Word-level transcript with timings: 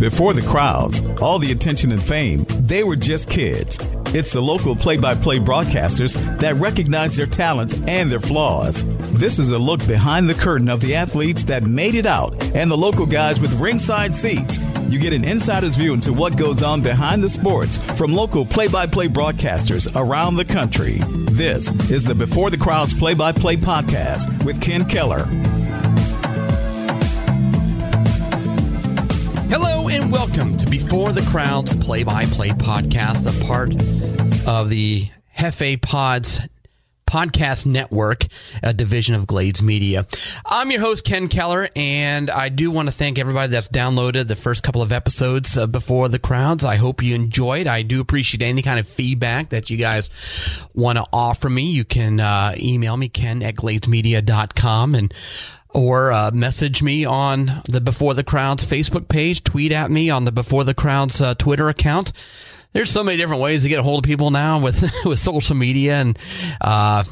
Before 0.00 0.32
the 0.32 0.40
crowds, 0.40 1.02
all 1.20 1.38
the 1.38 1.52
attention 1.52 1.92
and 1.92 2.02
fame, 2.02 2.46
they 2.48 2.82
were 2.84 2.96
just 2.96 3.28
kids. 3.28 3.78
It's 4.14 4.32
the 4.32 4.40
local 4.40 4.74
play 4.74 4.96
by 4.96 5.14
play 5.14 5.38
broadcasters 5.38 6.16
that 6.38 6.56
recognize 6.56 7.14
their 7.14 7.26
talents 7.26 7.74
and 7.86 8.10
their 8.10 8.18
flaws. 8.18 8.82
This 9.10 9.38
is 9.38 9.50
a 9.50 9.58
look 9.58 9.86
behind 9.86 10.26
the 10.26 10.34
curtain 10.34 10.70
of 10.70 10.80
the 10.80 10.94
athletes 10.94 11.42
that 11.44 11.64
made 11.64 11.94
it 11.94 12.06
out 12.06 12.42
and 12.54 12.70
the 12.70 12.78
local 12.78 13.04
guys 13.04 13.40
with 13.40 13.52
ringside 13.60 14.16
seats. 14.16 14.58
You 14.88 14.98
get 14.98 15.12
an 15.12 15.26
insider's 15.26 15.76
view 15.76 15.92
into 15.92 16.14
what 16.14 16.38
goes 16.38 16.62
on 16.62 16.80
behind 16.80 17.22
the 17.22 17.28
sports 17.28 17.76
from 17.98 18.14
local 18.14 18.46
play 18.46 18.68
by 18.68 18.86
play 18.86 19.06
broadcasters 19.06 19.86
around 19.94 20.36
the 20.36 20.46
country. 20.46 20.98
This 21.30 21.70
is 21.90 22.04
the 22.04 22.14
Before 22.14 22.48
the 22.48 22.56
Crowds 22.56 22.94
Play 22.94 23.12
by 23.12 23.32
Play 23.32 23.56
podcast 23.56 24.44
with 24.46 24.62
Ken 24.62 24.86
Keller. 24.86 25.28
Hello 29.50 29.88
and 29.88 30.12
welcome 30.12 30.56
to 30.58 30.70
Before 30.70 31.10
the 31.10 31.22
Crowds 31.22 31.74
Play 31.74 32.04
by 32.04 32.24
Play 32.26 32.50
podcast, 32.50 33.26
a 33.26 33.44
part 33.44 33.74
of 34.46 34.70
the 34.70 35.10
Jefe 35.36 35.82
Pods 35.82 36.40
podcast 37.04 37.66
network, 37.66 38.26
a 38.62 38.72
division 38.72 39.16
of 39.16 39.26
Glades 39.26 39.60
Media. 39.60 40.06
I'm 40.46 40.70
your 40.70 40.80
host, 40.80 41.04
Ken 41.04 41.26
Keller, 41.26 41.68
and 41.74 42.30
I 42.30 42.48
do 42.48 42.70
want 42.70 42.88
to 42.88 42.94
thank 42.94 43.18
everybody 43.18 43.48
that's 43.48 43.66
downloaded 43.66 44.28
the 44.28 44.36
first 44.36 44.62
couple 44.62 44.82
of 44.82 44.92
episodes 44.92 45.56
of 45.56 45.72
before 45.72 46.08
the 46.08 46.20
crowds. 46.20 46.64
I 46.64 46.76
hope 46.76 47.02
you 47.02 47.16
enjoyed. 47.16 47.66
I 47.66 47.82
do 47.82 48.00
appreciate 48.00 48.42
any 48.42 48.62
kind 48.62 48.78
of 48.78 48.86
feedback 48.86 49.48
that 49.48 49.68
you 49.68 49.76
guys 49.76 50.10
want 50.74 50.98
to 50.98 51.06
offer 51.12 51.50
me. 51.50 51.72
You 51.72 51.84
can 51.84 52.20
uh, 52.20 52.54
email 52.56 52.96
me, 52.96 53.08
ken 53.08 53.42
at 53.42 53.56
gladesmedia.com, 53.56 54.94
and 54.94 55.12
or 55.72 56.12
uh, 56.12 56.30
message 56.32 56.82
me 56.82 57.04
on 57.04 57.62
the 57.68 57.80
Before 57.80 58.14
the 58.14 58.24
Crowds 58.24 58.64
Facebook 58.64 59.08
page, 59.08 59.44
tweet 59.44 59.72
at 59.72 59.90
me 59.90 60.10
on 60.10 60.24
the 60.24 60.32
Before 60.32 60.64
the 60.64 60.74
Crowds 60.74 61.20
uh, 61.20 61.34
Twitter 61.34 61.68
account. 61.68 62.12
There's 62.72 62.90
so 62.90 63.02
many 63.02 63.16
different 63.16 63.42
ways 63.42 63.62
to 63.62 63.68
get 63.68 63.80
a 63.80 63.82
hold 63.82 64.04
of 64.04 64.08
people 64.08 64.30
now 64.30 64.60
with 64.60 64.82
with 65.04 65.18
social 65.18 65.56
media 65.56 65.94
and 66.00 66.18
uh, 66.60 67.04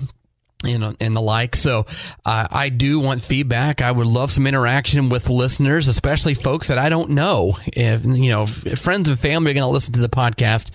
know, 0.65 0.95
and 1.01 1.15
the 1.15 1.21
like. 1.21 1.57
So 1.57 1.87
uh, 2.25 2.49
I 2.51 2.69
do 2.69 3.01
want 3.01 3.23
feedback. 3.23 3.83
I 3.83 3.91
would 3.91 4.07
love 4.07 4.31
some 4.31 4.47
interaction 4.47 5.09
with 5.09 5.31
listeners, 5.31 5.89
especially 5.89 6.35
folks 6.35 6.69
that 6.69 6.79
I 6.79 6.89
don't 6.89 7.11
know. 7.11 7.59
If 7.67 8.05
you 8.05 8.31
know, 8.31 8.43
if 8.45 8.79
friends 8.79 9.09
and 9.09 9.19
family 9.19 9.53
are 9.53 9.55
going 9.55 9.67
to 9.67 9.73
listen 9.73 9.95
to 9.95 10.01
the 10.01 10.09
podcast. 10.09 10.71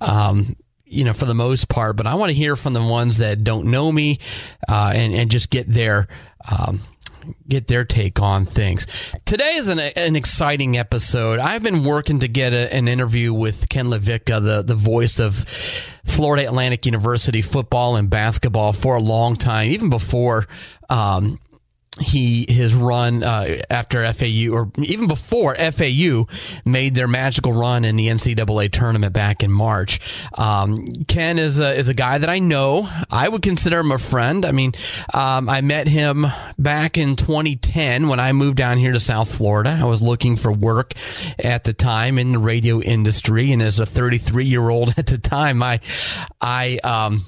Um, 0.00 0.56
you 0.90 1.04
know, 1.04 1.12
for 1.12 1.26
the 1.26 1.34
most 1.34 1.68
part, 1.68 1.96
but 1.96 2.06
I 2.06 2.14
want 2.14 2.30
to 2.30 2.34
hear 2.34 2.56
from 2.56 2.72
the 2.72 2.80
ones 2.80 3.18
that 3.18 3.44
don't 3.44 3.70
know 3.70 3.92
me, 3.92 4.20
uh, 4.66 4.92
and 4.94 5.14
and 5.14 5.30
just 5.30 5.50
get 5.50 5.70
their 5.70 6.08
um, 6.50 6.80
get 7.48 7.66
their 7.66 7.84
take 7.84 8.20
on 8.20 8.46
things. 8.46 8.86
Today 9.24 9.54
is 9.54 9.68
an, 9.68 9.78
an 9.78 10.16
exciting 10.16 10.76
episode. 10.76 11.38
I've 11.38 11.62
been 11.62 11.84
working 11.84 12.20
to 12.20 12.28
get 12.28 12.52
a, 12.52 12.72
an 12.74 12.88
interview 12.88 13.32
with 13.32 13.68
Ken 13.68 13.86
LaVicka, 13.86 14.42
the, 14.42 14.62
the 14.62 14.74
voice 14.74 15.18
of 15.18 15.34
Florida 16.04 16.46
Atlantic 16.46 16.86
University 16.86 17.42
football 17.42 17.96
and 17.96 18.08
basketball 18.10 18.72
for 18.72 18.96
a 18.96 19.00
long 19.00 19.36
time, 19.36 19.70
even 19.70 19.90
before 19.90 20.46
um, 20.88 21.38
he 22.00 22.46
his 22.48 22.74
run 22.74 23.22
uh, 23.22 23.58
after 23.70 24.10
FAU 24.12 24.50
or 24.52 24.70
even 24.78 25.08
before 25.08 25.54
FAU 25.54 26.26
made 26.64 26.94
their 26.94 27.08
magical 27.08 27.52
run 27.52 27.84
in 27.84 27.96
the 27.96 28.08
NCAA 28.08 28.70
tournament 28.70 29.12
back 29.12 29.42
in 29.42 29.50
March. 29.50 30.00
Um, 30.34 30.92
Ken 31.06 31.38
is 31.38 31.58
a, 31.58 31.74
is 31.74 31.88
a 31.88 31.94
guy 31.94 32.18
that 32.18 32.28
I 32.28 32.38
know. 32.38 32.88
I 33.10 33.28
would 33.28 33.42
consider 33.42 33.80
him 33.80 33.92
a 33.92 33.98
friend. 33.98 34.44
I 34.44 34.52
mean, 34.52 34.72
um, 35.12 35.48
I 35.48 35.60
met 35.60 35.88
him 35.88 36.26
back 36.58 36.98
in 36.98 37.16
2010 37.16 38.08
when 38.08 38.20
I 38.20 38.32
moved 38.32 38.56
down 38.56 38.78
here 38.78 38.92
to 38.92 39.00
South 39.00 39.34
Florida. 39.36 39.78
I 39.80 39.84
was 39.84 40.02
looking 40.02 40.36
for 40.36 40.52
work 40.52 40.92
at 41.38 41.64
the 41.64 41.72
time 41.72 42.18
in 42.18 42.32
the 42.32 42.38
radio 42.38 42.80
industry, 42.80 43.52
and 43.52 43.62
as 43.62 43.78
a 43.78 43.86
33 43.86 44.44
year 44.44 44.68
old 44.68 44.94
at 44.96 45.06
the 45.06 45.18
time, 45.18 45.62
I 45.62 45.80
I 46.40 46.78
um, 46.84 47.26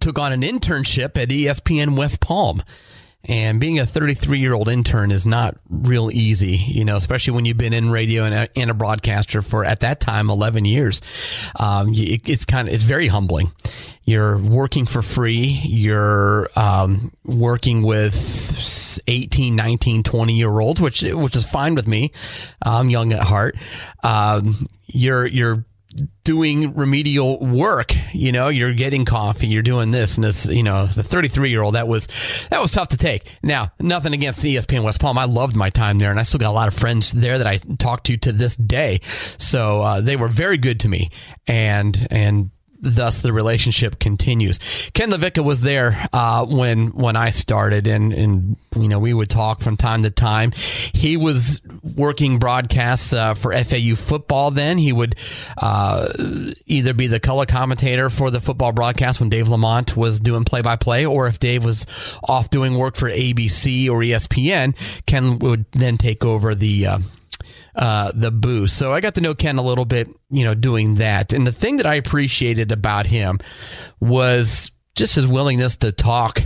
took 0.00 0.18
on 0.18 0.32
an 0.32 0.42
internship 0.42 1.16
at 1.16 1.28
ESPN 1.28 1.96
West 1.96 2.20
Palm. 2.20 2.62
And 3.24 3.60
being 3.60 3.78
a 3.78 3.86
33 3.86 4.38
year 4.38 4.54
old 4.54 4.68
intern 4.68 5.10
is 5.10 5.26
not 5.26 5.56
real 5.68 6.10
easy, 6.10 6.56
you 6.56 6.84
know, 6.84 6.96
especially 6.96 7.34
when 7.34 7.44
you've 7.44 7.58
been 7.58 7.74
in 7.74 7.90
radio 7.90 8.24
and 8.24 8.34
a, 8.34 8.58
and 8.58 8.70
a 8.70 8.74
broadcaster 8.74 9.42
for 9.42 9.64
at 9.64 9.80
that 9.80 10.00
time 10.00 10.30
11 10.30 10.64
years. 10.64 11.02
Um, 11.58 11.92
it, 11.92 12.28
it's 12.28 12.44
kind 12.46 12.66
of 12.66 12.74
it's 12.74 12.82
very 12.82 13.08
humbling. 13.08 13.52
You're 14.04 14.38
working 14.38 14.86
for 14.86 15.02
free. 15.02 15.60
You're 15.64 16.48
um, 16.56 17.12
working 17.24 17.82
with 17.82 18.98
18, 19.06 19.54
19, 19.54 20.02
20 20.02 20.32
year 20.32 20.58
olds, 20.58 20.80
which 20.80 21.02
which 21.02 21.36
is 21.36 21.48
fine 21.48 21.74
with 21.74 21.86
me. 21.86 22.12
I'm 22.62 22.88
young 22.88 23.12
at 23.12 23.22
heart. 23.22 23.56
Um, 24.02 24.66
you're 24.86 25.26
you're 25.26 25.64
doing 26.24 26.74
remedial 26.74 27.38
work. 27.40 27.94
You 28.12 28.32
know, 28.32 28.48
you're 28.48 28.72
getting 28.72 29.04
coffee, 29.04 29.46
you're 29.46 29.62
doing 29.62 29.90
this 29.90 30.16
and 30.16 30.24
this. 30.24 30.46
You 30.46 30.62
know, 30.62 30.86
the 30.86 31.02
33 31.02 31.50
year 31.50 31.62
old 31.62 31.74
that 31.74 31.88
was 31.88 32.06
that 32.50 32.60
was 32.60 32.70
tough 32.70 32.88
to 32.88 32.96
take. 32.96 33.36
Now, 33.42 33.72
nothing 33.78 34.12
against 34.12 34.44
ESPN 34.44 34.84
West 34.84 35.00
Palm. 35.00 35.18
I 35.18 35.24
loved 35.24 35.56
my 35.56 35.70
time 35.70 35.98
there, 35.98 36.10
and 36.10 36.20
I 36.20 36.22
still 36.22 36.38
got 36.38 36.50
a 36.50 36.52
lot 36.52 36.68
of 36.68 36.74
friends 36.74 37.12
there 37.12 37.38
that 37.38 37.46
I 37.46 37.58
talk 37.78 38.04
to 38.04 38.16
to 38.18 38.32
this 38.32 38.56
day. 38.56 39.00
So 39.02 39.82
uh, 39.82 40.00
they 40.00 40.16
were 40.16 40.28
very 40.28 40.58
good 40.58 40.80
to 40.80 40.88
me, 40.88 41.10
and 41.46 42.06
and 42.10 42.50
thus 42.80 43.20
the 43.20 43.32
relationship 43.32 43.98
continues. 43.98 44.58
Ken 44.94 45.10
LaVicka 45.10 45.44
was 45.44 45.60
there 45.60 46.08
uh, 46.12 46.46
when 46.46 46.88
when 46.88 47.16
I 47.16 47.30
started, 47.30 47.86
and 47.86 48.12
and 48.12 48.56
you 48.76 48.88
know 48.88 48.98
we 48.98 49.14
would 49.14 49.30
talk 49.30 49.60
from 49.60 49.76
time 49.76 50.02
to 50.02 50.10
time. 50.10 50.52
He 50.52 51.16
was 51.16 51.60
working 51.96 52.38
broadcasts 52.38 53.12
uh, 53.12 53.34
for 53.34 53.52
FAU 53.52 53.94
football. 53.94 54.50
Then 54.50 54.78
he 54.78 54.92
would 54.92 55.14
uh, 55.58 56.08
either 56.66 56.94
be 56.94 57.06
the 57.06 57.20
color 57.20 57.46
commentator 57.46 58.10
for 58.10 58.30
the 58.30 58.40
football 58.40 58.72
broadcast 58.72 59.20
when 59.20 59.28
Dave 59.28 59.48
Lamont 59.48 59.96
was 59.96 60.20
doing 60.20 60.44
play 60.44 60.62
by 60.62 60.76
play, 60.76 61.04
or 61.06 61.26
if 61.26 61.38
Dave 61.38 61.64
was 61.64 61.86
off 62.28 62.50
doing 62.50 62.74
work 62.74 62.96
for 62.96 63.10
ABC 63.10 63.88
or 63.88 64.00
ESPN, 64.00 64.74
Ken 65.06 65.38
would 65.38 65.64
then 65.72 65.98
take 65.98 66.24
over 66.24 66.54
the 66.54 66.86
uh, 67.76 68.00
uh, 68.00 68.12
the 68.14 68.30
booth. 68.30 68.70
So 68.70 68.92
I 68.92 69.00
got 69.00 69.14
to 69.16 69.20
know 69.20 69.34
Ken 69.34 69.58
a 69.58 69.62
little 69.62 69.84
bit, 69.84 70.08
you 70.30 70.44
know, 70.44 70.54
doing 70.54 70.94
that. 70.96 71.32
And 71.32 71.46
the 71.46 71.52
thing 71.52 71.76
that 71.76 71.86
I 71.86 71.94
appreciated 71.94 72.72
about 72.72 73.06
him 73.06 73.38
was 74.00 74.70
just 74.94 75.16
his 75.16 75.26
willingness 75.26 75.76
to 75.78 75.92
talk 75.92 76.42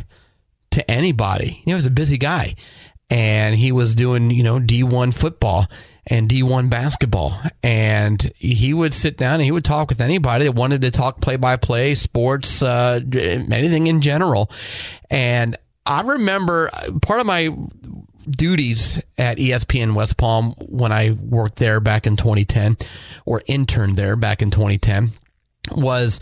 to 0.72 0.90
anybody. 0.90 1.62
He 1.64 1.72
was 1.72 1.86
a 1.86 1.90
busy 1.90 2.18
guy 2.18 2.56
and 3.08 3.54
he 3.54 3.72
was 3.72 3.94
doing, 3.94 4.30
you 4.30 4.42
know, 4.42 4.58
D1 4.58 5.14
football 5.14 5.66
and 6.06 6.28
D1 6.28 6.70
basketball. 6.70 7.38
And 7.62 8.20
he 8.36 8.74
would 8.74 8.92
sit 8.92 9.16
down 9.16 9.34
and 9.34 9.44
he 9.44 9.52
would 9.52 9.64
talk 9.64 9.88
with 9.88 10.00
anybody 10.00 10.46
that 10.46 10.52
wanted 10.52 10.82
to 10.82 10.90
talk 10.90 11.20
play 11.20 11.36
by 11.36 11.56
play, 11.56 11.94
sports, 11.94 12.62
uh, 12.62 13.00
anything 13.12 13.86
in 13.86 14.00
general. 14.00 14.50
And 15.10 15.56
I 15.86 16.00
remember 16.00 16.70
part 17.02 17.20
of 17.20 17.26
my 17.26 17.54
duties 18.28 19.00
at 19.18 19.38
ESPN 19.38 19.94
West 19.94 20.16
Palm 20.16 20.54
when 20.58 20.92
I 20.92 21.12
worked 21.12 21.56
there 21.56 21.80
back 21.80 22.06
in 22.06 22.16
2010 22.16 22.76
or 23.24 23.42
interned 23.46 23.96
there 23.96 24.16
back 24.16 24.42
in 24.42 24.50
2010 24.50 25.10
was 25.72 26.20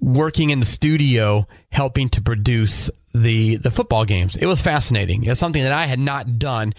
working 0.00 0.50
in 0.50 0.60
the 0.60 0.66
studio 0.66 1.46
helping 1.70 2.08
to 2.10 2.22
produce 2.22 2.90
the 3.14 3.56
the 3.56 3.70
football 3.70 4.04
games. 4.04 4.36
It 4.36 4.46
was 4.46 4.62
fascinating. 4.62 5.24
It's 5.24 5.38
something 5.38 5.62
that 5.62 5.72
I 5.72 5.84
had 5.84 5.98
not 5.98 6.38
done 6.38 6.72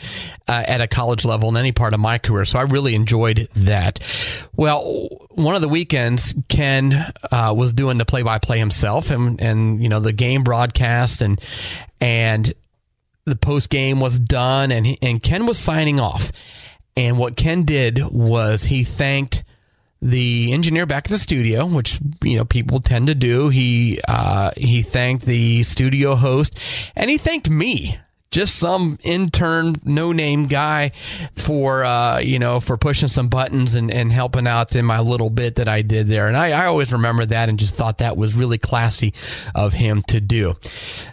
uh, 0.48 0.64
at 0.68 0.82
a 0.82 0.88
college 0.88 1.26
level 1.26 1.50
in 1.50 1.58
any 1.58 1.72
part 1.72 1.94
of 1.94 2.00
my 2.00 2.18
career, 2.18 2.46
so 2.46 2.60
I 2.60 2.64
really 2.64 2.96
enjoyed 2.96 3.48
that. 3.56 4.00
Well, 4.56 5.28
one 5.32 5.56
of 5.56 5.62
the 5.62 5.68
weekends, 5.68 6.34
Ken 6.50 7.14
uh, 7.32 7.54
was 7.56 7.74
doing 7.74 7.98
the 7.98 8.06
play 8.06 8.24
by 8.24 8.40
play 8.40 8.58
himself, 8.58 9.12
and 9.12 9.40
and 9.40 9.82
you 9.82 9.90
know 9.90 10.00
the 10.00 10.14
game 10.14 10.44
broadcast 10.44 11.22
and 11.22 11.40
and 12.02 12.54
the 13.26 13.36
post 13.36 13.70
game 13.70 14.00
was 14.00 14.20
done 14.20 14.72
and 14.72 14.86
he, 14.86 14.98
and 15.02 15.22
Ken 15.22 15.46
was 15.46 15.58
signing 15.58 16.00
off. 16.00 16.32
And 16.96 17.18
what 17.18 17.36
Ken 17.36 17.64
did 17.64 18.04
was 18.12 18.66
he 18.66 18.84
thanked 18.84 19.44
the 20.02 20.52
engineer 20.52 20.86
back 20.86 21.06
at 21.06 21.12
the 21.12 21.18
studio, 21.18 21.66
which 21.66 22.00
you 22.24 22.38
know 22.38 22.46
people 22.46 22.80
tend 22.80 23.08
to 23.08 23.16
do. 23.16 23.50
He 23.50 24.00
uh, 24.08 24.52
he 24.58 24.82
thanked 24.82 25.26
the 25.26 25.64
studio 25.64 26.16
host, 26.16 26.60
and 26.96 27.10
he 27.10 27.18
thanked 27.18 27.50
me 27.50 27.98
just 28.34 28.56
some 28.56 28.98
intern, 29.04 29.76
no 29.86 30.12
name 30.12 30.48
guy 30.48 30.92
for, 31.36 31.86
uh, 31.86 32.18
you 32.18 32.40
know, 32.40 32.60
for 32.60 32.78
pushing 32.78 33.08
some 33.08 33.28
buttons 33.28 33.76
and, 33.76 33.92
and 33.92 34.12
helping 34.12 34.48
out 34.48 34.76
in 34.76 34.84
my 34.86 35.00
little 35.00 35.30
bit 35.30 35.58
that 35.58 35.68
I 35.68 35.84
did 35.84 36.08
there. 36.08 36.28
And 36.28 36.36
I, 36.36 36.64
I 36.64 36.66
always 36.66 36.92
remember 36.92 37.28
that 37.28 37.48
and 37.48 37.60
just 37.60 37.76
thought 37.76 38.00
that 38.00 38.18
was 38.18 38.34
really 38.34 38.58
classy 38.58 39.14
of 39.54 39.74
him 39.74 40.02
to 40.08 40.20
do. 40.20 40.56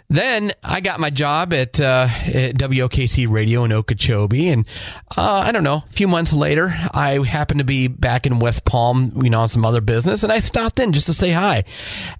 Then 0.09 0.51
I 0.63 0.81
got 0.81 0.99
my 0.99 1.11
job 1.11 1.53
at, 1.53 1.79
uh, 1.79 2.07
at 2.09 2.55
WOKC 2.55 3.29
Radio 3.29 3.63
in 3.65 3.71
Okeechobee. 3.71 4.49
And 4.49 4.67
uh, 5.15 5.43
I 5.45 5.51
don't 5.51 5.63
know, 5.63 5.83
a 5.87 5.93
few 5.93 6.07
months 6.07 6.33
later, 6.33 6.73
I 6.91 7.23
happened 7.23 7.59
to 7.59 7.65
be 7.65 7.87
back 7.87 8.25
in 8.25 8.39
West 8.39 8.65
Palm, 8.65 9.13
you 9.23 9.29
know, 9.29 9.41
on 9.41 9.47
some 9.47 9.63
other 9.63 9.79
business. 9.81 10.23
And 10.23 10.33
I 10.33 10.39
stopped 10.39 10.79
in 10.79 10.91
just 10.91 11.05
to 11.05 11.13
say 11.13 11.29
hi. 11.29 11.65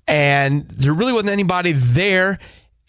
And 0.07 0.69
there 0.69 0.93
really 0.93 1.11
wasn't 1.11 1.31
anybody 1.31 1.71
there 1.71 2.37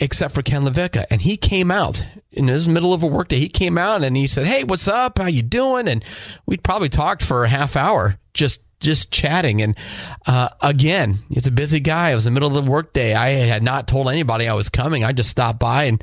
except 0.02 0.34
for 0.34 0.42
Ken 0.42 0.64
LaVicka. 0.64 1.06
And 1.10 1.20
he 1.20 1.36
came 1.36 1.70
out 1.70 2.04
in 2.32 2.48
his 2.48 2.66
middle 2.66 2.92
of 2.92 3.02
a 3.02 3.06
workday, 3.06 3.38
he 3.38 3.48
came 3.48 3.78
out 3.78 4.02
and 4.02 4.16
he 4.16 4.26
said, 4.26 4.46
"Hey, 4.46 4.64
what's 4.64 4.88
up? 4.88 5.18
How 5.18 5.26
you 5.26 5.42
doing?" 5.42 5.86
And 5.86 6.04
we 6.44 6.56
probably 6.56 6.88
talked 6.88 7.22
for 7.22 7.44
a 7.44 7.48
half 7.48 7.76
hour, 7.76 8.18
just 8.34 8.62
just 8.80 9.12
chatting. 9.12 9.62
And 9.62 9.76
uh, 10.26 10.48
again, 10.60 11.18
he's 11.28 11.46
a 11.46 11.52
busy 11.52 11.78
guy. 11.78 12.10
It 12.10 12.16
was 12.16 12.24
the 12.24 12.32
middle 12.32 12.48
of 12.56 12.64
the 12.64 12.68
workday. 12.68 13.14
I 13.14 13.28
had 13.28 13.62
not 13.62 13.86
told 13.86 14.08
anybody 14.08 14.48
I 14.48 14.54
was 14.54 14.68
coming. 14.68 15.04
I 15.04 15.12
just 15.12 15.30
stopped 15.30 15.60
by, 15.60 15.84
and 15.84 16.02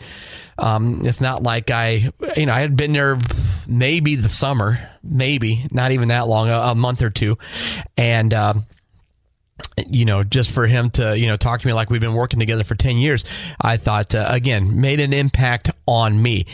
um, 0.57 1.01
it's 1.03 1.19
not 1.19 1.43
like 1.43 1.69
I, 1.69 2.11
you 2.37 2.45
know, 2.45 2.53
I 2.53 2.59
had 2.59 2.77
been 2.77 2.93
there 2.93 3.17
maybe 3.67 4.15
the 4.15 4.29
summer, 4.29 4.79
maybe 5.03 5.65
not 5.71 5.91
even 5.91 6.07
that 6.07 6.27
long, 6.27 6.49
a, 6.49 6.57
a 6.57 6.75
month 6.75 7.01
or 7.01 7.09
two, 7.09 7.37
and. 7.97 8.33
Um, 8.33 8.63
you 9.87 10.05
know, 10.05 10.23
just 10.23 10.51
for 10.51 10.67
him 10.67 10.89
to, 10.91 11.17
you 11.17 11.27
know, 11.27 11.37
talk 11.37 11.61
to 11.61 11.67
me 11.67 11.73
like 11.73 11.89
we've 11.89 12.01
been 12.01 12.13
working 12.13 12.39
together 12.39 12.63
for 12.63 12.75
10 12.75 12.97
years, 12.97 13.25
I 13.61 13.77
thought, 13.77 14.15
uh, 14.15 14.25
again, 14.29 14.79
made 14.81 14.99
an 14.99 15.13
impact 15.13 15.71
on 15.85 16.21
me. 16.21 16.45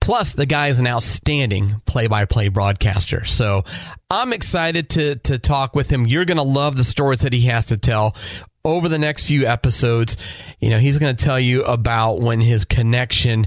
Plus, 0.00 0.32
the 0.32 0.46
guy 0.46 0.68
is 0.68 0.80
an 0.80 0.86
outstanding 0.86 1.82
play 1.84 2.06
by 2.06 2.24
play 2.24 2.48
broadcaster. 2.48 3.24
So 3.26 3.64
I'm 4.10 4.32
excited 4.32 4.88
to, 4.90 5.16
to 5.16 5.38
talk 5.38 5.76
with 5.76 5.90
him. 5.92 6.06
You're 6.06 6.24
going 6.24 6.38
to 6.38 6.42
love 6.42 6.76
the 6.76 6.84
stories 6.84 7.20
that 7.20 7.32
he 7.32 7.42
has 7.42 7.66
to 7.66 7.76
tell 7.76 8.16
over 8.64 8.88
the 8.88 8.98
next 8.98 9.26
few 9.26 9.46
episodes. 9.46 10.16
You 10.60 10.70
know, 10.70 10.78
he's 10.78 10.98
going 10.98 11.14
to 11.14 11.24
tell 11.24 11.40
you 11.40 11.62
about 11.62 12.20
when 12.20 12.40
his 12.40 12.64
connection 12.64 13.46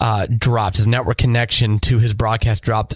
uh, 0.00 0.26
dropped, 0.26 0.78
his 0.78 0.86
network 0.86 1.18
connection 1.18 1.78
to 1.80 1.98
his 1.98 2.14
broadcast 2.14 2.62
dropped 2.62 2.94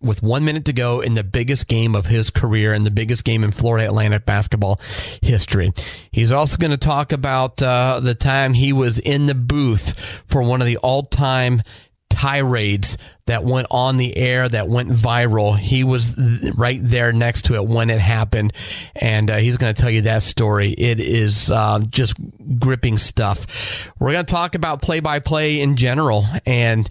with 0.00 0.22
one 0.22 0.44
minute 0.44 0.66
to 0.66 0.72
go 0.72 1.00
in 1.00 1.14
the 1.14 1.24
biggest 1.24 1.68
game 1.68 1.94
of 1.94 2.06
his 2.06 2.30
career 2.30 2.72
and 2.72 2.86
the 2.86 2.90
biggest 2.90 3.24
game 3.24 3.44
in 3.44 3.50
Florida 3.50 3.86
Atlantic 3.86 4.24
basketball 4.24 4.80
history. 5.22 5.72
He's 6.10 6.32
also 6.32 6.56
going 6.56 6.70
to 6.70 6.76
talk 6.76 7.12
about 7.12 7.62
uh, 7.62 8.00
the 8.00 8.14
time 8.14 8.54
he 8.54 8.72
was 8.72 8.98
in 8.98 9.26
the 9.26 9.34
booth 9.34 9.98
for 10.26 10.42
one 10.42 10.60
of 10.60 10.66
the 10.66 10.76
all 10.78 11.02
time 11.02 11.62
tirades 12.12 12.98
that 13.26 13.44
went 13.44 13.66
on 13.70 13.96
the 13.96 14.16
air 14.16 14.48
that 14.48 14.68
went 14.68 14.90
viral. 14.90 15.56
He 15.56 15.84
was 15.84 16.16
right 16.56 16.78
there 16.80 17.12
next 17.12 17.46
to 17.46 17.54
it 17.54 17.66
when 17.66 17.90
it 17.90 18.00
happened, 18.00 18.52
and 18.94 19.30
uh, 19.30 19.36
he's 19.36 19.56
going 19.56 19.74
to 19.74 19.80
tell 19.80 19.90
you 19.90 20.02
that 20.02 20.22
story. 20.22 20.70
It 20.70 21.00
is 21.00 21.50
uh, 21.50 21.80
just 21.88 22.14
gripping 22.58 22.98
stuff. 22.98 23.90
We're 23.98 24.12
going 24.12 24.26
to 24.26 24.32
talk 24.32 24.54
about 24.54 24.82
play 24.82 25.00
by 25.00 25.20
play 25.20 25.60
in 25.60 25.76
general 25.76 26.24
and 26.46 26.88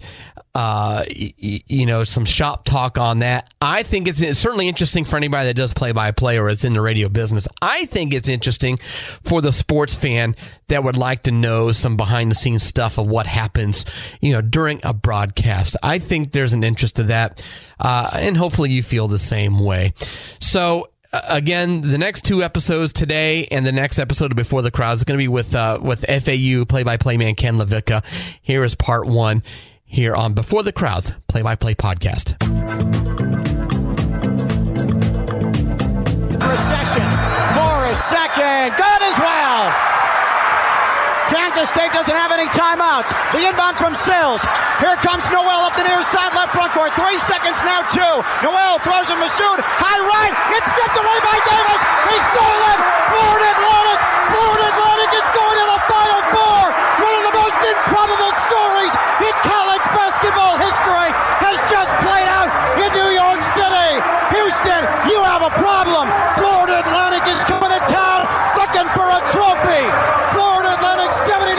uh, 0.54 1.04
you 1.08 1.86
know, 1.86 2.04
some 2.04 2.26
shop 2.26 2.64
talk 2.64 2.98
on 2.98 3.20
that. 3.20 3.50
I 3.62 3.82
think 3.82 4.06
it's, 4.06 4.20
it's 4.20 4.38
certainly 4.38 4.68
interesting 4.68 5.04
for 5.04 5.16
anybody 5.16 5.46
that 5.46 5.54
does 5.54 5.72
play 5.72 5.92
by 5.92 6.12
play 6.12 6.38
or 6.38 6.50
is 6.50 6.64
in 6.64 6.74
the 6.74 6.82
radio 6.82 7.08
business. 7.08 7.48
I 7.62 7.86
think 7.86 8.12
it's 8.12 8.28
interesting 8.28 8.76
for 9.24 9.40
the 9.40 9.52
sports 9.52 9.94
fan 9.94 10.36
that 10.68 10.84
would 10.84 10.96
like 10.96 11.22
to 11.22 11.30
know 11.30 11.72
some 11.72 11.96
behind 11.96 12.30
the 12.30 12.34
scenes 12.34 12.64
stuff 12.64 12.98
of 12.98 13.06
what 13.06 13.26
happens, 13.26 13.86
you 14.20 14.32
know, 14.32 14.42
during 14.42 14.80
a 14.82 14.92
broadcast. 14.92 15.76
I 15.82 15.98
think 15.98 16.32
there's 16.32 16.52
an 16.52 16.64
interest 16.64 16.96
to 16.96 17.04
that. 17.04 17.42
Uh, 17.80 18.10
and 18.12 18.36
hopefully 18.36 18.70
you 18.70 18.82
feel 18.82 19.08
the 19.08 19.18
same 19.18 19.58
way. 19.58 19.94
So, 20.38 20.90
again, 21.28 21.80
the 21.80 21.98
next 21.98 22.26
two 22.26 22.42
episodes 22.42 22.92
today 22.92 23.46
and 23.50 23.66
the 23.66 23.72
next 23.72 23.98
episode 23.98 24.32
of 24.32 24.36
Before 24.36 24.60
the 24.60 24.70
Crowds 24.70 25.00
is 25.00 25.04
going 25.04 25.18
to 25.18 25.22
be 25.22 25.28
with 25.28 25.54
uh, 25.54 25.78
with 25.82 26.04
FAU 26.06 26.64
play 26.66 26.82
by 26.82 26.96
play 26.98 27.16
man 27.16 27.34
Ken 27.34 27.58
LaVicka. 27.58 28.04
Here 28.42 28.62
is 28.64 28.74
part 28.74 29.06
one 29.06 29.42
here 29.92 30.16
on 30.16 30.32
Before 30.32 30.64
the 30.64 30.72
Crowds 30.72 31.12
Play 31.28 31.44
by 31.44 31.54
Play 31.54 31.76
podcast. 31.76 32.40
Recession 36.40 37.04
for 37.52 37.76
a 37.84 37.94
second. 37.94 38.72
Good 38.72 39.02
as 39.04 39.16
well. 39.20 39.68
Kansas 41.28 41.68
State 41.68 41.92
doesn't 41.92 42.16
have 42.16 42.32
any 42.32 42.48
timeouts. 42.56 43.12
The 43.36 43.44
inbound 43.44 43.76
from 43.76 43.92
Sills. 43.92 44.40
Here 44.80 44.96
comes 45.04 45.28
Nowell 45.28 45.68
up 45.68 45.76
the 45.76 45.84
near 45.84 46.00
side, 46.00 46.32
left 46.32 46.56
front 46.56 46.72
court. 46.72 46.96
Three 46.96 47.20
seconds 47.20 47.60
now, 47.60 47.84
two. 47.92 48.14
Nowell 48.40 48.80
throws 48.80 49.12
a 49.12 49.16
Massoud. 49.20 49.60
High 49.60 50.00
right. 50.08 50.32
It's 50.56 50.68
stripped 50.72 50.96
away 50.96 51.18
by 51.20 51.36
Davis. 51.36 51.80
He 52.08 52.16
stole 52.32 52.62
it. 52.72 52.80
Florida 53.12 53.48
Atlantic. 53.60 53.98
Florida 54.32 54.64
Atlantic 54.72 55.10
is 55.20 55.28
going 55.36 55.56
to 55.60 55.66
the 55.68 55.80
Final 55.84 56.20
Four. 56.32 56.62
One 56.96 57.14
of 57.16 57.24
the 57.28 57.34
most 57.44 57.58
improbable 57.60 58.32
stories 58.40 58.92
in 59.20 59.34
college 59.44 59.61
basketball 59.92 60.56
history 60.58 61.08
has 61.44 61.60
just 61.68 61.92
played 62.00 62.28
out 62.28 62.48
in 62.80 62.88
New 62.96 63.10
York 63.12 63.40
City. 63.44 63.90
Houston, 64.32 64.82
you 65.08 65.20
have 65.24 65.44
a 65.44 65.52
problem. 65.60 66.08
Florida 66.40 66.80
Atlantic 66.80 67.24
is 67.28 67.40
coming 67.44 67.70
to 67.70 67.82
town 67.88 68.24
looking 68.56 68.88
for 68.96 69.06
a 69.06 69.20
trophy. 69.30 69.84
Florida 70.32 70.72
Atlantic 70.76 71.12
79, 71.12 71.56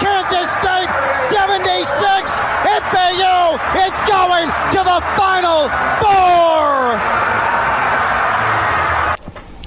Kansas 0.00 0.52
State 0.52 0.90
76. 1.32 2.38
FAU 2.92 3.56
is 3.88 3.96
going 4.04 4.48
to 4.76 4.80
the 4.84 5.00
Final 5.16 5.68
Four. 6.00 7.00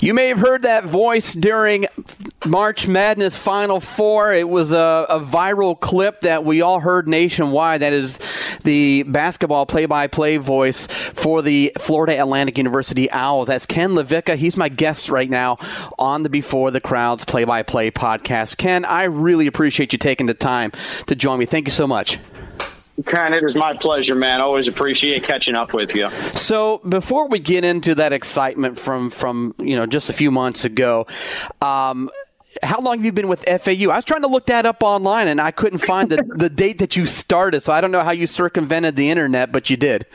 You 0.01 0.13
may 0.13 0.27
have 0.29 0.39
heard 0.39 0.61
that 0.61 0.85
voice 0.85 1.33
during 1.33 1.85
March 2.45 2.87
Madness 2.87 3.37
Final 3.37 3.79
Four. 3.79 4.33
It 4.33 4.47
was 4.47 4.71
a, 4.71 5.05
a, 5.09 5.19
viral 5.19 5.77
clip 5.79 6.21
that 6.21 6.45
we 6.45 6.61
all 6.61 6.79
heard 6.79 7.07
nationwide. 7.07 7.81
That 7.81 7.91
is 7.91 8.19
the 8.63 9.03
basketball 9.03 9.65
play 9.65 9.85
by 9.85 10.07
play 10.07 10.37
voice 10.37 10.87
for 10.87 11.41
the 11.41 11.73
Florida 11.77 12.17
Atlantic 12.17 12.57
University 12.57 13.11
Owls. 13.11 13.49
That's 13.49 13.65
Ken 13.65 13.91
LaVicka. 13.91 14.35
He's 14.35 14.55
my 14.55 14.69
guest 14.69 15.09
right 15.09 15.29
now 15.29 15.57
on 15.97 16.23
the 16.23 16.29
Before 16.29 16.71
the 16.71 16.79
Crowds 16.81 17.25
play 17.25 17.43
by 17.43 17.61
play 17.61 17.91
podcast. 17.91 18.57
Ken, 18.57 18.85
I 18.85 19.03
really 19.03 19.47
appreciate 19.47 19.91
you 19.91 19.99
taking 19.99 20.27
the 20.27 20.33
time 20.33 20.71
to 21.07 21.15
join 21.15 21.39
me. 21.39 21.45
Thank 21.45 21.67
you 21.67 21.73
so 21.73 21.87
much. 21.87 22.19
Ken, 23.05 23.33
it 23.33 23.43
is 23.43 23.55
my 23.55 23.73
pleasure, 23.75 24.15
man. 24.15 24.41
Always 24.41 24.67
appreciate 24.67 25.23
catching 25.23 25.55
up 25.55 25.73
with 25.73 25.95
you. 25.95 26.09
So, 26.35 26.79
before 26.79 27.29
we 27.29 27.39
get 27.39 27.63
into 27.63 27.95
that 27.95 28.11
excitement 28.11 28.77
from 28.77 29.09
from 29.09 29.55
you 29.57 29.75
know 29.77 29.85
just 29.85 30.09
a 30.09 30.13
few 30.13 30.31
months 30.31 30.65
ago, 30.65 31.07
um, 31.61 32.09
how 32.63 32.79
long 32.79 32.97
have 32.97 33.05
you 33.05 33.11
been 33.11 33.27
with 33.27 33.43
FAU? 33.45 33.89
I 33.91 33.95
was 33.95 34.05
trying 34.05 34.21
to 34.21 34.27
look 34.27 34.47
that 34.47 34.65
up 34.65 34.83
online 34.83 35.27
and 35.27 35.39
I 35.39 35.51
couldn't 35.51 35.79
find 35.79 36.09
the, 36.09 36.23
the 36.35 36.49
date 36.49 36.79
that 36.79 36.95
you 36.95 37.05
started. 37.05 37.61
So 37.61 37.73
I 37.73 37.81
don't 37.81 37.91
know 37.91 38.03
how 38.03 38.11
you 38.11 38.27
circumvented 38.27 38.95
the 38.95 39.09
internet, 39.09 39.51
but 39.51 39.69
you 39.69 39.77
did. 39.77 40.05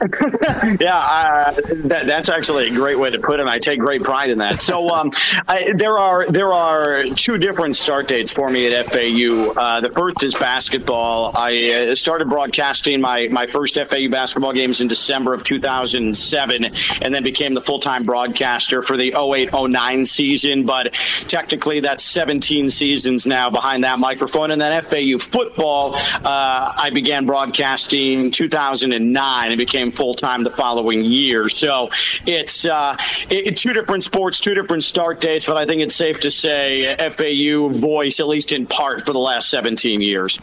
yeah, 0.80 0.96
uh, 0.96 1.52
that, 1.84 2.04
that's 2.06 2.28
actually 2.28 2.68
a 2.68 2.70
great 2.70 2.98
way 2.98 3.10
to 3.10 3.18
put 3.18 3.40
it. 3.40 3.46
I 3.46 3.58
take 3.58 3.80
great 3.80 4.02
pride 4.02 4.30
in 4.30 4.38
that. 4.38 4.62
So 4.62 4.88
um, 4.90 5.12
I, 5.48 5.72
there 5.74 5.98
are 5.98 6.26
there 6.26 6.52
are 6.52 7.04
two 7.10 7.38
different 7.38 7.76
start 7.76 8.08
dates 8.08 8.32
for 8.32 8.48
me 8.48 8.72
at 8.72 8.86
FAU. 8.86 9.52
Uh, 9.56 9.80
the 9.80 9.90
first 9.90 10.22
is 10.22 10.34
basketball. 10.34 11.32
I 11.36 11.90
uh, 11.90 11.94
started 11.94 12.28
broadcasting 12.28 13.00
my 13.00 13.28
my 13.28 13.46
first 13.46 13.74
FAU 13.74 14.08
basketball 14.08 14.52
games 14.52 14.80
in 14.80 14.88
December 14.88 15.34
of 15.34 15.42
2007, 15.42 16.64
and 17.02 17.14
then 17.14 17.22
became 17.22 17.54
the 17.54 17.60
full 17.60 17.78
time 17.78 18.04
broadcaster 18.04 18.82
for 18.82 18.96
the 18.96 19.12
08-09 19.12 20.06
season. 20.06 20.64
But 20.64 20.94
technically, 21.26 21.80
that's 21.80 22.04
17 22.04 22.68
seasons 22.68 23.26
now 23.26 23.50
behind 23.50 23.84
that 23.84 23.98
microphone. 23.98 24.50
And 24.50 24.60
then 24.60 24.80
FAU 24.82 25.18
football, 25.18 25.94
uh, 25.96 26.72
I 26.76 26.90
began 26.92 27.26
broadcasting 27.26 28.30
2009 28.30 29.50
and 29.50 29.58
became 29.58 29.87
full 29.90 30.14
time 30.14 30.44
the 30.44 30.50
following 30.50 31.04
year. 31.04 31.48
So 31.48 31.90
it's 32.26 32.64
uh, 32.64 32.96
it, 33.30 33.56
two 33.56 33.72
different 33.72 34.04
sports, 34.04 34.40
two 34.40 34.54
different 34.54 34.84
start 34.84 35.20
dates, 35.20 35.46
but 35.46 35.56
I 35.56 35.66
think 35.66 35.82
it's 35.82 35.94
safe 35.94 36.20
to 36.20 36.30
say 36.30 36.96
FAU 36.96 37.68
voice, 37.68 38.20
at 38.20 38.28
least 38.28 38.52
in 38.52 38.66
part, 38.66 39.04
for 39.04 39.12
the 39.12 39.18
last 39.18 39.50
17 39.50 40.00
years. 40.00 40.38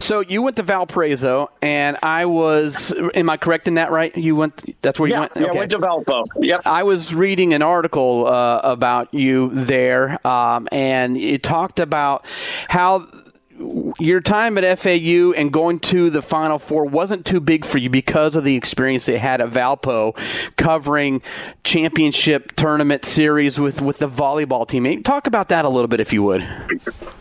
So 0.00 0.20
you 0.20 0.42
went 0.42 0.56
to 0.56 0.62
Valparaiso, 0.62 1.50
and 1.60 1.98
I 2.02 2.26
was. 2.26 2.92
Am 3.14 3.28
I 3.30 3.36
correct 3.36 3.68
in 3.68 3.74
that? 3.74 3.90
Right? 3.90 4.16
You 4.16 4.36
went. 4.36 4.80
That's 4.82 4.98
where 4.98 5.08
yeah, 5.08 5.16
you 5.16 5.20
went. 5.20 5.32
Yeah, 5.36 5.42
okay. 5.48 5.58
went 5.58 5.70
to 5.72 5.78
Valpo. 5.78 6.24
Yep. 6.40 6.62
I 6.66 6.82
was 6.82 7.14
reading 7.14 7.54
an 7.54 7.62
article 7.62 8.26
uh, 8.26 8.60
about 8.62 9.12
you 9.12 9.50
there, 9.50 10.26
um, 10.26 10.68
and 10.72 11.16
it 11.16 11.42
talked 11.42 11.80
about 11.80 12.24
how 12.68 13.06
your 13.98 14.20
time 14.20 14.58
at 14.58 14.78
FAU 14.78 15.32
and 15.32 15.52
going 15.52 15.80
to 15.80 16.10
the 16.10 16.22
Final 16.22 16.58
Four 16.58 16.84
wasn't 16.84 17.26
too 17.26 17.40
big 17.40 17.64
for 17.64 17.78
you 17.78 17.90
because 17.90 18.36
of 18.36 18.44
the 18.44 18.56
experience 18.56 19.06
they 19.06 19.18
had 19.18 19.40
at 19.40 19.50
Valpo 19.50 20.14
covering 20.56 21.22
championship 21.64 22.54
tournament 22.56 23.04
series 23.04 23.58
with, 23.58 23.82
with 23.82 23.98
the 23.98 24.08
volleyball 24.08 24.66
team. 24.66 25.02
Talk 25.02 25.26
about 25.26 25.48
that 25.48 25.64
a 25.64 25.68
little 25.68 25.88
bit 25.88 26.00
if 26.00 26.12
you 26.12 26.22
would. 26.22 26.46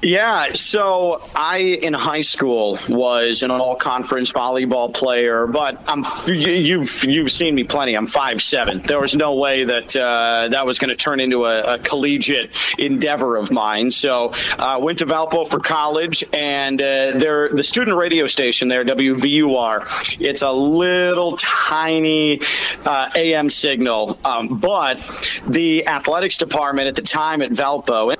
Yeah, 0.01 0.53
so 0.53 1.21
I 1.35 1.57
in 1.57 1.93
high 1.93 2.21
school 2.21 2.77
was 2.87 3.41
an 3.41 3.49
all-conference 3.49 4.31
volleyball 4.31 4.93
player, 4.93 5.47
but 5.47 5.81
I'm 5.87 6.05
you've 6.27 7.03
you've 7.03 7.31
seen 7.31 7.55
me 7.55 7.63
plenty. 7.63 7.95
I'm 7.95 8.05
five 8.05 8.41
seven. 8.41 8.81
There 8.83 9.01
was 9.01 9.15
no 9.15 9.35
way 9.35 9.63
that 9.63 9.95
uh, 9.95 10.49
that 10.49 10.65
was 10.65 10.77
going 10.77 10.89
to 10.89 10.95
turn 10.95 11.19
into 11.19 11.45
a, 11.45 11.75
a, 11.75 11.79
collegiate 11.79 12.51
endeavor 12.77 13.37
of 13.37 13.51
mine. 13.51 13.89
So 13.89 14.33
uh, 14.59 14.79
went 14.81 14.99
to 14.99 15.05
Valpo 15.05 15.47
for 15.49 15.59
college, 15.59 16.23
and 16.33 16.81
uh, 16.81 17.11
there 17.17 17.49
the 17.49 17.63
student 17.63 17.97
radio 17.97 18.25
station 18.27 18.67
there, 18.67 18.83
WVUR. 18.85 20.17
It's 20.19 20.41
a 20.41 20.51
little 20.51 21.37
tiny 21.37 22.41
uh, 22.85 23.09
AM 23.15 23.49
signal, 23.49 24.17
um, 24.25 24.59
but 24.59 24.99
the 25.47 25.87
athletics 25.87 26.37
department 26.37 26.87
at 26.87 26.95
the 26.95 27.01
time 27.01 27.41
at 27.41 27.51
Valpo 27.51 28.13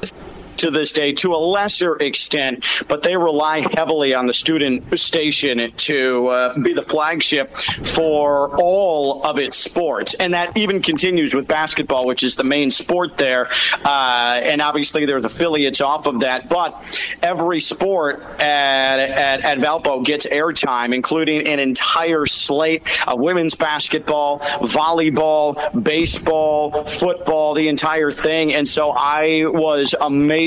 to 0.57 0.71
this 0.71 0.91
day 0.91 1.13
to 1.13 1.33
a 1.33 1.37
lesser 1.37 1.95
extent, 1.97 2.65
but 2.87 3.01
they 3.01 3.15
rely 3.15 3.61
heavily 3.73 4.13
on 4.13 4.27
the 4.27 4.33
student 4.33 4.97
station 4.99 5.71
to 5.71 6.27
uh, 6.27 6.59
be 6.59 6.73
the 6.73 6.81
flagship 6.81 7.55
for 7.55 8.55
all 8.61 9.23
of 9.23 9.37
its 9.37 9.57
sports. 9.57 10.13
And 10.15 10.33
that 10.33 10.57
even 10.57 10.81
continues 10.81 11.33
with 11.33 11.47
basketball, 11.47 12.05
which 12.05 12.23
is 12.23 12.35
the 12.35 12.43
main 12.43 12.71
sport 12.71 13.17
there. 13.17 13.49
Uh, 13.83 14.39
and 14.43 14.61
obviously, 14.61 15.05
there's 15.05 15.23
affiliates 15.23 15.81
off 15.81 16.07
of 16.07 16.19
that. 16.21 16.49
But 16.49 16.73
every 17.21 17.59
sport 17.59 18.21
at, 18.39 18.99
at, 18.99 19.43
at 19.43 19.57
Valpo 19.59 20.03
gets 20.03 20.25
airtime, 20.25 20.93
including 20.93 21.47
an 21.47 21.59
entire 21.59 22.25
slate 22.25 22.83
of 23.07 23.19
women's 23.19 23.55
basketball, 23.55 24.39
volleyball, 24.39 25.83
baseball, 25.83 26.85
football, 26.85 27.53
the 27.53 27.67
entire 27.67 28.11
thing. 28.11 28.53
And 28.53 28.67
so 28.67 28.91
I 28.91 29.45
was 29.45 29.93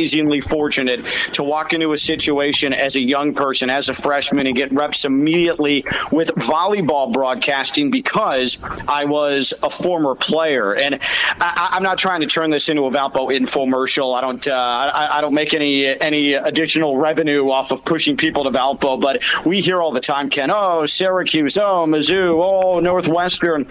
amazingly 0.00 0.40
fortunate 0.40 1.04
to 1.30 1.42
walk 1.42 1.74
into 1.74 1.92
a 1.92 1.98
situation 1.98 2.72
as 2.72 2.96
a 2.96 3.00
young 3.00 3.34
person, 3.34 3.68
as 3.68 3.90
a 3.90 3.92
freshman, 3.92 4.46
and 4.46 4.56
get 4.56 4.72
reps 4.72 5.04
immediately 5.04 5.84
with 6.10 6.30
volleyball 6.36 7.12
broadcasting 7.12 7.90
because 7.90 8.56
I 8.88 9.04
was 9.04 9.52
a 9.62 9.68
former 9.68 10.14
player. 10.14 10.74
And 10.74 10.98
I, 11.38 11.76
am 11.76 11.82
not 11.82 11.98
trying 11.98 12.22
to 12.22 12.26
turn 12.26 12.48
this 12.48 12.70
into 12.70 12.86
a 12.86 12.90
Valpo 12.90 13.28
infomercial. 13.28 14.16
I 14.16 14.22
don't. 14.22 14.48
Uh, 14.48 14.54
I, 14.54 15.18
I, 15.18 15.20
don't 15.20 15.34
make 15.34 15.52
any 15.52 15.86
any 16.00 16.32
additional 16.32 16.96
revenue 16.96 17.50
off 17.50 17.70
of 17.70 17.84
pushing 17.84 18.16
people 18.16 18.44
to 18.44 18.50
Valpo, 18.50 18.98
but 18.98 19.22
we 19.44 19.60
hear 19.60 19.82
all 19.82 19.92
the 19.92 20.00
time, 20.00 20.30
Ken. 20.30 20.50
Oh, 20.50 20.86
Syracuse. 20.86 21.58
Oh, 21.58 21.84
Mizzou. 21.86 22.42
Oh, 22.42 22.80
Northwestern. 22.80 23.66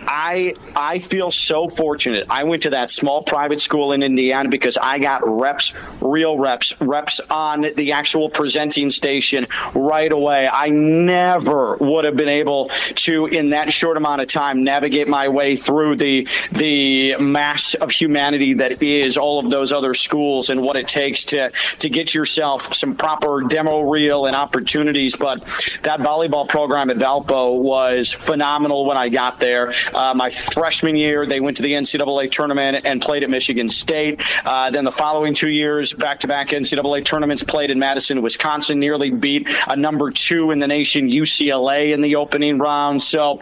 I 0.00 0.54
I 0.76 0.98
feel 0.98 1.30
so 1.30 1.68
fortunate. 1.68 2.26
I 2.28 2.44
went 2.44 2.64
to 2.64 2.70
that 2.70 2.90
small 2.90 3.22
private 3.22 3.60
school 3.62 3.92
in 3.92 4.02
Indiana 4.02 4.50
because 4.50 4.76
I 4.76 4.98
got 4.98 5.22
reps, 5.24 5.69
real 6.00 6.38
reps, 6.38 6.80
reps 6.80 7.20
on 7.30 7.66
the 7.76 7.92
actual 7.92 8.28
presenting 8.28 8.90
station 8.90 9.46
right 9.74 10.10
away. 10.10 10.48
I 10.50 10.68
never 10.68 11.76
would 11.76 12.04
have 12.04 12.16
been 12.16 12.28
able 12.28 12.68
to, 12.68 13.26
in 13.26 13.50
that 13.50 13.72
short 13.72 13.96
amount 13.96 14.22
of 14.22 14.28
time, 14.28 14.64
navigate 14.64 15.08
my 15.08 15.28
way 15.28 15.56
through 15.56 15.96
the 15.96 16.26
the 16.52 17.16
mass 17.16 17.74
of 17.74 17.90
humanity 17.90 18.54
that 18.54 18.82
is 18.82 19.16
all 19.16 19.38
of 19.38 19.50
those 19.50 19.72
other 19.72 19.94
schools 19.94 20.50
and 20.50 20.62
what 20.62 20.76
it 20.76 20.88
takes 20.88 21.24
to 21.24 21.50
to 21.78 21.88
get 21.88 22.14
yourself 22.14 22.72
some 22.74 22.94
proper 22.94 23.42
demo 23.42 23.80
reel 23.80 24.26
and 24.26 24.36
opportunities. 24.36 25.16
But 25.16 25.42
that 25.82 26.00
volleyball 26.00 26.48
program 26.48 26.90
at 26.90 26.96
Valpo 26.96 27.58
was 27.60 28.12
phenomenal 28.12 28.84
when 28.84 28.96
I 28.96 29.08
got 29.08 29.40
there. 29.40 29.72
Uh, 29.94 30.14
my 30.14 30.30
freshman 30.30 30.96
year, 30.96 31.26
they 31.26 31.40
went 31.40 31.56
to 31.58 31.62
the 31.62 31.72
NCAA 31.72 32.30
tournament 32.30 32.84
and 32.84 33.00
played 33.00 33.22
at 33.22 33.30
Michigan 33.30 33.68
State. 33.68 34.20
Uh, 34.44 34.70
then 34.70 34.84
the 34.84 34.92
following 34.92 35.34
two 35.34 35.48
years, 35.48 35.59
back 35.92 36.20
to 36.20 36.28
back 36.28 36.48
NCAA 36.48 37.04
tournaments, 37.04 37.42
played 37.42 37.70
in 37.70 37.78
Madison, 37.78 38.22
Wisconsin, 38.22 38.78
nearly 38.78 39.10
beat 39.10 39.48
a 39.68 39.76
number 39.76 40.10
two 40.10 40.50
in 40.50 40.58
the 40.58 40.66
nation, 40.66 41.08
UCLA, 41.08 41.92
in 41.92 42.00
the 42.00 42.16
opening 42.16 42.58
round. 42.58 43.02
So 43.02 43.40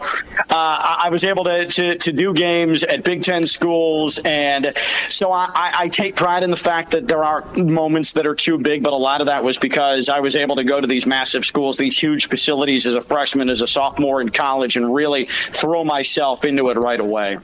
uh, 0.49 0.97
I 1.03 1.09
was 1.09 1.23
able 1.23 1.43
to, 1.45 1.65
to, 1.67 1.97
to, 1.97 2.11
do 2.11 2.33
games 2.33 2.83
at 2.83 3.03
Big 3.03 3.21
Ten 3.21 3.45
schools. 3.45 4.19
And 4.25 4.73
so 5.09 5.31
I, 5.31 5.49
I 5.53 5.87
take 5.89 6.15
pride 6.15 6.43
in 6.43 6.51
the 6.51 6.57
fact 6.57 6.91
that 6.91 7.07
there 7.07 7.23
are 7.23 7.45
moments 7.55 8.13
that 8.13 8.25
are 8.25 8.35
too 8.35 8.57
big, 8.57 8.83
but 8.83 8.93
a 8.93 8.97
lot 8.97 9.21
of 9.21 9.27
that 9.27 9.43
was 9.43 9.57
because 9.57 10.09
I 10.09 10.19
was 10.19 10.35
able 10.35 10.55
to 10.57 10.63
go 10.63 10.81
to 10.81 10.87
these 10.87 11.05
massive 11.05 11.45
schools, 11.45 11.77
these 11.77 11.97
huge 11.97 12.27
facilities 12.27 12.85
as 12.87 12.95
a 12.95 13.01
freshman, 13.01 13.49
as 13.49 13.61
a 13.61 13.67
sophomore 13.67 14.21
in 14.21 14.29
college, 14.29 14.75
and 14.75 14.93
really 14.93 15.25
throw 15.25 15.83
myself 15.83 16.43
into 16.43 16.69
it 16.69 16.77
right 16.77 16.99
away. 16.99 17.37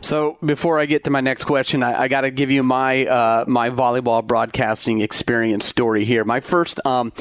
So 0.00 0.38
before 0.44 0.80
I 0.80 0.86
get 0.86 1.04
to 1.04 1.10
my 1.10 1.20
next 1.20 1.44
question, 1.44 1.82
I, 1.82 2.02
I 2.02 2.08
got 2.08 2.22
to 2.22 2.30
give 2.30 2.50
you 2.50 2.62
my 2.62 3.06
uh, 3.06 3.44
my 3.46 3.70
volleyball 3.70 4.15
broadcasting 4.22 5.00
experience 5.00 5.64
story 5.66 6.04
here. 6.04 6.24
My 6.24 6.40
first 6.40 6.80
um, 6.86 7.12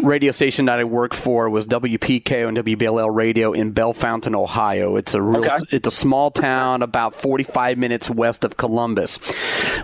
radio 0.00 0.32
station 0.32 0.66
that 0.66 0.78
I 0.78 0.84
worked 0.84 1.14
for 1.14 1.48
was 1.48 1.66
WPKO 1.66 2.48
and 2.48 2.58
WBLL 2.58 3.14
Radio 3.14 3.52
in 3.52 3.72
Bellefontaine, 3.72 4.34
Ohio. 4.34 4.96
It's 4.96 5.14
a 5.14 5.22
real, 5.22 5.44
okay. 5.44 5.58
it's 5.70 5.88
a 5.88 5.92
small 5.92 6.30
town 6.30 6.82
about 6.82 7.14
45 7.14 7.78
minutes 7.78 8.10
west 8.10 8.44
of 8.44 8.56
Columbus. 8.56 9.18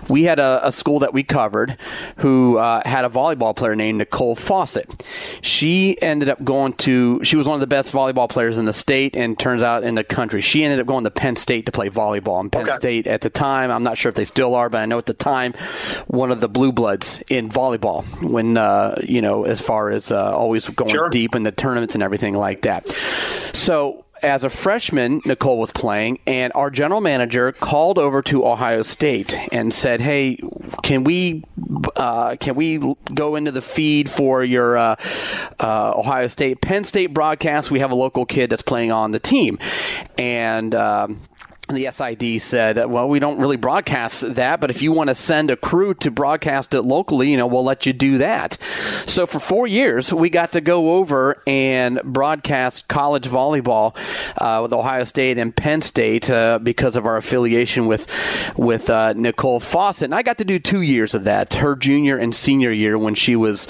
We 0.09 0.23
had 0.23 0.39
a, 0.39 0.67
a 0.67 0.71
school 0.71 0.99
that 0.99 1.13
we 1.13 1.23
covered 1.23 1.77
who 2.17 2.57
uh, 2.57 2.81
had 2.85 3.05
a 3.05 3.09
volleyball 3.09 3.55
player 3.55 3.75
named 3.75 3.99
Nicole 3.99 4.35
Fawcett. 4.35 5.03
She 5.41 6.01
ended 6.01 6.29
up 6.29 6.43
going 6.43 6.73
to. 6.73 7.23
She 7.23 7.35
was 7.35 7.47
one 7.47 7.55
of 7.55 7.61
the 7.61 7.67
best 7.67 7.93
volleyball 7.93 8.29
players 8.29 8.57
in 8.57 8.65
the 8.65 8.73
state, 8.73 9.15
and 9.15 9.37
turns 9.37 9.61
out 9.61 9.83
in 9.83 9.95
the 9.95 10.03
country. 10.03 10.41
She 10.41 10.63
ended 10.63 10.79
up 10.79 10.87
going 10.87 11.03
to 11.03 11.11
Penn 11.11 11.35
State 11.35 11.65
to 11.65 11.71
play 11.71 11.89
volleyball. 11.89 12.39
And 12.39 12.51
Penn 12.51 12.67
okay. 12.67 12.75
State 12.75 13.07
at 13.07 13.21
the 13.21 13.29
time, 13.29 13.71
I'm 13.71 13.83
not 13.83 13.97
sure 13.97 14.09
if 14.09 14.15
they 14.15 14.25
still 14.25 14.55
are, 14.55 14.69
but 14.69 14.81
I 14.81 14.85
know 14.85 14.97
at 14.97 15.05
the 15.05 15.13
time, 15.13 15.53
one 16.07 16.31
of 16.31 16.41
the 16.41 16.49
blue 16.49 16.71
bloods 16.71 17.21
in 17.29 17.49
volleyball. 17.49 18.03
When 18.21 18.57
uh, 18.57 18.95
you 19.03 19.21
know, 19.21 19.43
as 19.43 19.61
far 19.61 19.89
as 19.89 20.11
uh, 20.11 20.35
always 20.35 20.67
going 20.69 20.91
sure. 20.91 21.09
deep 21.09 21.35
in 21.35 21.43
the 21.43 21.51
tournaments 21.51 21.93
and 21.93 22.03
everything 22.03 22.35
like 22.35 22.63
that. 22.63 22.87
So 23.53 24.02
as 24.23 24.43
a 24.43 24.49
freshman, 24.49 25.21
Nicole 25.25 25.57
was 25.59 25.71
playing, 25.71 26.19
and 26.25 26.51
our 26.55 26.69
general 26.69 27.01
manager 27.01 27.51
called 27.51 27.99
over 27.99 28.21
to 28.23 28.45
Ohio 28.45 28.81
State 28.81 29.37
and 29.51 29.73
said, 29.73 30.01
"Hey, 30.01 30.39
can 30.81 31.03
we 31.03 31.43
uh, 31.97 32.35
can 32.39 32.55
we 32.55 32.95
go 33.13 33.35
into 33.35 33.51
the 33.51 33.61
feed 33.61 34.09
for 34.09 34.43
your 34.43 34.77
uh, 34.77 34.95
uh, 35.59 35.93
Ohio 35.95 36.27
State 36.27 36.61
Penn 36.61 36.83
State 36.83 37.13
broadcast? 37.13 37.69
We 37.69 37.79
have 37.79 37.91
a 37.91 37.95
local 37.95 38.25
kid 38.25 38.49
that's 38.49 38.61
playing 38.61 38.91
on 38.91 39.11
the 39.11 39.19
team." 39.19 39.59
And 40.17 40.73
um, 40.73 41.21
the 41.69 41.89
SID 41.89 42.41
said, 42.41 42.77
"Well, 42.89 43.07
we 43.07 43.19
don't 43.19 43.39
really 43.39 43.55
broadcast 43.55 44.35
that, 44.35 44.59
but 44.59 44.69
if 44.69 44.81
you 44.81 44.91
want 44.91 45.07
to 45.07 45.15
send 45.15 45.49
a 45.49 45.55
crew 45.55 45.93
to 45.95 46.11
broadcast 46.11 46.73
it 46.73 46.81
locally, 46.81 47.31
you 47.31 47.37
know, 47.37 47.47
we'll 47.47 47.63
let 47.63 47.85
you 47.85 47.93
do 47.93 48.17
that." 48.17 48.57
So 49.05 49.25
for 49.25 49.39
four 49.39 49.65
years, 49.65 50.13
we 50.13 50.29
got 50.29 50.51
to 50.53 50.61
go 50.61 50.95
over 50.95 51.41
and 51.47 52.01
broadcast 52.03 52.87
college 52.87 53.27
volleyball 53.27 53.95
uh, 54.37 54.61
with 54.61 54.73
Ohio 54.73 55.05
State 55.05 55.37
and 55.37 55.55
Penn 55.55 55.81
State 55.81 56.29
uh, 56.29 56.59
because 56.59 56.97
of 56.97 57.05
our 57.05 57.17
affiliation 57.17 57.87
with 57.87 58.07
with 58.57 58.89
uh, 58.89 59.13
Nicole 59.13 59.59
Fawcett. 59.59 60.05
And 60.05 60.15
I 60.15 60.21
got 60.21 60.39
to 60.39 60.45
do 60.45 60.59
two 60.59 60.81
years 60.81 61.15
of 61.15 61.23
that, 61.23 61.53
her 61.55 61.75
junior 61.75 62.17
and 62.17 62.35
senior 62.35 62.71
year 62.71 62.97
when 62.97 63.15
she 63.15 63.35
was 63.35 63.67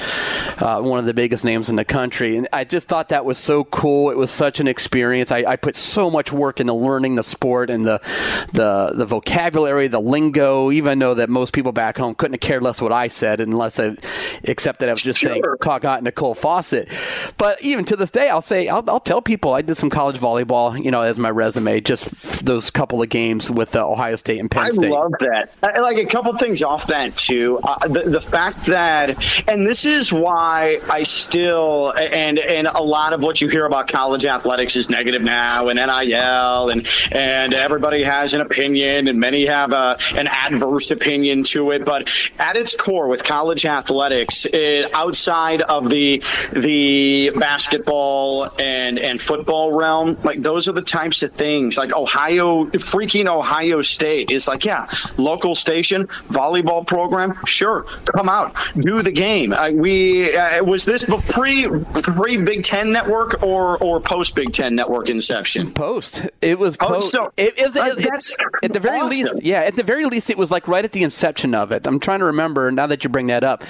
uh, 0.57 0.81
one 0.81 0.99
of 0.99 1.05
the 1.05 1.13
biggest 1.13 1.45
names 1.45 1.69
in 1.69 1.75
the 1.75 1.85
country. 1.85 2.37
And 2.37 2.47
I 2.51 2.63
just 2.63 2.87
thought 2.87 3.09
that 3.09 3.25
was 3.25 3.37
so 3.37 3.63
cool. 3.65 4.09
It 4.09 4.17
was 4.17 4.31
such 4.31 4.59
an 4.59 4.67
experience. 4.67 5.31
I, 5.31 5.43
I 5.45 5.55
put 5.55 5.75
so 5.75 6.09
much 6.09 6.31
work 6.31 6.59
into 6.59 6.73
learning 6.73 7.15
the 7.15 7.23
sport 7.23 7.69
and 7.69 7.82
the 7.83 7.99
the 8.53 8.93
the 8.95 9.05
vocabulary, 9.05 9.87
the 9.87 10.01
lingo. 10.01 10.71
Even 10.71 10.99
though 10.99 11.13
that 11.13 11.29
most 11.29 11.53
people 11.53 11.71
back 11.71 11.97
home 11.97 12.15
couldn't 12.15 12.33
have 12.33 12.41
cared 12.41 12.63
less 12.63 12.81
what 12.81 12.91
I 12.91 13.07
said, 13.07 13.39
unless 13.39 13.79
I, 13.79 13.95
except 14.43 14.79
that 14.79 14.89
I 14.89 14.91
was 14.91 15.01
just 15.01 15.19
sure. 15.19 15.31
saying 15.31 15.43
Cockott 15.61 16.01
Nicole 16.01 16.35
Fawcett. 16.35 16.89
But 17.37 17.61
even 17.61 17.85
to 17.85 17.95
this 17.95 18.11
day, 18.11 18.29
I'll 18.29 18.41
say 18.41 18.67
I'll, 18.67 18.83
I'll, 18.89 18.99
tell 18.99 19.21
people 19.21 19.53
I 19.53 19.61
did 19.61 19.75
some 19.75 19.89
college 19.89 20.17
volleyball, 20.17 20.81
you 20.81 20.89
know, 20.89 21.01
as 21.01 21.17
my 21.17 21.29
resume, 21.29 21.81
just 21.81 22.45
those 22.45 22.69
couple 22.69 23.01
of 23.01 23.09
games 23.09 23.49
with 23.49 23.75
uh, 23.75 23.85
Ohio 23.85 24.15
State 24.15 24.39
and 24.39 24.49
Penn 24.49 24.71
State. 24.71 24.87
I 24.87 24.89
love 24.89 25.11
that. 25.19 25.49
I, 25.61 25.79
like 25.79 25.97
a 25.97 26.05
couple 26.05 26.35
things 26.37 26.63
off 26.63 26.87
that 26.87 27.15
too. 27.15 27.59
Uh, 27.63 27.87
the, 27.87 28.03
the 28.03 28.21
fact 28.21 28.65
that, 28.65 29.21
and 29.47 29.67
this 29.67 29.85
is 29.85 30.13
why 30.13 30.79
I 30.89 31.03
still 31.03 31.93
and 31.97 32.39
and 32.39 32.67
a 32.67 32.81
lot 32.81 33.13
of 33.13 33.23
what 33.23 33.41
you 33.41 33.47
hear 33.47 33.65
about 33.65 33.87
college 33.87 34.25
athletics 34.25 34.75
is 34.75 34.89
negative 34.89 35.21
now, 35.21 35.67
and 35.69 35.77
NIL 35.77 36.69
and 36.69 36.87
and 37.11 37.53
everybody 37.73 38.03
has 38.03 38.35
an 38.35 38.41
opinion, 38.41 39.07
and 39.07 39.19
many 39.19 39.47
have 39.47 39.71
a, 39.71 39.97
an 40.15 40.27
adverse 40.27 40.91
opinion 40.91 41.41
to 41.41 41.71
it. 41.71 41.83
But 41.83 42.07
at 42.37 42.55
its 42.55 42.75
core, 42.75 43.07
with 43.07 43.23
college 43.23 43.65
athletics, 43.65 44.45
it, 44.45 44.93
outside 44.93 45.63
of 45.63 45.89
the 45.89 46.21
the 46.51 47.31
basketball 47.35 48.49
and 48.59 48.99
and 48.99 49.19
football 49.19 49.73
realm, 49.73 50.19
like 50.23 50.43
those 50.43 50.67
are 50.67 50.71
the 50.71 50.83
types 50.83 51.23
of 51.23 51.31
things. 51.31 51.75
Like 51.75 51.95
Ohio, 51.95 52.65
freaking 52.65 53.25
Ohio 53.25 53.81
State 53.81 54.29
is 54.29 54.47
like, 54.47 54.65
yeah, 54.65 54.87
local 55.17 55.55
station 55.55 56.05
volleyball 56.29 56.85
program, 56.85 57.33
sure, 57.45 57.87
come 58.15 58.29
out, 58.29 58.55
do 58.75 59.01
the 59.01 59.11
game. 59.11 59.51
Uh, 59.51 59.71
we 59.71 60.37
uh, 60.37 60.63
was 60.63 60.85
this 60.85 61.09
pre 61.29 61.67
pre 62.03 62.37
Big 62.37 62.63
Ten 62.63 62.91
network 62.91 63.41
or 63.41 63.79
or 63.79 63.99
post 63.99 64.35
Big 64.35 64.53
Ten 64.53 64.75
network 64.75 65.09
inception? 65.09 65.71
Post. 65.71 66.27
It 66.39 66.59
was 66.59 66.77
post. 66.77 67.15
Oh, 67.15 67.23
so 67.23 67.33
it, 67.35 67.57
it, 67.63 67.75
it, 67.75 68.05
it, 68.05 68.63
at 68.63 68.73
the 68.73 68.79
very 68.79 68.99
awesome. 68.99 69.09
least, 69.09 69.43
yeah, 69.43 69.61
at 69.61 69.75
the 69.75 69.83
very 69.83 70.05
least, 70.05 70.29
it 70.29 70.37
was 70.37 70.51
like 70.51 70.67
right 70.67 70.85
at 70.85 70.91
the 70.91 71.03
inception 71.03 71.53
of 71.55 71.71
it. 71.71 71.85
I'm 71.85 71.99
trying 71.99 72.19
to 72.19 72.25
remember 72.25 72.71
now 72.71 72.87
that 72.87 73.03
you 73.03 73.09
bring 73.09 73.27
that 73.27 73.43
up, 73.43 73.63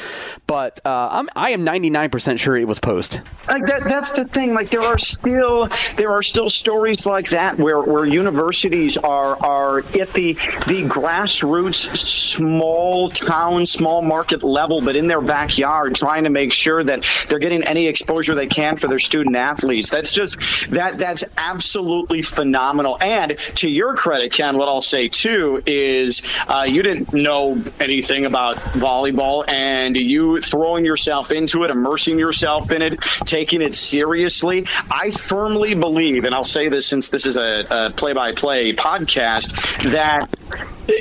but 0.48 0.80
uh, 0.86 1.10
I'm, 1.12 1.30
I 1.36 1.52
am 1.52 1.66
99% 1.66 2.40
sure 2.40 2.58
it 2.58 2.68
was 2.68 2.80
post. 2.80 3.22
Like 3.48 3.66
that, 3.66 3.84
that's 3.84 4.12
the 4.12 4.26
thing. 4.26 4.54
Like 4.54 4.70
there 4.70 4.82
are 4.82 4.98
still 4.98 5.68
there 5.98 6.12
are 6.12 6.24
still 6.24 6.50
stories 6.50 7.06
like 7.06 7.30
that 7.30 7.58
where, 7.58 7.82
where 7.82 8.06
universities 8.06 8.98
are 8.98 9.38
are 9.44 9.80
at 9.80 10.14
the 10.14 10.34
the 10.68 10.86
grassroots, 10.88 11.96
small 11.98 13.10
town, 13.10 13.66
small 13.66 14.02
market 14.02 14.44
level, 14.44 14.82
but 14.82 14.96
in 14.96 15.08
their 15.08 15.22
backyard, 15.22 15.96
trying 15.96 16.24
to 16.24 16.30
make 16.30 16.54
sure 16.54 16.84
that 16.84 17.06
they're 17.28 17.40
getting 17.40 17.64
any 17.64 17.88
exposure 17.88 18.34
they 18.34 18.48
can 18.48 18.78
for 18.78 18.88
their 18.88 19.00
student 19.00 19.36
athletes. 19.36 19.90
That's 19.90 20.12
just 20.12 20.38
that 20.70 20.98
that's 20.98 21.24
absolutely 21.38 22.22
phenomenal. 22.22 22.98
And 23.02 23.38
to 23.56 23.68
your 23.68 23.83
your 23.84 23.96
credit, 23.96 24.32
Ken, 24.32 24.58
what 24.58 24.70
I'll 24.70 24.80
say 24.80 25.10
too 25.10 25.62
is 25.66 26.22
uh, 26.48 26.66
you 26.66 26.84
didn't 26.84 27.14
know 27.14 27.62
anything 27.82 28.26
about 28.26 28.56
volleyball, 28.80 29.44
and 29.50 29.98
you 29.98 30.40
throwing 30.40 30.86
yourself 30.86 31.32
into 31.32 31.66
it, 31.66 31.70
immersing 31.70 32.18
yourself 32.18 32.72
in 32.72 32.82
it, 32.82 33.02
taking 33.26 33.62
it 33.62 33.76
seriously. 33.76 34.66
I 34.90 35.12
firmly 35.12 35.76
believe, 35.76 36.24
and 36.24 36.34
I'll 36.34 36.46
say 36.46 36.70
this 36.70 36.88
since 36.88 37.10
this 37.10 37.26
is 37.26 37.36
a, 37.36 37.68
a 37.70 37.92
play-by-play 37.92 38.74
podcast, 38.76 39.52
that 39.92 40.34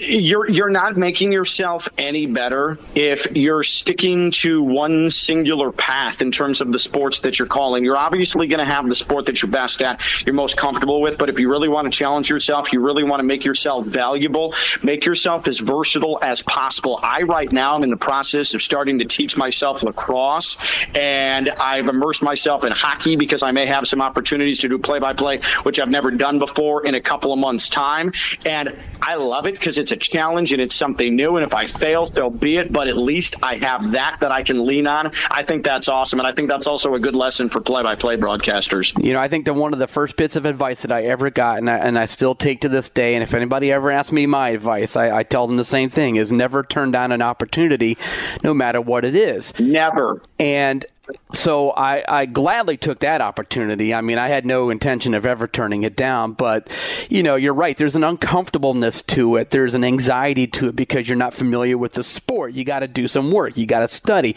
you're 0.09 0.49
you're 0.49 0.71
not 0.71 0.97
making 0.97 1.33
yourself 1.33 1.89
any 1.99 2.27
better 2.27 2.79
if 2.95 3.27
you're 3.35 3.65
sticking 3.65 4.31
to 4.31 4.63
one 4.63 5.11
singular 5.11 5.73
path 5.73 6.23
in 6.23 6.31
terms 6.31 6.61
of 6.61 6.71
the 6.71 6.79
sports 6.79 7.21
that 7.21 7.39
you're 7.39 7.49
calling. 7.49 7.85
You're 7.85 7.97
obviously 7.97 8.47
going 8.47 8.61
to 8.61 8.65
have 8.65 8.89
the 8.89 8.95
sport 8.95 9.27
that 9.27 9.43
you're 9.43 9.51
best 9.51 9.83
at, 9.83 10.01
you're 10.25 10.37
most 10.37 10.57
comfortable 10.57 11.01
with, 11.01 11.19
but 11.19 11.29
if 11.29 11.39
you 11.39 11.51
really 11.51 11.69
want 11.69 11.93
to 11.93 11.97
challenge 11.97 12.31
yourself, 12.31 12.72
you 12.73 12.81
really 12.81 13.05
want 13.05 13.21
to 13.21 13.25
make 13.25 13.45
yourself 13.45 13.87
valuable, 13.87 14.55
make 14.83 15.05
yourself 15.05 15.49
as 15.49 15.59
versatile 15.59 16.19
as 16.23 16.43
possible. 16.43 16.99
I 17.03 17.23
right 17.23 17.53
now 17.53 17.77
am 17.77 17.83
in 17.83 17.91
the 17.91 17.97
process 17.97 18.55
of 18.55 18.63
starting 18.63 18.99
to 18.99 19.05
teach 19.05 19.37
myself 19.37 19.83
lacrosse 19.83 20.59
and 20.95 21.51
I've 21.51 21.89
immersed 21.89 22.23
myself 22.23 22.65
in 22.65 22.73
hockey 22.73 23.17
because 23.17 23.43
I 23.43 23.53
may 23.53 23.67
have 23.67 23.87
some 23.87 24.01
opportunities 24.01 24.59
to 24.61 24.69
do 24.69 24.79
play-by-play 24.79 25.41
which 25.63 25.79
I've 25.79 25.91
never 25.91 26.11
done 26.11 26.39
before 26.39 26.87
in 26.87 26.95
a 26.95 27.01
couple 27.01 27.33
of 27.33 27.39
months 27.39 27.69
time 27.69 28.13
and 28.45 28.77
I 29.03 29.17
love 29.17 29.47
it 29.47 29.55
because 29.55 29.79
it's 29.79 29.91
a 29.91 29.97
challenge 29.97 30.53
and 30.53 30.63
it's 30.63 30.75
something 30.75 31.17
new. 31.17 31.37
And 31.37 31.45
if 31.45 31.53
I 31.53 31.67
fail, 31.67 32.07
so 32.07 32.31
be 32.31 32.57
it. 32.57 32.73
But 32.73 32.87
at 32.87 32.97
least 32.97 33.37
I 33.43 33.57
have 33.57 33.91
that 33.93 34.19
that 34.21 34.31
I 34.31 34.43
can 34.43 34.65
lean 34.65 34.87
on. 34.87 35.11
I 35.31 35.43
think 35.43 35.65
that's 35.65 35.89
awesome. 35.89 36.21
And 36.21 36.27
I 36.27 36.33
think 36.33 36.49
that's 36.49 36.67
also 36.67 36.95
a 36.95 37.01
good 37.01 37.17
lesson 37.17 37.49
for 37.49 37.61
play 37.61 37.83
by 37.83 37.97
play 37.97 38.17
broadcasters. 38.17 39.03
You 39.03 39.13
know, 39.13 39.21
I 39.21 39.29
think 39.29 39.47
that 39.47 39.55
one 39.55 39.73
of 39.73 39.81
the 39.81 39.89
first 39.89 40.17
bits 40.17 40.37
of 40.37 40.47
advice 40.47 40.83
that 40.83 40.93
I 40.93 41.03
ever 41.03 41.31
got, 41.31 41.59
and 41.59 41.69
I, 41.69 41.79
and 41.79 41.99
I 41.99 42.07
still 42.07 42.35
take 42.35 42.61
to 42.61 42.69
this 42.69 42.89
day, 42.89 43.15
and 43.15 43.23
if 43.23 43.35
anybody 43.35 43.73
ever 43.73 43.91
asks 43.91 44.13
me 44.13 44.27
my 44.27 44.51
advice, 44.51 44.95
I, 44.95 45.19
I 45.19 45.23
tell 45.25 45.47
them 45.47 45.57
the 45.57 45.65
same 45.65 45.89
thing 45.89 46.17
is 46.17 46.31
never 46.31 46.63
turn 46.63 46.93
down 46.93 47.11
an 47.11 47.23
opportunity, 47.23 47.99
no 48.45 48.55
matter 48.55 48.81
what 48.81 49.05
it 49.05 49.17
is. 49.17 49.59
Never. 49.59 50.23
And 50.39 50.85
so 51.33 51.71
I, 51.71 52.05
I 52.07 52.27
gladly 52.27 52.77
took 52.77 53.01
that 53.01 53.21
opportunity. 53.21 53.95
I 53.95 54.01
mean, 54.01 54.19
I 54.19 54.29
had 54.29 54.45
no 54.45 54.71
intention 54.71 55.15
of 55.15 55.25
ever 55.25 55.47
turning 55.47 55.83
it 55.83 55.97
down, 55.97 56.33
but 56.33 56.71
you 57.09 57.23
know, 57.23 57.37
you're 57.37 57.55
right. 57.55 57.77
There's 57.77 57.97
an 57.97 58.05
uncomfortableness 58.05 59.03
to 59.03 59.37
it. 59.37 59.51
There's 59.51 59.75
an 59.75 59.85
anxiety 59.85 60.47
to 60.49 60.69
it 60.69 60.77
because 60.77 61.09
you're 61.09 61.19
not 61.19 61.35
familiar 61.35 61.79
with 61.79 61.95
the 61.95 62.03
sport. 62.03 62.53
You 62.55 62.65
got 62.65 62.81
to 62.81 62.89
do 62.89 63.09
some 63.09 63.33
work. 63.33 63.57
You 63.57 63.67
got 63.67 63.81
to 63.81 63.89
study. 63.89 64.37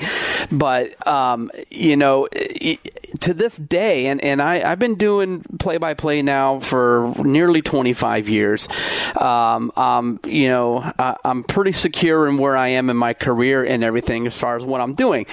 But 0.52 1.06
um, 1.08 1.52
you 1.70 1.98
know, 1.98 2.28
it, 2.32 2.80
to 3.22 3.34
this 3.34 3.58
day, 3.58 4.08
and 4.08 4.24
and 4.24 4.42
I 4.42 4.70
I've 4.70 4.80
been 4.80 4.96
doing 4.96 5.44
play 5.60 5.78
by 5.78 5.94
play 5.94 6.22
now 6.22 6.60
for 6.60 7.14
nearly 7.24 7.62
25 7.62 8.30
years. 8.30 8.68
Um, 9.20 9.72
um, 9.76 10.20
you 10.26 10.48
know, 10.48 10.80
I, 10.98 11.18
I'm 11.24 11.44
pretty 11.44 11.72
secure 11.72 12.28
in 12.28 12.38
where 12.38 12.58
I 12.58 12.70
am 12.70 12.90
in 12.90 12.98
my 12.98 13.14
career 13.14 13.64
and 13.64 13.84
everything 13.84 14.28
as 14.28 14.38
far 14.38 14.56
as 14.56 14.64
what 14.64 14.82
I'm 14.82 14.94
doing. 14.94 15.26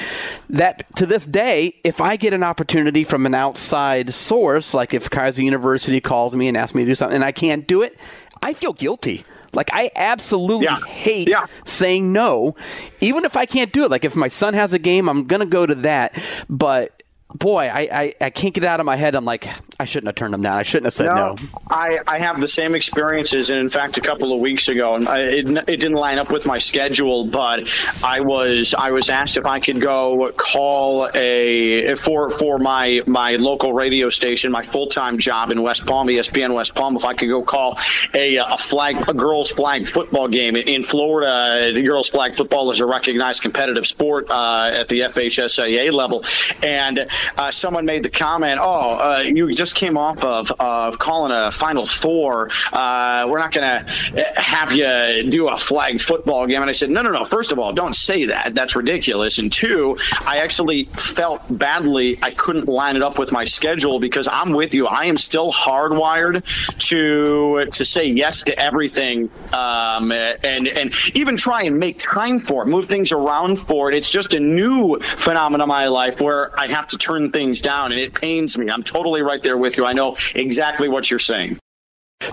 That 0.50 0.84
to 0.96 1.06
this 1.06 1.26
day, 1.32 1.74
if 1.82 2.00
I 2.00 2.16
get 2.16 2.32
an 2.32 2.42
opportunity 2.42 3.04
from 3.04 3.26
an 3.26 3.34
outside 3.34 4.12
source, 4.12 4.74
like 4.74 4.94
if 4.94 5.10
Keiser 5.10 5.42
University 5.42 6.00
calls 6.00 6.36
me 6.36 6.48
and 6.48 6.56
asks 6.56 6.74
me 6.74 6.84
to 6.84 6.90
do 6.90 6.94
something 6.94 7.16
and 7.16 7.24
I 7.24 7.32
can't 7.32 7.66
do 7.66 7.82
it, 7.82 7.98
I 8.42 8.52
feel 8.52 8.72
guilty. 8.72 9.24
Like 9.54 9.70
I 9.72 9.90
absolutely 9.94 10.64
yeah. 10.64 10.80
hate 10.86 11.28
yeah. 11.28 11.46
saying 11.64 12.12
no, 12.12 12.56
even 13.00 13.24
if 13.24 13.36
I 13.36 13.44
can't 13.44 13.72
do 13.72 13.84
it. 13.84 13.90
Like 13.90 14.04
if 14.04 14.16
my 14.16 14.28
son 14.28 14.54
has 14.54 14.72
a 14.72 14.78
game, 14.78 15.08
I'm 15.08 15.26
gonna 15.26 15.46
go 15.46 15.66
to 15.66 15.74
that. 15.76 16.18
But 16.48 17.01
boy, 17.34 17.68
I, 17.68 17.80
I, 17.80 18.14
I, 18.20 18.30
can't 18.30 18.54
get 18.54 18.64
out 18.64 18.80
of 18.80 18.86
my 18.86 18.96
head. 18.96 19.14
I'm 19.14 19.24
like, 19.24 19.48
I 19.80 19.84
shouldn't 19.84 20.08
have 20.08 20.14
turned 20.14 20.34
them 20.34 20.42
down. 20.42 20.56
I 20.56 20.62
shouldn't 20.62 20.86
have 20.86 20.94
said 20.94 21.06
no. 21.06 21.34
no. 21.34 21.36
I, 21.68 21.98
I 22.06 22.18
have 22.18 22.40
the 22.40 22.48
same 22.48 22.74
experiences. 22.74 23.50
And 23.50 23.58
in 23.58 23.68
fact, 23.68 23.96
a 23.98 24.00
couple 24.00 24.32
of 24.32 24.40
weeks 24.40 24.68
ago, 24.68 24.94
and 24.94 25.08
I, 25.08 25.20
it, 25.20 25.48
it 25.48 25.80
didn't 25.80 25.94
line 25.94 26.18
up 26.18 26.30
with 26.30 26.46
my 26.46 26.58
schedule, 26.58 27.26
but 27.26 27.68
I 28.02 28.20
was 28.20 28.74
I 28.74 28.90
was 28.90 29.08
asked 29.08 29.36
if 29.36 29.46
I 29.46 29.60
could 29.60 29.80
go 29.80 30.32
call 30.36 31.08
a 31.14 31.94
for 31.96 32.30
for 32.30 32.58
my 32.58 33.02
my 33.06 33.36
local 33.36 33.72
radio 33.72 34.08
station, 34.08 34.52
my 34.52 34.62
full 34.62 34.86
time 34.86 35.18
job 35.18 35.50
in 35.50 35.62
West 35.62 35.86
Palm, 35.86 36.08
ESPN 36.08 36.54
West 36.54 36.74
Palm, 36.74 36.96
if 36.96 37.04
I 37.04 37.14
could 37.14 37.28
go 37.28 37.42
call 37.42 37.78
a, 38.14 38.36
a 38.36 38.56
flag 38.56 39.08
a 39.08 39.14
girls 39.14 39.50
flag 39.50 39.86
football 39.86 40.28
game 40.28 40.56
in 40.56 40.82
Florida. 40.82 41.72
Girls 41.82 42.08
flag 42.08 42.34
football 42.34 42.70
is 42.70 42.80
a 42.80 42.86
recognized 42.86 43.42
competitive 43.42 43.86
sport 43.86 44.30
uh, 44.30 44.70
at 44.72 44.88
the 44.88 45.00
FHSAA 45.00 45.92
level, 45.92 46.24
and 46.62 47.06
uh, 47.36 47.50
someone 47.50 47.84
made 47.84 48.02
the 48.02 48.10
comment, 48.10 48.60
"Oh, 48.62 48.98
uh, 48.98 49.22
you 49.24 49.52
just 49.52 49.74
came 49.74 49.96
off 49.96 50.24
of, 50.24 50.52
of 50.58 50.98
calling 50.98 51.32
a 51.32 51.50
Final 51.50 51.86
Four. 51.86 52.50
Uh, 52.72 53.26
we're 53.28 53.38
not 53.38 53.52
going 53.52 53.84
to 53.84 54.32
have 54.40 54.72
you 54.72 55.30
do 55.30 55.48
a 55.48 55.56
flag 55.56 56.00
football 56.00 56.46
game." 56.46 56.60
And 56.60 56.68
I 56.68 56.72
said, 56.72 56.90
"No, 56.90 57.02
no, 57.02 57.10
no. 57.10 57.24
First 57.24 57.52
of 57.52 57.58
all, 57.58 57.72
don't 57.72 57.94
say 57.94 58.26
that. 58.26 58.54
That's 58.54 58.76
ridiculous. 58.76 59.38
And 59.38 59.52
two, 59.52 59.96
I 60.24 60.38
actually 60.38 60.84
felt 60.96 61.42
badly. 61.58 62.18
I 62.22 62.30
couldn't 62.32 62.68
line 62.68 62.96
it 62.96 63.02
up 63.02 63.18
with 63.18 63.32
my 63.32 63.44
schedule 63.44 63.98
because 63.98 64.28
I'm 64.30 64.52
with 64.52 64.74
you. 64.74 64.86
I 64.86 65.04
am 65.04 65.16
still 65.16 65.52
hardwired 65.52 66.44
to 66.88 67.66
to 67.70 67.84
say 67.84 68.06
yes 68.06 68.42
to 68.44 68.58
everything, 68.58 69.30
um, 69.52 70.12
and 70.12 70.68
and 70.68 70.94
even 71.14 71.36
try 71.36 71.62
and 71.62 71.78
make 71.78 71.98
time 71.98 72.40
for 72.40 72.62
it, 72.62 72.66
move 72.66 72.86
things 72.86 73.12
around 73.12 73.56
for 73.56 73.90
it. 73.90 73.96
It's 73.96 74.10
just 74.10 74.34
a 74.34 74.40
new 74.40 74.98
phenomenon 75.00 75.62
in 75.62 75.68
my 75.68 75.86
life 75.88 76.20
where 76.20 76.58
I 76.58 76.66
have 76.68 76.86
to 76.88 76.98
turn 76.98 77.11
turn 77.12 77.30
things 77.30 77.60
down, 77.60 77.92
and 77.92 78.00
it 78.00 78.14
pains 78.14 78.56
me. 78.56 78.70
I'm 78.70 78.82
totally 78.82 79.22
right 79.22 79.42
there 79.42 79.56
with 79.56 79.76
you. 79.76 79.84
I 79.84 79.92
know 79.92 80.16
exactly 80.34 80.88
what 80.88 81.10
you're 81.10 81.18
saying. 81.18 81.58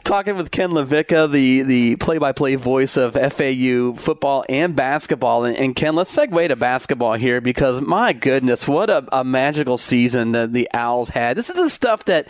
Talking 0.03 0.35
with 0.35 0.51
Ken 0.51 0.71
LaVicka, 0.71 1.31
the, 1.31 1.61
the 1.63 1.95
play-by-play 1.97 2.55
voice 2.55 2.97
of 2.97 3.13
FAU 3.13 3.93
football 3.93 4.45
and 4.49 4.75
basketball. 4.75 5.45
And, 5.45 5.57
and, 5.57 5.75
Ken, 5.75 5.95
let's 5.95 6.15
segue 6.15 6.47
to 6.47 6.55
basketball 6.55 7.13
here 7.13 7.41
because, 7.41 7.81
my 7.81 8.13
goodness, 8.13 8.67
what 8.67 8.89
a, 8.89 9.05
a 9.11 9.23
magical 9.23 9.77
season 9.77 10.31
that 10.33 10.53
the 10.53 10.69
Owls 10.73 11.09
had. 11.09 11.37
This 11.37 11.49
is 11.49 11.55
the 11.55 11.69
stuff 11.69 12.05
that, 12.05 12.27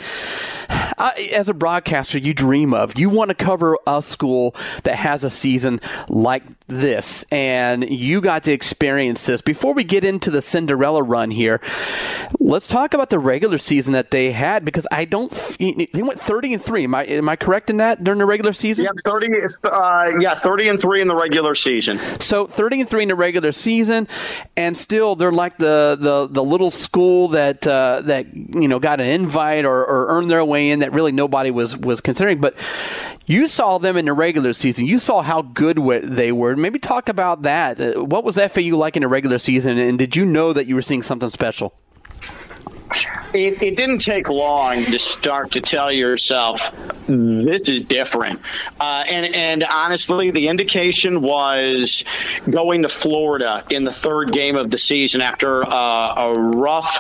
I, 0.69 1.30
as 1.36 1.50
a 1.50 1.54
broadcaster, 1.54 2.17
you 2.17 2.34
dream 2.34 2.74
of. 2.74 2.98
You 2.98 3.10
want 3.10 3.30
to 3.30 3.36
cover 3.36 3.78
a 3.88 4.02
school 4.02 4.56
that 4.84 4.95
has 4.95 5.24
a 5.24 5.30
season 5.30 5.82
like 6.08 6.43
this, 6.67 7.24
and 7.32 7.89
you 7.89 8.22
got 8.22 8.43
to 8.43 8.52
experience 8.52 9.26
this. 9.26 9.41
Before 9.41 9.74
we 9.74 9.84
get 9.84 10.04
into 10.04 10.32
the 10.32 10.41
Cinderella 10.41 11.04
run 11.04 11.32
here, 11.32 11.62
let's 12.39 12.67
talk 12.67 12.93
about 12.93 13.10
the 13.10 13.19
regular 13.19 13.58
season 13.58 13.93
that 13.93 14.12
they 14.12 14.32
had 14.32 14.65
because 14.65 14.88
I 14.91 15.06
don't. 15.06 15.32
They 15.60 16.04
went 16.04 16.19
30 16.19 16.54
and 16.54 16.63
3. 16.63 16.84
Am 16.84 16.95
I, 16.95 17.04
am 17.06 17.30
I 17.30 17.36
correct 17.36 17.49
in 17.70 17.78
that 17.78 18.04
during 18.04 18.20
the 18.20 18.26
regular 18.26 18.54
season? 18.54 18.86
Yeah, 18.86 18.92
30. 19.04 19.28
Uh, 19.64 20.12
yeah, 20.20 20.36
30 20.36 20.70
and 20.70 20.82
three 20.82 21.02
in 21.02 21.08
the 21.08 21.16
regular 21.16 21.56
season. 21.56 22.00
So 22.20 22.48
30 22.48 22.82
and 22.82 22.90
three 22.90 23.04
in 23.04 23.10
the 23.10 23.16
regular 23.16 23.52
season, 23.52 24.08
and 24.56 24.76
still 24.76 25.16
they're 25.16 25.32
like 25.32 25.58
the 25.58 25.98
the, 26.00 26.28
the 26.28 26.44
little 26.44 26.70
school 26.70 27.30
that 27.30 27.66
uh, 27.68 28.02
that 28.06 28.34
you 28.34 28.68
know 28.68 28.80
got 28.80 29.00
an 29.00 29.08
invite 29.08 29.66
or, 29.66 29.86
or 29.86 30.08
earned 30.10 30.30
their 30.30 30.46
way 30.46 30.70
in 30.70 30.80
that 30.80 30.94
really 30.94 31.12
nobody 31.12 31.52
was 31.52 31.76
was 31.76 32.02
considering. 32.02 32.40
But 32.40 32.56
you 33.26 33.48
saw 33.48 33.78
them 33.78 33.98
in 33.98 34.06
the 34.06 34.14
regular 34.14 34.54
season. 34.54 34.86
You 34.86 35.00
saw 35.00 35.22
how 35.22 35.42
good 35.42 35.78
they 35.78 36.32
were. 36.32 36.56
Maybe 36.56 36.80
talk 36.80 37.10
about 37.10 37.44
that. 37.44 37.80
Uh, 37.80 38.04
what 38.04 38.24
was 38.24 38.38
FAU 38.38 38.76
like 38.76 38.96
in 38.96 39.02
the 39.02 39.08
regular 39.08 39.38
season, 39.38 39.78
and 39.78 40.00
did 40.00 40.16
you 40.16 40.26
know 40.26 40.54
that 40.54 40.68
you 40.68 40.76
were 40.76 40.82
seeing 40.82 41.04
something 41.04 41.30
special? 41.30 41.74
It, 43.34 43.62
it, 43.62 43.75
didn't 43.75 43.99
take 43.99 44.30
long 44.30 44.84
to 44.86 44.97
start 44.97 45.52
to 45.52 45.62
tell 45.62 45.91
yourself 45.91 46.75
this 47.08 47.69
is 47.69 47.86
different, 47.86 48.41
uh, 48.80 49.04
and 49.08 49.36
and 49.36 49.63
honestly, 49.63 50.32
the 50.32 50.47
indication 50.47 51.21
was 51.21 52.04
going 52.49 52.82
to 52.82 52.89
Florida 52.89 53.63
in 53.69 53.84
the 53.84 53.91
third 53.91 54.32
game 54.32 54.56
of 54.56 54.71
the 54.71 54.80
season 54.80 55.21
after 55.21 55.63
uh, 55.63 56.13
a 56.15 56.34
rough 56.34 56.99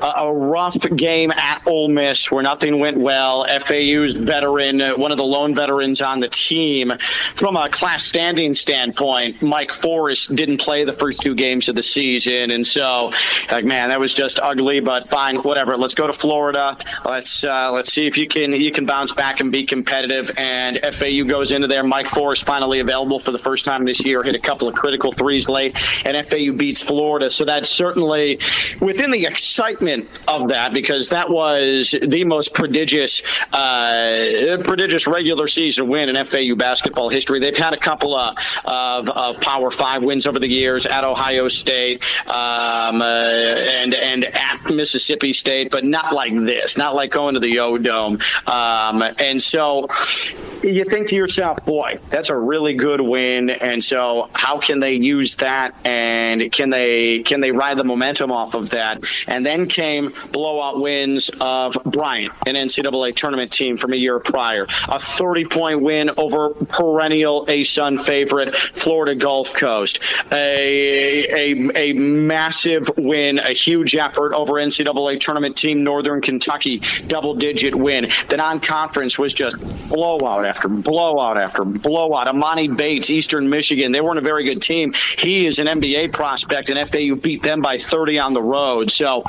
a 0.00 0.32
rough 0.32 0.76
game 0.96 1.30
at 1.32 1.66
Ole 1.66 1.88
Miss 1.88 2.30
where 2.30 2.42
nothing 2.42 2.78
went 2.78 2.98
well. 2.98 3.44
FAU's 3.44 4.14
veteran, 4.14 4.80
uh, 4.80 4.96
one 4.96 5.10
of 5.10 5.18
the 5.18 5.24
lone 5.24 5.54
veterans 5.54 6.00
on 6.00 6.20
the 6.20 6.28
team, 6.28 6.92
from 7.34 7.56
a 7.56 7.68
class 7.68 8.04
standing 8.04 8.54
standpoint, 8.54 9.42
Mike 9.42 9.72
Forrest 9.72 10.34
didn't 10.36 10.58
play 10.58 10.84
the 10.84 10.92
first 10.92 11.20
two 11.20 11.34
games 11.34 11.68
of 11.68 11.74
the 11.74 11.82
season, 11.82 12.50
and 12.50 12.66
so 12.66 13.12
like 13.50 13.64
man, 13.64 13.88
that 13.90 14.00
was 14.00 14.14
just 14.14 14.38
ugly. 14.40 14.80
But 14.80 15.08
fine, 15.18 15.36
whatever. 15.38 15.76
Let's 15.76 15.94
go 15.94 16.06
to 16.06 16.12
Florida. 16.12 16.76
Let's 17.04 17.42
uh, 17.42 17.72
let's 17.72 17.92
see 17.92 18.06
if 18.06 18.16
you 18.16 18.28
can 18.28 18.52
you 18.52 18.70
can 18.70 18.86
bounce 18.86 19.12
back 19.12 19.40
and 19.40 19.50
be 19.50 19.64
competitive. 19.64 20.30
And 20.36 20.78
FAU 20.94 21.24
goes 21.24 21.50
into 21.50 21.66
there. 21.66 21.82
Mike 21.82 22.06
Forrest 22.06 22.44
finally 22.44 22.78
available 22.78 23.18
for 23.18 23.32
the 23.32 23.38
first 23.38 23.64
time 23.64 23.84
this 23.84 24.04
year. 24.04 24.22
Hit 24.22 24.36
a 24.36 24.38
couple 24.38 24.68
of 24.68 24.76
critical 24.76 25.10
threes 25.10 25.48
late, 25.48 25.74
and 26.06 26.16
FAU 26.24 26.52
beats 26.52 26.80
Florida. 26.80 27.30
So 27.30 27.44
that's 27.44 27.68
certainly 27.68 28.38
within 28.80 29.10
the 29.10 29.26
excitement 29.26 30.08
of 30.28 30.48
that 30.48 30.72
because 30.72 31.08
that 31.08 31.28
was 31.28 31.94
the 32.00 32.22
most 32.22 32.54
prodigious 32.54 33.20
uh, 33.52 34.58
prodigious 34.62 35.08
regular 35.08 35.48
season 35.48 35.88
win 35.88 36.08
in 36.08 36.24
FAU 36.24 36.54
basketball 36.54 37.08
history. 37.08 37.40
They've 37.40 37.56
had 37.56 37.72
a 37.72 37.78
couple 37.78 38.16
of, 38.16 38.36
of, 38.64 39.08
of 39.08 39.40
Power 39.40 39.72
Five 39.72 40.04
wins 40.04 40.28
over 40.28 40.38
the 40.38 40.48
years 40.48 40.86
at 40.86 41.02
Ohio 41.02 41.48
State 41.48 42.02
um, 42.28 43.02
uh, 43.02 43.04
and 43.04 43.94
and 43.94 44.24
at 44.26 44.70
Mississippi. 44.70 45.07
Mississippi 45.08 45.32
State, 45.32 45.70
but 45.70 45.84
not 45.84 46.14
like 46.14 46.34
this, 46.34 46.76
not 46.76 46.94
like 46.94 47.10
going 47.10 47.32
to 47.32 47.40
the 47.40 47.58
O 47.60 47.78
Dome. 47.78 48.18
Um, 48.46 49.02
and 49.18 49.40
so 49.40 49.88
you 50.62 50.84
think 50.84 51.08
to 51.08 51.16
yourself, 51.16 51.64
boy, 51.64 51.98
that's 52.10 52.30
a 52.30 52.36
really 52.36 52.74
good 52.74 53.00
win. 53.00 53.50
And 53.50 53.82
so, 53.82 54.28
how 54.34 54.58
can 54.58 54.80
they 54.80 54.94
use 54.94 55.36
that? 55.36 55.74
And 55.84 56.50
can 56.52 56.70
they 56.70 57.20
can 57.20 57.40
they 57.40 57.52
ride 57.52 57.78
the 57.78 57.84
momentum 57.84 58.32
off 58.32 58.54
of 58.54 58.70
that? 58.70 59.02
And 59.26 59.44
then 59.46 59.66
came 59.66 60.12
blowout 60.32 60.80
wins 60.80 61.30
of 61.40 61.76
Bryant, 61.84 62.32
an 62.46 62.54
NCAA 62.54 63.14
tournament 63.16 63.52
team 63.52 63.76
from 63.76 63.92
a 63.92 63.96
year 63.96 64.18
prior, 64.18 64.66
a 64.88 64.98
30 64.98 65.44
point 65.46 65.80
win 65.80 66.10
over 66.16 66.50
perennial 66.50 67.46
ASUN 67.46 68.00
favorite 68.00 68.54
Florida 68.54 69.14
Gulf 69.14 69.54
Coast, 69.54 70.00
a, 70.32 71.54
a, 71.54 71.70
a 71.74 71.92
massive 71.94 72.90
win, 72.96 73.38
a 73.38 73.52
huge 73.52 73.94
effort 73.94 74.34
over 74.34 74.54
NCAA 74.54 74.97
tournament 75.18 75.56
team 75.56 75.84
Northern 75.84 76.20
Kentucky, 76.20 76.82
double 77.06 77.34
digit 77.34 77.74
win. 77.74 78.10
The 78.28 78.36
non 78.36 78.60
conference 78.60 79.18
was 79.18 79.32
just 79.32 79.58
blowout 79.88 80.44
after 80.44 80.68
blowout 80.68 81.38
after 81.38 81.64
blowout. 81.64 82.26
Emoni 82.26 82.74
Bates, 82.76 83.10
Eastern 83.10 83.48
Michigan, 83.48 83.92
they 83.92 84.00
weren't 84.00 84.18
a 84.18 84.22
very 84.22 84.44
good 84.44 84.60
team. 84.60 84.94
He 85.18 85.46
is 85.46 85.58
an 85.58 85.66
NBA 85.66 86.12
prospect, 86.12 86.70
and 86.70 86.88
FAU 86.88 87.14
beat 87.14 87.42
them 87.42 87.60
by 87.60 87.78
30 87.78 88.18
on 88.18 88.34
the 88.34 88.42
road. 88.42 88.90
So 88.90 89.24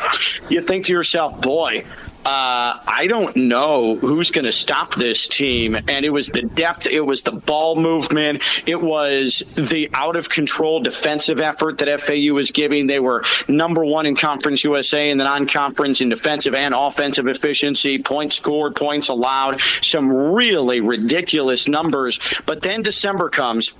you 0.49 0.61
think 0.61 0.85
to 0.85 0.93
yourself, 0.93 1.39
boy, 1.41 1.85
uh, 2.25 2.79
I 2.85 3.07
don't 3.07 3.35
know 3.35 3.95
who's 3.95 4.29
going 4.29 4.45
to 4.45 4.51
stop 4.51 4.95
this 4.95 5.27
team. 5.27 5.75
And 5.87 6.05
it 6.05 6.09
was 6.09 6.27
the 6.27 6.41
depth, 6.41 6.85
it 6.85 6.99
was 7.05 7.21
the 7.21 7.31
ball 7.31 7.75
movement, 7.77 8.43
it 8.65 8.81
was 8.81 9.39
the 9.55 9.89
out 9.93 10.17
of 10.17 10.27
control 10.27 10.81
defensive 10.81 11.39
effort 11.39 11.77
that 11.77 12.01
FAU 12.01 12.33
was 12.33 12.51
giving. 12.51 12.87
They 12.87 12.99
were 12.99 13.23
number 13.47 13.85
one 13.85 14.05
in 14.05 14.15
Conference 14.15 14.63
USA 14.65 15.09
in 15.09 15.17
the 15.17 15.23
non 15.23 15.47
conference 15.47 16.01
in 16.01 16.09
defensive 16.09 16.53
and 16.53 16.73
offensive 16.75 17.27
efficiency, 17.27 17.97
points 17.99 18.35
scored, 18.35 18.75
points 18.75 19.07
allowed, 19.07 19.61
some 19.81 20.11
really 20.11 20.81
ridiculous 20.81 21.67
numbers. 21.67 22.19
But 22.45 22.61
then 22.61 22.83
December 22.83 23.29
comes 23.29 23.71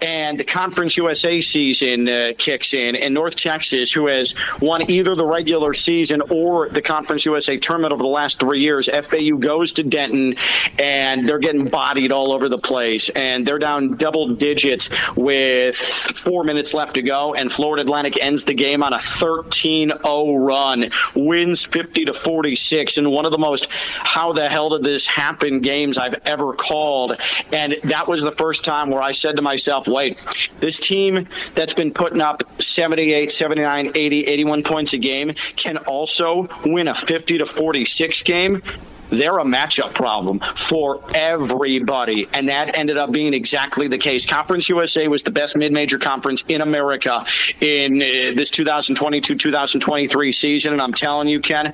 and 0.00 0.38
the 0.38 0.44
Conference 0.44 0.96
USA 0.96 1.40
season 1.40 2.08
uh, 2.08 2.32
kicks 2.38 2.74
in, 2.74 2.96
and 2.96 3.12
North 3.12 3.36
Texas, 3.36 3.92
who 3.92 4.06
has 4.06 4.34
won 4.60 4.88
either 4.90 5.14
the 5.14 5.26
regular 5.26 5.74
season 5.74 6.22
or 6.30 6.68
the 6.68 6.82
Conference 6.82 7.24
USA 7.24 7.56
tournament 7.56 7.87
over 7.92 8.02
the 8.02 8.08
last 8.08 8.40
three 8.40 8.60
years. 8.60 8.88
FAU 8.88 9.36
goes 9.36 9.72
to 9.74 9.82
Denton, 9.82 10.36
and 10.78 11.26
they're 11.26 11.38
getting 11.38 11.68
bodied 11.68 12.12
all 12.12 12.32
over 12.32 12.48
the 12.48 12.58
place, 12.58 13.08
and 13.10 13.46
they're 13.46 13.58
down 13.58 13.96
double 13.96 14.34
digits 14.34 14.88
with 15.16 15.76
four 15.76 16.44
minutes 16.44 16.74
left 16.74 16.94
to 16.94 17.02
go, 17.02 17.34
and 17.34 17.50
Florida 17.50 17.82
Atlantic 17.82 18.22
ends 18.22 18.44
the 18.44 18.54
game 18.54 18.82
on 18.82 18.92
a 18.92 18.98
13-0 18.98 20.46
run, 20.46 20.90
wins 21.14 21.64
50 21.64 22.06
to 22.06 22.12
46, 22.12 22.98
and 22.98 23.10
one 23.10 23.24
of 23.24 23.32
the 23.32 23.38
most 23.38 23.68
how 23.70 24.32
the 24.32 24.48
hell 24.48 24.70
did 24.70 24.82
this 24.82 25.06
happen 25.06 25.60
games 25.60 25.98
I've 25.98 26.14
ever 26.24 26.52
called, 26.54 27.16
and 27.52 27.76
that 27.84 28.08
was 28.08 28.22
the 28.22 28.32
first 28.32 28.64
time 28.64 28.90
where 28.90 29.02
I 29.02 29.12
said 29.12 29.36
to 29.36 29.42
myself, 29.42 29.88
wait, 29.88 30.18
this 30.60 30.78
team 30.80 31.28
that's 31.54 31.72
been 31.72 31.92
putting 31.92 32.20
up 32.20 32.42
78, 32.60 33.30
79, 33.30 33.92
80, 33.94 34.26
81 34.26 34.62
points 34.62 34.92
a 34.92 34.98
game 34.98 35.34
can 35.56 35.76
also 35.78 36.48
win 36.64 36.88
a 36.88 36.94
50 36.94 37.38
to 37.38 37.46
40 37.46 37.77
46 37.84 38.22
game 38.24 38.62
they're 39.10 39.38
a 39.38 39.44
matchup 39.44 39.94
problem 39.94 40.40
for 40.54 41.00
everybody. 41.14 42.28
And 42.32 42.48
that 42.48 42.76
ended 42.76 42.96
up 42.96 43.10
being 43.10 43.34
exactly 43.34 43.88
the 43.88 43.98
case. 43.98 44.26
Conference 44.26 44.68
USA 44.68 45.08
was 45.08 45.22
the 45.22 45.30
best 45.30 45.56
mid 45.56 45.72
major 45.72 45.98
conference 45.98 46.44
in 46.48 46.60
America 46.60 47.24
in 47.60 48.02
uh, 48.02 48.34
this 48.34 48.50
2022 48.50 49.36
2023 49.36 50.32
season. 50.32 50.72
And 50.72 50.82
I'm 50.82 50.92
telling 50.92 51.28
you, 51.28 51.40
Ken, 51.40 51.72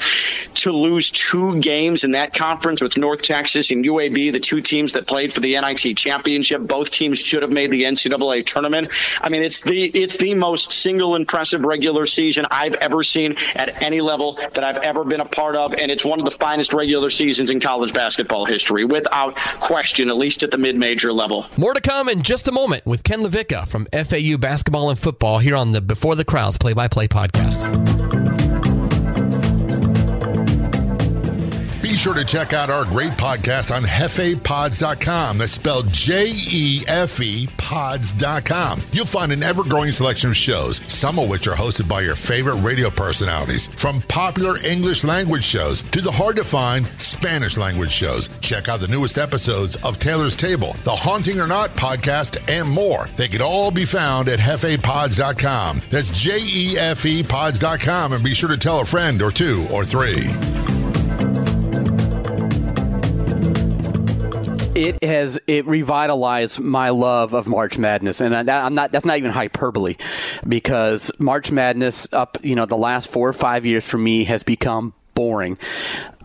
to 0.54 0.72
lose 0.72 1.10
two 1.10 1.58
games 1.60 2.04
in 2.04 2.12
that 2.12 2.34
conference 2.34 2.82
with 2.82 2.96
North 2.96 3.22
Texas 3.22 3.70
and 3.70 3.84
UAB, 3.84 4.32
the 4.32 4.40
two 4.40 4.60
teams 4.60 4.92
that 4.92 5.06
played 5.06 5.32
for 5.32 5.40
the 5.40 5.58
NIT 5.60 5.96
championship, 5.96 6.62
both 6.62 6.90
teams 6.90 7.18
should 7.18 7.42
have 7.42 7.50
made 7.50 7.70
the 7.70 7.84
NCAA 7.84 8.46
tournament. 8.46 8.92
I 9.20 9.28
mean, 9.28 9.42
it's 9.42 9.60
the 9.60 9.84
it's 9.86 10.16
the 10.16 10.34
most 10.34 10.72
single 10.72 11.16
impressive 11.16 11.62
regular 11.62 12.06
season 12.06 12.44
I've 12.50 12.74
ever 12.74 13.02
seen 13.02 13.36
at 13.54 13.82
any 13.82 14.00
level 14.00 14.34
that 14.34 14.64
I've 14.64 14.78
ever 14.78 15.04
been 15.04 15.20
a 15.20 15.24
part 15.24 15.56
of. 15.56 15.74
And 15.74 15.90
it's 15.90 16.04
one 16.04 16.18
of 16.18 16.24
the 16.24 16.30
finest 16.30 16.72
regular 16.72 17.10
seasons 17.10 17.23
seasons 17.24 17.48
in 17.48 17.58
college 17.58 17.94
basketball 17.94 18.44
history, 18.44 18.84
without 18.84 19.34
question, 19.60 20.10
at 20.10 20.16
least 20.16 20.42
at 20.42 20.50
the 20.50 20.58
mid 20.58 20.76
major 20.76 21.12
level. 21.12 21.46
More 21.56 21.72
to 21.72 21.80
come 21.80 22.08
in 22.08 22.22
just 22.22 22.48
a 22.48 22.52
moment 22.52 22.84
with 22.84 23.02
Ken 23.02 23.20
LaVicka 23.20 23.66
from 23.66 23.86
FAU 23.86 24.36
Basketball 24.36 24.90
and 24.90 24.98
Football 24.98 25.38
here 25.38 25.56
on 25.56 25.72
the 25.72 25.80
Before 25.80 26.14
the 26.14 26.24
Crowds 26.24 26.58
play 26.58 26.74
by 26.74 26.86
play 26.88 27.08
podcast. 27.08 28.23
Be 31.94 31.98
sure 31.98 32.14
to 32.14 32.24
check 32.24 32.52
out 32.52 32.70
our 32.70 32.84
great 32.84 33.12
podcast 33.12 33.72
on 33.72 33.84
jefepods.com. 33.84 35.38
That's 35.38 35.52
spelled 35.52 35.92
J 35.92 36.32
E 36.34 36.82
F 36.88 37.20
E 37.20 37.46
pods.com. 37.56 38.80
You'll 38.90 39.06
find 39.06 39.30
an 39.30 39.44
ever 39.44 39.62
growing 39.62 39.92
selection 39.92 40.28
of 40.30 40.36
shows, 40.36 40.80
some 40.92 41.20
of 41.20 41.28
which 41.28 41.46
are 41.46 41.54
hosted 41.54 41.88
by 41.88 42.00
your 42.00 42.16
favorite 42.16 42.56
radio 42.62 42.90
personalities, 42.90 43.68
from 43.68 44.02
popular 44.08 44.56
English 44.66 45.04
language 45.04 45.44
shows 45.44 45.82
to 45.82 46.00
the 46.00 46.10
hard 46.10 46.34
to 46.34 46.42
find 46.42 46.84
Spanish 47.00 47.56
language 47.56 47.92
shows. 47.92 48.28
Check 48.40 48.68
out 48.68 48.80
the 48.80 48.88
newest 48.88 49.16
episodes 49.16 49.76
of 49.84 50.00
Taylor's 50.00 50.34
Table, 50.34 50.74
the 50.82 50.96
Haunting 50.96 51.40
or 51.40 51.46
Not 51.46 51.76
podcast, 51.76 52.42
and 52.48 52.68
more. 52.68 53.08
They 53.14 53.28
can 53.28 53.40
all 53.40 53.70
be 53.70 53.84
found 53.84 54.28
at 54.28 54.40
jefepods.com. 54.40 55.82
That's 55.90 56.10
J 56.10 56.38
E 56.40 56.76
F 56.76 57.06
E 57.06 57.22
pods.com. 57.22 58.14
And 58.14 58.24
be 58.24 58.34
sure 58.34 58.48
to 58.48 58.58
tell 58.58 58.80
a 58.80 58.84
friend 58.84 59.22
or 59.22 59.30
two 59.30 59.64
or 59.70 59.84
three. 59.84 60.28
It 64.74 65.02
has 65.02 65.38
it 65.46 65.66
revitalized 65.66 66.60
my 66.60 66.90
love 66.90 67.32
of 67.32 67.46
March 67.46 67.78
Madness, 67.78 68.20
and 68.20 68.34
I, 68.34 68.66
am 68.66 68.74
not 68.74 68.92
that's 68.92 69.04
not 69.04 69.18
even 69.18 69.30
hyperbole, 69.30 69.96
because 70.46 71.10
March 71.18 71.50
Madness 71.50 72.12
up 72.12 72.38
you 72.42 72.54
know 72.54 72.66
the 72.66 72.76
last 72.76 73.08
four 73.08 73.28
or 73.28 73.32
five 73.32 73.64
years 73.66 73.86
for 73.86 73.98
me 73.98 74.24
has 74.24 74.42
become 74.42 74.94
boring 75.14 75.58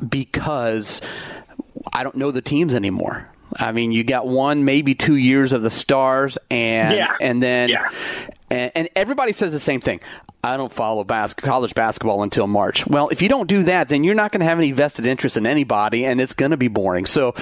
because 0.07 1.01
I 1.93 2.03
don't 2.03 2.15
know 2.15 2.31
the 2.31 2.41
teams 2.41 2.73
anymore. 2.73 3.29
I 3.57 3.71
mean, 3.71 3.91
you 3.91 4.03
got 4.03 4.27
one, 4.27 4.65
maybe 4.65 4.95
two 4.95 5.15
years 5.15 5.53
of 5.53 5.61
the 5.61 5.69
stars, 5.69 6.37
and 6.51 6.95
yeah. 6.95 7.15
and 7.21 7.41
then 7.41 7.69
yeah. 7.69 7.89
and, 8.49 8.71
and 8.75 8.89
everybody 8.95 9.33
says 9.33 9.51
the 9.51 9.59
same 9.59 9.81
thing. 9.81 10.01
I 10.41 10.55
don't 10.55 10.71
follow 10.71 11.03
bas- 11.03 11.33
college 11.33 11.75
basketball 11.75 12.23
until 12.23 12.47
March. 12.47 12.87
Well, 12.87 13.09
if 13.09 13.21
you 13.21 13.27
don't 13.27 13.47
do 13.47 13.63
that, 13.63 13.89
then 13.89 14.05
you're 14.05 14.15
not 14.15 14.31
going 14.31 14.39
to 14.39 14.45
have 14.45 14.57
any 14.57 14.71
vested 14.71 15.05
interest 15.05 15.35
in 15.35 15.45
anybody, 15.45 16.05
and 16.05 16.21
it's 16.21 16.33
going 16.33 16.51
to 16.51 16.57
be 16.57 16.69
boring. 16.69 17.05
So 17.05 17.35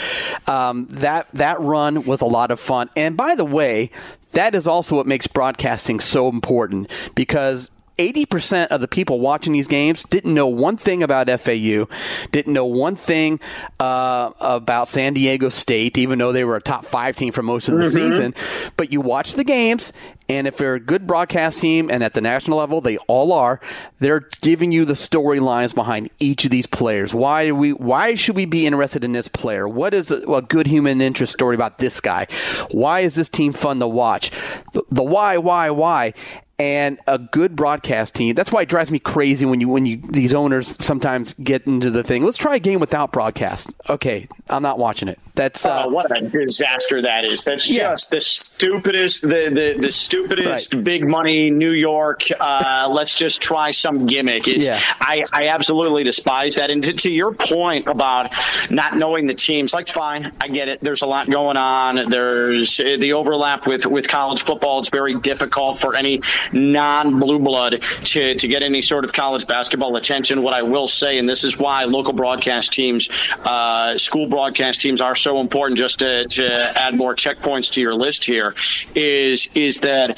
um, 0.47 0.87
that 0.89 1.27
that 1.33 1.59
run 1.59 2.05
was 2.05 2.21
a 2.21 2.25
lot 2.25 2.51
of 2.51 2.59
fun. 2.59 2.89
And 2.95 3.15
by 3.15 3.35
the 3.35 3.45
way, 3.45 3.91
that 4.31 4.55
is 4.55 4.67
also 4.67 4.95
what 4.95 5.05
makes 5.05 5.27
broadcasting 5.27 5.99
so 5.99 6.27
important 6.27 6.91
because 7.15 7.69
80% 7.97 8.67
of 8.67 8.81
the 8.81 8.87
people 8.87 9.19
watching 9.19 9.53
these 9.53 9.67
games 9.67 10.03
didn't 10.03 10.33
know 10.33 10.47
one 10.47 10.77
thing 10.77 11.03
about 11.03 11.27
FAU, 11.27 11.87
didn't 12.31 12.53
know 12.53 12.65
one 12.65 12.95
thing 12.95 13.39
uh, 13.79 14.31
about 14.39 14.87
San 14.87 15.13
Diego 15.13 15.49
State, 15.49 15.97
even 15.97 16.19
though 16.19 16.31
they 16.31 16.43
were 16.43 16.55
a 16.55 16.61
top 16.61 16.85
five 16.85 17.15
team 17.15 17.33
for 17.33 17.41
most 17.41 17.67
of 17.69 17.77
the 17.77 17.85
mm-hmm. 17.85 18.11
season. 18.11 18.35
But 18.77 18.91
you 18.91 19.01
watch 19.01 19.33
the 19.33 19.43
games, 19.43 19.93
and 20.29 20.45
if 20.45 20.57
they're 20.57 20.75
a 20.75 20.79
good 20.79 21.07
broadcast 21.07 21.59
team, 21.59 21.89
and 21.89 22.03
at 22.03 22.13
the 22.13 22.21
national 22.21 22.57
level, 22.57 22.81
they 22.81 22.97
all 23.07 23.31
are, 23.31 23.59
they're 23.99 24.27
giving 24.41 24.71
you 24.71 24.85
the 24.85 24.93
storylines 24.93 25.73
behind 25.73 26.09
each 26.19 26.45
of 26.45 26.51
these 26.51 26.67
players. 26.67 27.13
Why 27.13 27.45
do 27.45 27.55
we? 27.55 27.73
Why 27.73 28.13
should 28.15 28.35
we 28.35 28.45
be 28.45 28.65
interested 28.65 29.03
in 29.03 29.13
this 29.13 29.27
player? 29.27 29.67
What 29.67 29.93
is 29.93 30.11
a, 30.11 30.17
a 30.31 30.41
good 30.41 30.67
human 30.67 31.01
interest 31.01 31.33
story 31.33 31.55
about 31.55 31.79
this 31.79 31.99
guy? 31.99 32.27
Why 32.71 33.01
is 33.01 33.15
this 33.15 33.29
team 33.29 33.53
fun 33.53 33.79
to 33.79 33.87
watch? 33.87 34.31
The, 34.73 34.83
the 34.91 35.03
why, 35.03 35.37
why, 35.37 35.69
why, 35.71 36.13
and 36.59 36.97
a 37.05 37.19
good 37.19 37.55
broadcast 37.55 38.15
team. 38.15 38.33
That's 38.33 38.51
why 38.51 38.63
it 38.63 38.69
drives 38.69 38.89
me 38.89 38.97
crazy 38.97 39.45
when 39.45 39.61
you 39.61 39.69
when 39.69 39.85
you 39.85 39.97
these 39.97 40.33
owners 40.33 40.75
sometimes 40.83 41.33
get 41.35 41.67
into 41.67 41.91
the 41.91 42.03
thing. 42.03 42.23
Let's 42.23 42.37
try 42.37 42.55
a 42.55 42.59
game 42.59 42.79
without 42.79 43.11
broadcast. 43.11 43.71
Okay, 43.89 44.27
I'm 44.49 44.63
not 44.63 44.79
watching 44.79 45.07
it. 45.07 45.19
That's 45.35 45.67
uh, 45.67 45.83
oh, 45.85 45.89
what 45.89 46.17
a 46.17 46.27
disaster 46.27 46.99
that 47.03 47.25
is. 47.25 47.43
That's 47.43 47.69
yeah. 47.69 47.91
just 47.91 48.09
the 48.09 48.21
stupidest, 48.21 49.21
the 49.21 49.51
the, 49.53 49.79
the 49.79 49.91
stupidest 49.91 50.73
right. 50.73 50.83
big 50.83 51.07
money 51.07 51.51
New 51.51 51.71
York. 51.71 52.23
Uh, 52.39 52.87
let's 52.91 53.13
just 53.13 53.39
try 53.39 53.69
some 53.69 54.07
gimmick. 54.07 54.47
It's, 54.47 54.65
yeah. 54.65 54.81
I 54.99 55.23
I 55.31 55.47
absolutely 55.49 56.03
despise 56.03 56.55
that. 56.55 56.71
And 56.71 56.83
to, 56.83 56.93
to 56.93 57.11
your 57.11 57.33
point 57.33 57.87
about 57.87 58.31
not 58.71 58.97
knowing 58.97 59.27
the 59.27 59.35
teams, 59.35 59.75
like 59.75 59.89
fine, 59.89 60.31
I 60.41 60.47
get 60.47 60.69
it. 60.69 60.81
There's 60.81 61.03
a 61.03 61.07
lot 61.07 61.29
going 61.29 61.57
on. 61.57 62.09
There's 62.09 62.77
the 62.77 63.13
overlap 63.13 63.67
with 63.67 63.85
with 63.85 64.07
college 64.07 64.41
football. 64.41 64.79
It's 64.79 64.89
very 64.89 65.13
difficult 65.13 65.77
for 65.77 65.95
any 65.95 66.21
non 66.53 67.19
blue 67.19 67.39
blood 67.39 67.81
to, 68.05 68.35
to 68.35 68.47
get 68.47 68.63
any 68.63 68.81
sort 68.81 69.05
of 69.05 69.13
college 69.13 69.47
basketball 69.47 69.95
attention. 69.95 70.41
What 70.41 70.53
I 70.53 70.61
will 70.61 70.87
say, 70.87 71.17
and 71.17 71.27
this 71.27 71.43
is 71.43 71.57
why 71.57 71.83
local 71.85 72.13
broadcast 72.13 72.73
teams, 72.73 73.09
uh, 73.43 73.97
school 73.97 74.27
broadcast 74.27 74.81
teams 74.81 75.01
are 75.01 75.15
so 75.15 75.39
important, 75.39 75.77
just 75.77 75.99
to, 75.99 76.27
to 76.27 76.79
add 76.79 76.95
more 76.95 77.15
checkpoints 77.15 77.71
to 77.73 77.81
your 77.81 77.95
list 77.95 78.23
here, 78.23 78.55
is 78.95 79.49
is 79.55 79.79
that 79.79 80.17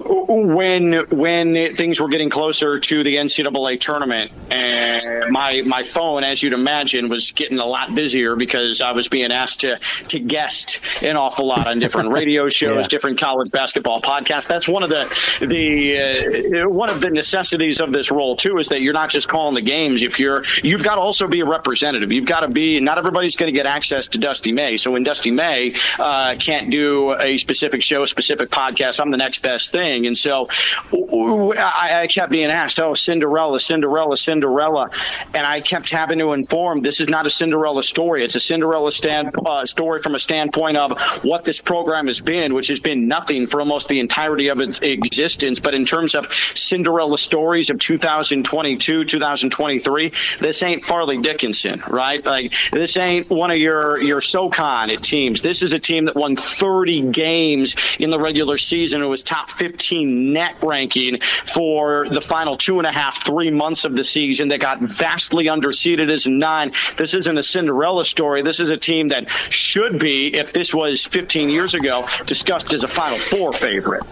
when 0.00 1.06
when 1.10 1.74
things 1.74 2.00
were 2.00 2.08
getting 2.08 2.30
closer 2.30 2.78
to 2.80 3.02
the 3.02 3.16
NCAA 3.16 3.80
tournament, 3.80 4.30
and 4.50 5.30
my 5.30 5.62
my 5.62 5.82
phone, 5.82 6.24
as 6.24 6.42
you'd 6.42 6.52
imagine, 6.52 7.08
was 7.08 7.32
getting 7.32 7.58
a 7.58 7.66
lot 7.66 7.94
busier 7.94 8.36
because 8.36 8.80
I 8.80 8.92
was 8.92 9.08
being 9.08 9.32
asked 9.32 9.60
to 9.60 9.78
to 10.08 10.18
guest 10.18 10.80
an 11.02 11.16
awful 11.16 11.46
lot 11.46 11.66
on 11.66 11.78
different 11.78 12.10
radio 12.12 12.48
shows, 12.48 12.76
yeah. 12.76 12.88
different 12.88 13.20
college 13.20 13.50
basketball 13.50 14.00
podcasts. 14.00 14.48
That's 14.48 14.68
one 14.68 14.82
of 14.82 14.88
the 14.88 15.04
the 15.40 15.53
uh, 15.54 16.68
one 16.68 16.90
of 16.90 17.00
the 17.00 17.10
necessities 17.10 17.80
of 17.80 17.92
this 17.92 18.10
role 18.10 18.36
too 18.36 18.58
is 18.58 18.68
that 18.68 18.80
you're 18.80 18.92
not 18.92 19.10
just 19.10 19.28
calling 19.28 19.54
the 19.54 19.60
games. 19.60 20.02
If 20.02 20.18
you're 20.18 20.44
you've 20.62 20.82
got 20.82 20.96
to 20.96 21.00
also 21.00 21.28
be 21.28 21.40
a 21.40 21.44
representative. 21.44 22.12
You've 22.12 22.26
got 22.26 22.40
to 22.40 22.48
be. 22.48 22.80
Not 22.80 22.98
everybody's 22.98 23.36
going 23.36 23.52
to 23.52 23.56
get 23.56 23.66
access 23.66 24.06
to 24.08 24.18
Dusty 24.18 24.52
May. 24.52 24.76
So 24.76 24.90
when 24.90 25.02
Dusty 25.02 25.30
May 25.30 25.74
uh, 25.98 26.36
can't 26.38 26.70
do 26.70 27.14
a 27.18 27.36
specific 27.38 27.82
show, 27.82 28.04
specific 28.04 28.50
podcast, 28.50 29.00
I'm 29.00 29.10
the 29.10 29.16
next 29.16 29.42
best 29.42 29.70
thing. 29.70 30.06
And 30.06 30.16
so 30.16 30.48
I, 30.92 32.02
I 32.02 32.06
kept 32.06 32.30
being 32.30 32.50
asked, 32.50 32.80
"Oh, 32.80 32.94
Cinderella, 32.94 33.60
Cinderella, 33.60 34.16
Cinderella," 34.16 34.90
and 35.34 35.46
I 35.46 35.60
kept 35.60 35.90
having 35.90 36.18
to 36.18 36.32
inform 36.32 36.80
this 36.80 37.00
is 37.00 37.08
not 37.08 37.26
a 37.26 37.30
Cinderella 37.30 37.82
story. 37.82 38.24
It's 38.24 38.34
a 38.34 38.40
Cinderella 38.40 38.90
stand, 38.92 39.34
uh, 39.44 39.64
story 39.64 40.00
from 40.00 40.14
a 40.14 40.18
standpoint 40.18 40.76
of 40.76 40.98
what 41.22 41.44
this 41.44 41.60
program 41.60 42.06
has 42.06 42.20
been, 42.20 42.54
which 42.54 42.68
has 42.68 42.80
been 42.80 43.06
nothing 43.06 43.46
for 43.46 43.60
almost 43.60 43.88
the 43.88 44.00
entirety 44.00 44.48
of 44.48 44.60
its 44.60 44.80
existence. 44.80 45.43
But 45.60 45.74
in 45.74 45.84
terms 45.84 46.14
of 46.14 46.32
Cinderella 46.54 47.18
stories 47.18 47.70
of 47.70 47.78
2022, 47.78 49.04
2023, 49.04 50.12
this 50.40 50.62
ain't 50.62 50.84
Fairleigh 50.84 51.20
Dickinson, 51.20 51.82
right? 51.88 52.24
Like 52.24 52.52
this 52.72 52.96
ain't 52.96 53.28
one 53.30 53.50
of 53.50 53.58
your 53.58 54.00
your 54.00 54.20
SoCon 54.20 54.88
teams. 55.00 55.42
This 55.42 55.62
is 55.62 55.72
a 55.72 55.78
team 55.78 56.06
that 56.06 56.16
won 56.16 56.36
30 56.36 57.10
games 57.12 57.76
in 57.98 58.10
the 58.10 58.18
regular 58.18 58.58
season. 58.58 59.02
It 59.02 59.06
was 59.06 59.22
top 59.22 59.50
15 59.50 60.32
net 60.32 60.56
ranking 60.62 61.20
for 61.46 62.08
the 62.08 62.20
final 62.20 62.56
two 62.56 62.78
and 62.78 62.86
a 62.86 62.92
half, 62.92 63.24
three 63.24 63.50
months 63.50 63.84
of 63.84 63.94
the 63.94 64.04
season. 64.04 64.48
They 64.48 64.58
got 64.58 64.80
vastly 64.80 65.46
underseeded 65.46 66.10
as 66.10 66.26
nine. 66.26 66.72
This 66.96 67.14
isn't 67.14 67.38
a 67.38 67.42
Cinderella 67.42 68.04
story. 68.04 68.42
This 68.42 68.60
is 68.60 68.70
a 68.70 68.76
team 68.76 69.08
that 69.08 69.28
should 69.50 69.98
be, 69.98 70.34
if 70.34 70.52
this 70.52 70.74
was 70.74 71.04
15 71.04 71.48
years 71.50 71.74
ago, 71.74 72.06
discussed 72.26 72.72
as 72.72 72.84
a 72.84 72.88
Final 72.88 73.18
Four 73.18 73.52
favorite. 73.52 74.04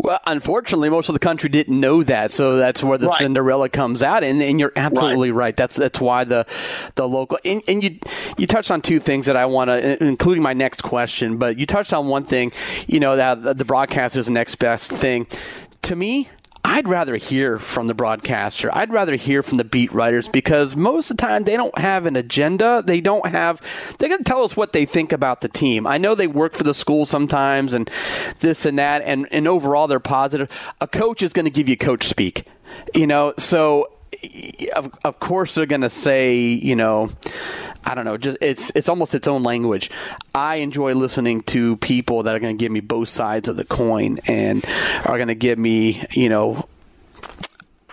Well, 0.00 0.20
unfortunately, 0.26 0.90
most 0.90 1.08
of 1.08 1.12
the 1.12 1.18
country 1.18 1.48
didn't 1.48 1.78
know 1.78 2.02
that, 2.02 2.30
so 2.30 2.56
that's 2.56 2.82
where 2.82 2.98
the 2.98 3.08
right. 3.08 3.18
Cinderella 3.18 3.68
comes 3.68 4.02
out. 4.02 4.24
And, 4.24 4.40
and 4.42 4.60
you're 4.60 4.72
absolutely 4.76 5.30
right. 5.30 5.46
right. 5.46 5.56
That's 5.56 5.76
that's 5.76 6.00
why 6.00 6.24
the 6.24 6.46
the 6.94 7.08
local 7.08 7.38
and, 7.44 7.62
and 7.68 7.82
you 7.82 7.98
you 8.36 8.46
touched 8.46 8.70
on 8.70 8.82
two 8.82 9.00
things 9.00 9.26
that 9.26 9.36
I 9.36 9.46
want 9.46 9.68
to, 9.68 10.02
including 10.02 10.42
my 10.42 10.52
next 10.52 10.82
question. 10.82 11.36
But 11.36 11.58
you 11.58 11.66
touched 11.66 11.92
on 11.92 12.06
one 12.06 12.24
thing, 12.24 12.52
you 12.86 13.00
know, 13.00 13.16
that 13.16 13.58
the 13.58 13.64
broadcast 13.64 14.16
is 14.16 14.26
the 14.26 14.32
next 14.32 14.56
best 14.56 14.90
thing. 14.90 15.26
To 15.82 15.96
me, 15.96 16.28
I'd 16.70 16.86
rather 16.86 17.16
hear 17.16 17.58
from 17.58 17.86
the 17.86 17.94
broadcaster. 17.94 18.70
I'd 18.70 18.92
rather 18.92 19.16
hear 19.16 19.42
from 19.42 19.56
the 19.56 19.64
beat 19.64 19.90
writers 19.90 20.28
because 20.28 20.76
most 20.76 21.10
of 21.10 21.16
the 21.16 21.22
time 21.22 21.44
they 21.44 21.56
don't 21.56 21.76
have 21.78 22.04
an 22.04 22.14
agenda. 22.14 22.82
They 22.86 23.00
don't 23.00 23.26
have, 23.26 23.62
they're 23.98 24.10
going 24.10 24.22
to 24.22 24.24
tell 24.24 24.44
us 24.44 24.54
what 24.54 24.74
they 24.74 24.84
think 24.84 25.10
about 25.10 25.40
the 25.40 25.48
team. 25.48 25.86
I 25.86 25.96
know 25.96 26.14
they 26.14 26.26
work 26.26 26.52
for 26.52 26.64
the 26.64 26.74
school 26.74 27.06
sometimes 27.06 27.72
and 27.72 27.90
this 28.40 28.66
and 28.66 28.78
that, 28.78 29.00
and, 29.06 29.26
and 29.30 29.48
overall 29.48 29.86
they're 29.86 29.98
positive. 29.98 30.50
A 30.82 30.86
coach 30.86 31.22
is 31.22 31.32
going 31.32 31.46
to 31.46 31.50
give 31.50 31.70
you 31.70 31.76
coach 31.78 32.06
speak, 32.06 32.44
you 32.94 33.06
know, 33.06 33.32
so 33.38 33.90
of, 34.74 34.92
of 35.04 35.20
course 35.20 35.54
they're 35.54 35.66
going 35.66 35.82
to 35.82 35.90
say, 35.90 36.36
you 36.36 36.76
know, 36.76 37.10
I 37.84 37.94
don't 37.94 38.04
know, 38.04 38.16
just 38.16 38.38
it's 38.40 38.70
it's 38.74 38.88
almost 38.88 39.14
its 39.14 39.28
own 39.28 39.42
language. 39.42 39.90
I 40.34 40.56
enjoy 40.56 40.94
listening 40.94 41.42
to 41.44 41.76
people 41.76 42.24
that 42.24 42.34
are 42.34 42.38
going 42.38 42.56
to 42.56 42.60
give 42.60 42.72
me 42.72 42.80
both 42.80 43.08
sides 43.08 43.48
of 43.48 43.56
the 43.56 43.64
coin 43.64 44.18
and 44.26 44.64
are 45.04 45.16
going 45.16 45.28
to 45.28 45.34
give 45.34 45.58
me, 45.58 46.04
you 46.12 46.28
know, 46.28 46.68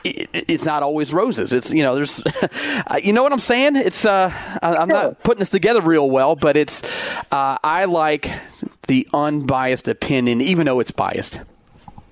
it's 0.05 0.65
not 0.65 0.83
always 0.83 1.11
roses. 1.11 1.51
It's 1.51 1.73
you 1.73 1.81
know 1.83 1.95
there's 1.95 2.21
you 3.03 3.11
know 3.11 3.23
what 3.23 3.33
I'm 3.33 3.39
saying. 3.39 3.75
It's 3.75 4.05
uh 4.05 4.31
I'm 4.61 4.87
not 4.87 5.23
putting 5.23 5.39
this 5.39 5.49
together 5.49 5.81
real 5.81 6.09
well, 6.09 6.35
but 6.35 6.55
it's 6.55 6.83
uh, 7.31 7.57
I 7.63 7.85
like 7.85 8.29
the 8.87 9.07
unbiased 9.13 9.87
opinion, 9.87 10.41
even 10.41 10.67
though 10.67 10.79
it's 10.79 10.91
biased. 10.91 11.41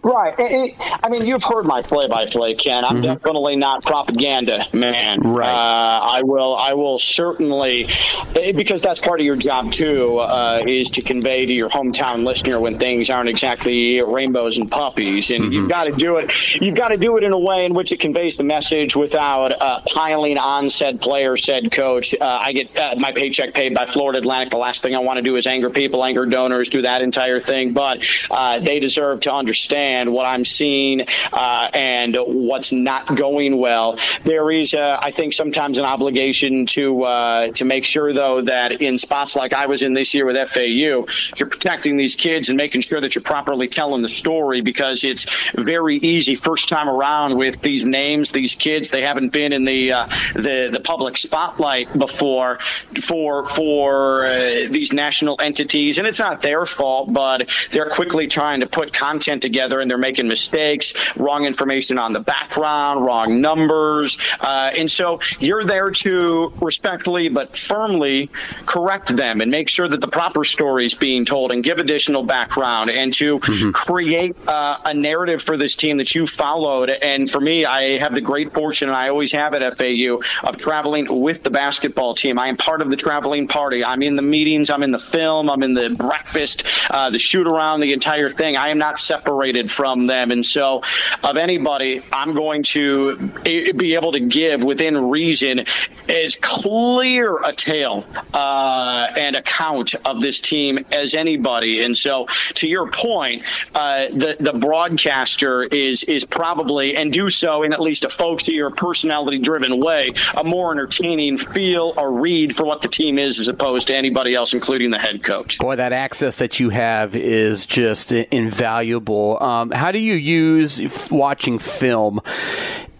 Right. 0.03 0.35
It, 0.37 0.75
I 1.01 1.07
mean, 1.07 1.25
you've 1.25 1.43
heard 1.43 1.65
my 1.65 1.81
play-by-play, 1.81 2.55
Ken. 2.55 2.83
I'm 2.83 2.95
mm-hmm. 2.95 3.03
definitely 3.03 3.55
not 3.55 3.83
propaganda 3.83 4.65
man. 4.73 5.21
Right. 5.21 5.47
Uh, 5.47 5.99
I 6.03 6.21
will. 6.23 6.57
I 6.57 6.73
will 6.73 6.99
certainly, 6.99 7.87
eh, 8.35 8.51
because 8.51 8.81
that's 8.81 8.99
part 8.99 9.21
of 9.21 9.25
your 9.25 9.37
job 9.37 9.71
too, 9.71 10.17
uh, 10.17 10.61
is 10.67 10.89
to 10.91 11.01
convey 11.01 11.45
to 11.45 11.53
your 11.53 11.69
hometown 11.69 12.25
listener 12.25 12.59
when 12.59 12.77
things 12.77 13.09
aren't 13.09 13.29
exactly 13.29 14.01
rainbows 14.01 14.57
and 14.57 14.69
puppies, 14.69 15.29
and 15.29 15.45
mm-hmm. 15.45 15.53
you've 15.53 15.69
got 15.69 15.85
to 15.85 15.91
do 15.93 16.17
it. 16.17 16.61
You've 16.61 16.75
got 16.75 16.89
to 16.89 16.97
do 16.97 17.15
it 17.17 17.23
in 17.23 17.31
a 17.31 17.39
way 17.39 17.65
in 17.65 17.73
which 17.73 17.93
it 17.93 17.99
conveys 18.01 18.35
the 18.35 18.43
message 18.43 18.97
without 18.97 19.59
uh, 19.61 19.79
piling 19.93 20.37
on 20.37 20.69
said 20.69 20.99
player, 20.99 21.37
said 21.37 21.71
coach. 21.71 22.13
Uh, 22.19 22.41
I 22.41 22.51
get 22.51 22.77
uh, 22.77 22.95
my 22.97 23.13
paycheck 23.13 23.53
paid 23.53 23.73
by 23.73 23.85
Florida 23.85 24.19
Atlantic. 24.19 24.49
The 24.49 24.57
last 24.57 24.81
thing 24.81 24.95
I 24.95 24.99
want 24.99 25.17
to 25.17 25.23
do 25.23 25.37
is 25.37 25.47
anger 25.47 25.69
people, 25.69 26.03
anger 26.03 26.25
donors, 26.25 26.67
do 26.67 26.81
that 26.81 27.01
entire 27.01 27.39
thing. 27.39 27.71
But 27.71 28.03
uh, 28.29 28.59
they 28.59 28.81
deserve 28.81 29.21
to 29.21 29.33
understand 29.33 29.92
understand 29.93 30.13
what 30.13 30.25
I'm 30.25 30.45
seeing 30.45 31.05
uh, 31.31 31.69
and 31.73 32.17
what's 32.25 32.71
not 32.71 33.15
going 33.15 33.57
well. 33.57 33.97
There 34.23 34.51
is, 34.51 34.73
uh, 34.73 34.99
I 35.01 35.11
think, 35.11 35.33
sometimes 35.33 35.77
an 35.77 35.85
obligation 35.85 36.65
to 36.67 37.03
uh, 37.03 37.47
to 37.53 37.65
make 37.65 37.85
sure, 37.85 38.13
though, 38.13 38.41
that 38.41 38.81
in 38.81 38.97
spots 38.97 39.35
like 39.35 39.53
I 39.53 39.65
was 39.65 39.81
in 39.81 39.93
this 39.93 40.13
year 40.13 40.25
with 40.25 40.49
FAU, 40.49 41.05
you're 41.37 41.49
protecting 41.49 41.97
these 41.97 42.15
kids 42.15 42.49
and 42.49 42.57
making 42.57 42.81
sure 42.81 43.01
that 43.01 43.15
you're 43.15 43.21
properly 43.21 43.67
telling 43.67 44.01
the 44.01 44.07
story 44.07 44.61
because 44.61 45.03
it's 45.03 45.25
very 45.55 45.97
easy 45.97 46.35
first 46.35 46.69
time 46.69 46.89
around 46.89 47.37
with 47.37 47.61
these 47.61 47.85
names, 47.85 48.31
these 48.31 48.55
kids. 48.55 48.89
They 48.89 49.01
haven't 49.01 49.29
been 49.29 49.53
in 49.53 49.65
the 49.65 49.93
uh, 49.93 50.07
the 50.33 50.69
the 50.71 50.81
public 50.83 51.17
spotlight 51.17 51.97
before 51.97 52.59
for 53.01 53.47
for 53.47 54.25
uh, 54.25 54.37
these 54.69 54.93
national 54.93 55.39
entities, 55.39 55.97
and 55.97 56.07
it's 56.07 56.19
not 56.19 56.41
their 56.41 56.65
fault, 56.65 57.11
but 57.11 57.49
they're 57.71 57.89
quickly 57.89 58.27
trying 58.27 58.59
to 58.59 58.67
put 58.67 58.93
content 58.93 59.41
together 59.43 59.81
and 59.83 59.91
they're 59.91 59.97
making 59.99 60.27
mistakes, 60.27 60.93
wrong 61.15 61.45
information 61.45 61.99
on 61.99 62.13
the 62.13 62.19
background, 62.19 63.05
wrong 63.05 63.39
numbers. 63.39 64.17
Uh, 64.39 64.71
and 64.75 64.89
so 64.89 65.19
you're 65.39 65.63
there 65.63 65.91
to 65.91 66.51
respectfully 66.59 67.29
but 67.29 67.55
firmly 67.55 68.29
correct 68.65 69.15
them 69.15 69.41
and 69.41 69.51
make 69.51 69.69
sure 69.69 69.87
that 69.87 70.01
the 70.01 70.07
proper 70.07 70.43
story 70.43 70.85
is 70.85 70.93
being 70.93 71.25
told 71.25 71.51
and 71.51 71.63
give 71.63 71.77
additional 71.77 72.23
background 72.23 72.89
and 72.89 73.13
to 73.13 73.39
mm-hmm. 73.39 73.71
create 73.71 74.35
uh, 74.47 74.77
a 74.85 74.93
narrative 74.93 75.41
for 75.41 75.57
this 75.57 75.75
team 75.75 75.97
that 75.97 76.15
you 76.15 76.25
followed. 76.25 76.89
And 76.89 77.29
for 77.29 77.41
me, 77.41 77.65
I 77.65 77.97
have 77.99 78.13
the 78.13 78.21
great 78.21 78.53
fortune, 78.53 78.87
and 78.87 78.95
I 78.95 79.09
always 79.09 79.31
have 79.33 79.53
at 79.53 79.73
FAU, 79.75 80.19
of 80.43 80.57
traveling 80.57 81.21
with 81.21 81.43
the 81.43 81.49
basketball 81.49 82.15
team. 82.15 82.39
I 82.39 82.47
am 82.47 82.57
part 82.57 82.81
of 82.81 82.89
the 82.89 82.95
traveling 82.95 83.47
party. 83.47 83.83
I'm 83.83 84.01
in 84.01 84.15
the 84.15 84.21
meetings, 84.21 84.69
I'm 84.69 84.83
in 84.83 84.91
the 84.91 84.99
film, 84.99 85.49
I'm 85.49 85.63
in 85.63 85.73
the 85.73 85.89
breakfast, 85.89 86.63
uh, 86.89 87.09
the 87.09 87.19
shoot 87.19 87.47
around, 87.47 87.81
the 87.81 87.93
entire 87.93 88.29
thing. 88.29 88.55
I 88.55 88.69
am 88.69 88.77
not 88.77 88.97
separated 88.97 89.69
from 89.73 90.07
them. 90.07 90.31
And 90.31 90.45
so, 90.45 90.81
of 91.23 91.37
anybody, 91.37 92.01
I'm 92.11 92.33
going 92.33 92.63
to 92.63 93.17
be 93.43 93.95
able 93.95 94.11
to 94.13 94.19
give 94.19 94.63
within 94.63 95.09
reason 95.09 95.65
as 96.07 96.35
clear 96.35 97.37
a 97.43 97.53
tale 97.53 98.05
uh, 98.33 99.07
and 99.17 99.35
account 99.35 99.95
of 100.05 100.21
this 100.21 100.39
team 100.39 100.79
as 100.91 101.13
anybody. 101.13 101.83
And 101.83 101.95
so, 101.95 102.27
to 102.55 102.67
your 102.67 102.89
point, 102.89 103.43
uh, 103.75 104.07
the 104.09 104.37
the 104.39 104.53
broadcaster 104.53 105.63
is 105.63 106.03
is 106.03 106.25
probably 106.25 106.95
and 106.95 107.11
do 107.11 107.29
so 107.29 107.63
in 107.63 107.73
at 107.73 107.81
least 107.81 108.05
a 108.05 108.09
folksier, 108.09 108.75
personality 108.75 109.39
driven 109.39 109.79
way, 109.79 110.09
a 110.35 110.43
more 110.43 110.71
entertaining 110.71 111.37
feel 111.37 111.93
or 111.97 112.11
read 112.11 112.55
for 112.55 112.65
what 112.65 112.81
the 112.81 112.87
team 112.87 113.17
is 113.17 113.39
as 113.39 113.47
opposed 113.47 113.87
to 113.87 113.95
anybody 113.95 114.35
else, 114.35 114.53
including 114.53 114.91
the 114.91 114.99
head 114.99 115.23
coach. 115.23 115.57
Boy, 115.59 115.75
that 115.75 115.93
access 115.93 116.37
that 116.37 116.59
you 116.59 116.69
have 116.69 117.15
is 117.15 117.65
just 117.65 118.11
invaluable. 118.11 119.41
Um, 119.41 119.62
um, 119.63 119.71
how 119.71 119.91
do 119.91 119.99
you 119.99 120.13
use 120.13 121.09
watching 121.11 121.59
film 121.59 122.21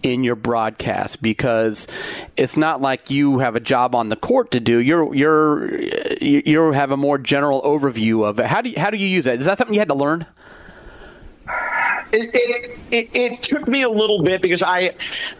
in 0.02 0.22
your 0.22 0.36
broadcast 0.36 1.22
because 1.22 1.86
it's 2.36 2.56
not 2.56 2.80
like 2.80 3.10
you 3.10 3.38
have 3.38 3.56
a 3.56 3.60
job 3.60 3.94
on 3.94 4.10
the 4.10 4.16
court 4.16 4.50
to 4.50 4.60
do. 4.60 4.78
You're 4.78 5.14
you're 5.14 5.82
you 6.22 6.72
have 6.72 6.90
a 6.90 6.96
more 6.96 7.18
general 7.18 7.62
overview 7.62 8.24
of 8.24 8.38
it. 8.38 8.46
How 8.46 8.60
do 8.60 8.70
you, 8.70 8.78
how 8.78 8.90
do 8.90 8.98
you 8.98 9.08
use 9.08 9.24
that? 9.24 9.38
Is 9.38 9.46
that 9.46 9.58
something 9.58 9.74
you 9.74 9.80
had 9.80 9.88
to 9.88 9.94
learn? 9.94 10.26
It, 12.14 12.30
it, 12.32 12.78
it, 12.92 13.16
it, 13.16 13.42
took 13.42 13.66
me 13.66 13.82
a 13.82 13.88
little 13.88 14.22
bit 14.22 14.40
because 14.40 14.62
I 14.62 14.94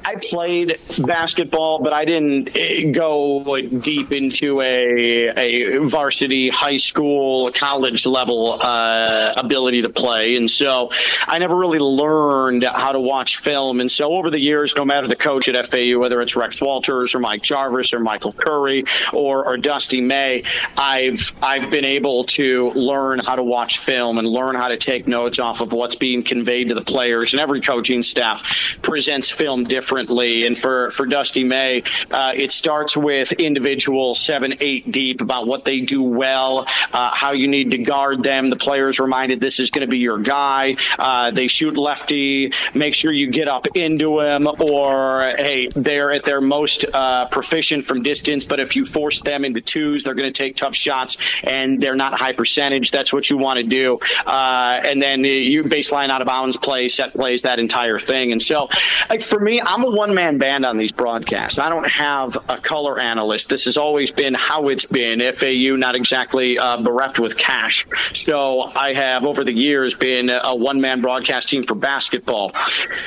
I 0.05 0.17
played 0.17 0.77
basketball, 1.07 1.79
but 1.79 1.93
I 1.93 2.05
didn't 2.05 2.51
eh, 2.57 2.91
go 2.91 3.37
like 3.37 3.81
deep 3.81 4.11
into 4.11 4.61
a 4.61 5.29
a 5.29 5.77
varsity, 5.87 6.49
high 6.49 6.79
school, 6.79 7.53
college 7.53 8.07
level 8.07 8.59
uh, 8.61 9.35
ability 9.37 9.83
to 9.83 9.89
play, 9.89 10.35
and 10.35 10.51
so 10.51 10.91
I 11.29 11.39
never 11.39 11.55
really 11.55 11.79
learned 11.79 12.65
how 12.65 12.91
to 12.91 12.99
watch 12.99 13.37
film. 13.37 13.79
And 13.79 13.91
so 13.91 14.13
over 14.13 14.29
the 14.29 14.41
years, 14.41 14.75
no 14.75 14.85
matter 14.85 15.07
the 15.07 15.15
coach 15.15 15.49
at 15.49 15.67
FAU, 15.67 16.01
whether 16.01 16.21
it's 16.23 16.35
Rex 16.35 16.61
Walters 16.61 17.15
or 17.15 17.21
Mike 17.21 17.43
Jarvis 17.43 17.95
or 17.95 18.01
Michael 18.01 18.33
Curry 18.33 18.85
or, 19.13 19.47
or 19.47 19.57
Dusty 19.59 20.01
May, 20.01 20.43
I've 20.77 21.33
I've 21.41 21.71
been 21.71 21.85
able 21.85 22.25
to 22.25 22.73
learn 22.73 23.21
how 23.21 23.37
to 23.37 23.45
watch 23.45 23.79
film 23.79 24.19
and 24.19 24.27
learn 24.27 24.57
how 24.57 24.67
to 24.67 24.77
take 24.77 25.07
notes 25.07 25.39
off 25.39 25.61
of 25.61 25.73
what's 25.73 25.95
being 25.95 26.25
conveyed 26.25 26.64
to 26.69 26.75
the 26.75 26.83
players. 26.83 27.33
And 27.33 27.41
every 27.41 27.61
coaching 27.61 28.03
staff 28.03 28.43
presents 28.83 29.31
film 29.31 29.65
differently. 29.65 30.47
And 30.47 30.59
for, 30.59 30.91
for 30.91 31.07
Dusty 31.07 31.45
May, 31.45 31.83
uh, 32.11 32.33
it 32.35 32.53
starts 32.53 32.97
with 32.97 33.33
individual 33.33 34.15
seven, 34.15 34.55
eight 34.61 34.91
deep 34.91 35.21
about 35.21 35.47
what 35.47 35.65
they 35.65 35.81
do 35.81 36.03
well, 36.03 36.67
uh, 36.93 37.11
how 37.15 37.33
you 37.33 37.49
need 37.49 37.71
to 37.73 37.79
guard 37.79 38.23
them. 38.23 38.51
The 38.51 38.57
players 38.57 38.99
reminded 39.01 39.41
this 39.41 39.61
is 39.61 39.71
going 39.71 39.87
to 39.87 39.91
be 39.91 39.99
your 39.99 40.19
guy. 40.19 40.77
Uh, 40.99 41.31
they 41.31 41.47
shoot 41.47 41.77
lefty. 41.77 42.53
Make 42.75 42.95
sure 42.95 43.13
you 43.13 43.31
get 43.31 43.49
up 43.49 43.67
into 43.75 44.21
him. 44.21 44.47
Or, 44.59 45.35
hey, 45.37 45.69
they're 45.75 46.13
at 46.13 46.25
their 46.25 46.41
most 46.41 46.85
uh, 46.93 47.27
proficient 47.27 47.85
from 47.85 48.03
distance, 48.03 48.45
but 48.45 48.61
if 48.61 48.77
you 48.77 48.85
force 48.85 49.21
them 49.21 49.45
into 49.45 49.61
twos, 49.61 50.05
they're 50.05 50.15
going 50.15 50.33
to 50.33 50.43
take 50.43 50.57
tough 50.57 50.75
shots 50.75 51.17
and 51.43 51.81
they're 51.81 51.97
not 51.97 52.15
high 52.15 52.33
percentage. 52.33 52.91
That's 52.91 53.13
what 53.13 53.31
you 53.31 53.39
want 53.39 53.59
to 53.59 53.65
do. 53.65 53.99
Uh, 54.27 54.81
and 54.85 55.01
then 55.01 55.25
you 55.25 55.65
baseline 55.65 56.11
out 56.11 56.21
of 56.21 56.27
bounds 56.27 56.44
play, 56.53 56.89
set 56.89 57.13
plays, 57.13 57.43
that 57.43 57.59
entire 57.59 57.99
thing. 57.99 58.33
And 58.33 58.43
so, 58.43 58.69
like 59.11 59.23
for 59.23 59.41
me, 59.41 59.61
I'm 59.61 59.83
a 59.85 59.91
one 59.91 60.15
man 60.15 60.39
band 60.39 60.65
on 60.65 60.77
these 60.77 60.93
broadcasts. 60.93 61.59
I 61.59 61.69
don't 61.69 61.89
have 61.89 62.37
a 62.49 62.59
color 62.59 62.99
analyst. 62.99 63.49
This 63.49 63.65
has 63.65 63.77
always 63.77 64.11
been 64.11 64.35
how 64.35 64.69
it's 64.69 64.85
been. 64.85 65.21
FAU 65.33 65.77
not 65.77 65.97
exactly 65.97 66.59
uh, 66.59 66.77
bereft 66.79 67.19
with 67.19 67.37
cash. 67.37 67.87
So 68.13 68.63
I 68.63 68.95
have 68.95 69.25
over 69.25 69.45
the 69.45 69.53
years 69.53 69.95
been 69.95 70.31
a 70.31 70.55
one 70.55 70.81
man 70.81 71.01
broadcast 71.01 71.49
team 71.49 71.65
for 71.65 71.75
basketball. 71.75 72.53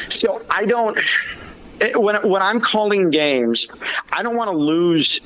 So 0.09 0.41
I 0.49 0.65
don't. 0.65 0.97
When, 1.95 2.27
when 2.27 2.41
I'm 2.41 2.59
calling 2.59 3.11
games, 3.11 3.67
I 4.11 4.23
don't 4.23 4.35
want 4.35 4.49
to 4.49 4.57
lose 4.57 5.21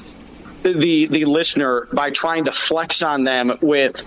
the 0.63 1.07
the 1.07 1.25
listener 1.25 1.87
by 1.93 2.11
trying 2.11 2.45
to 2.45 2.51
flex 2.51 3.01
on 3.01 3.23
them 3.23 3.57
with 3.61 4.03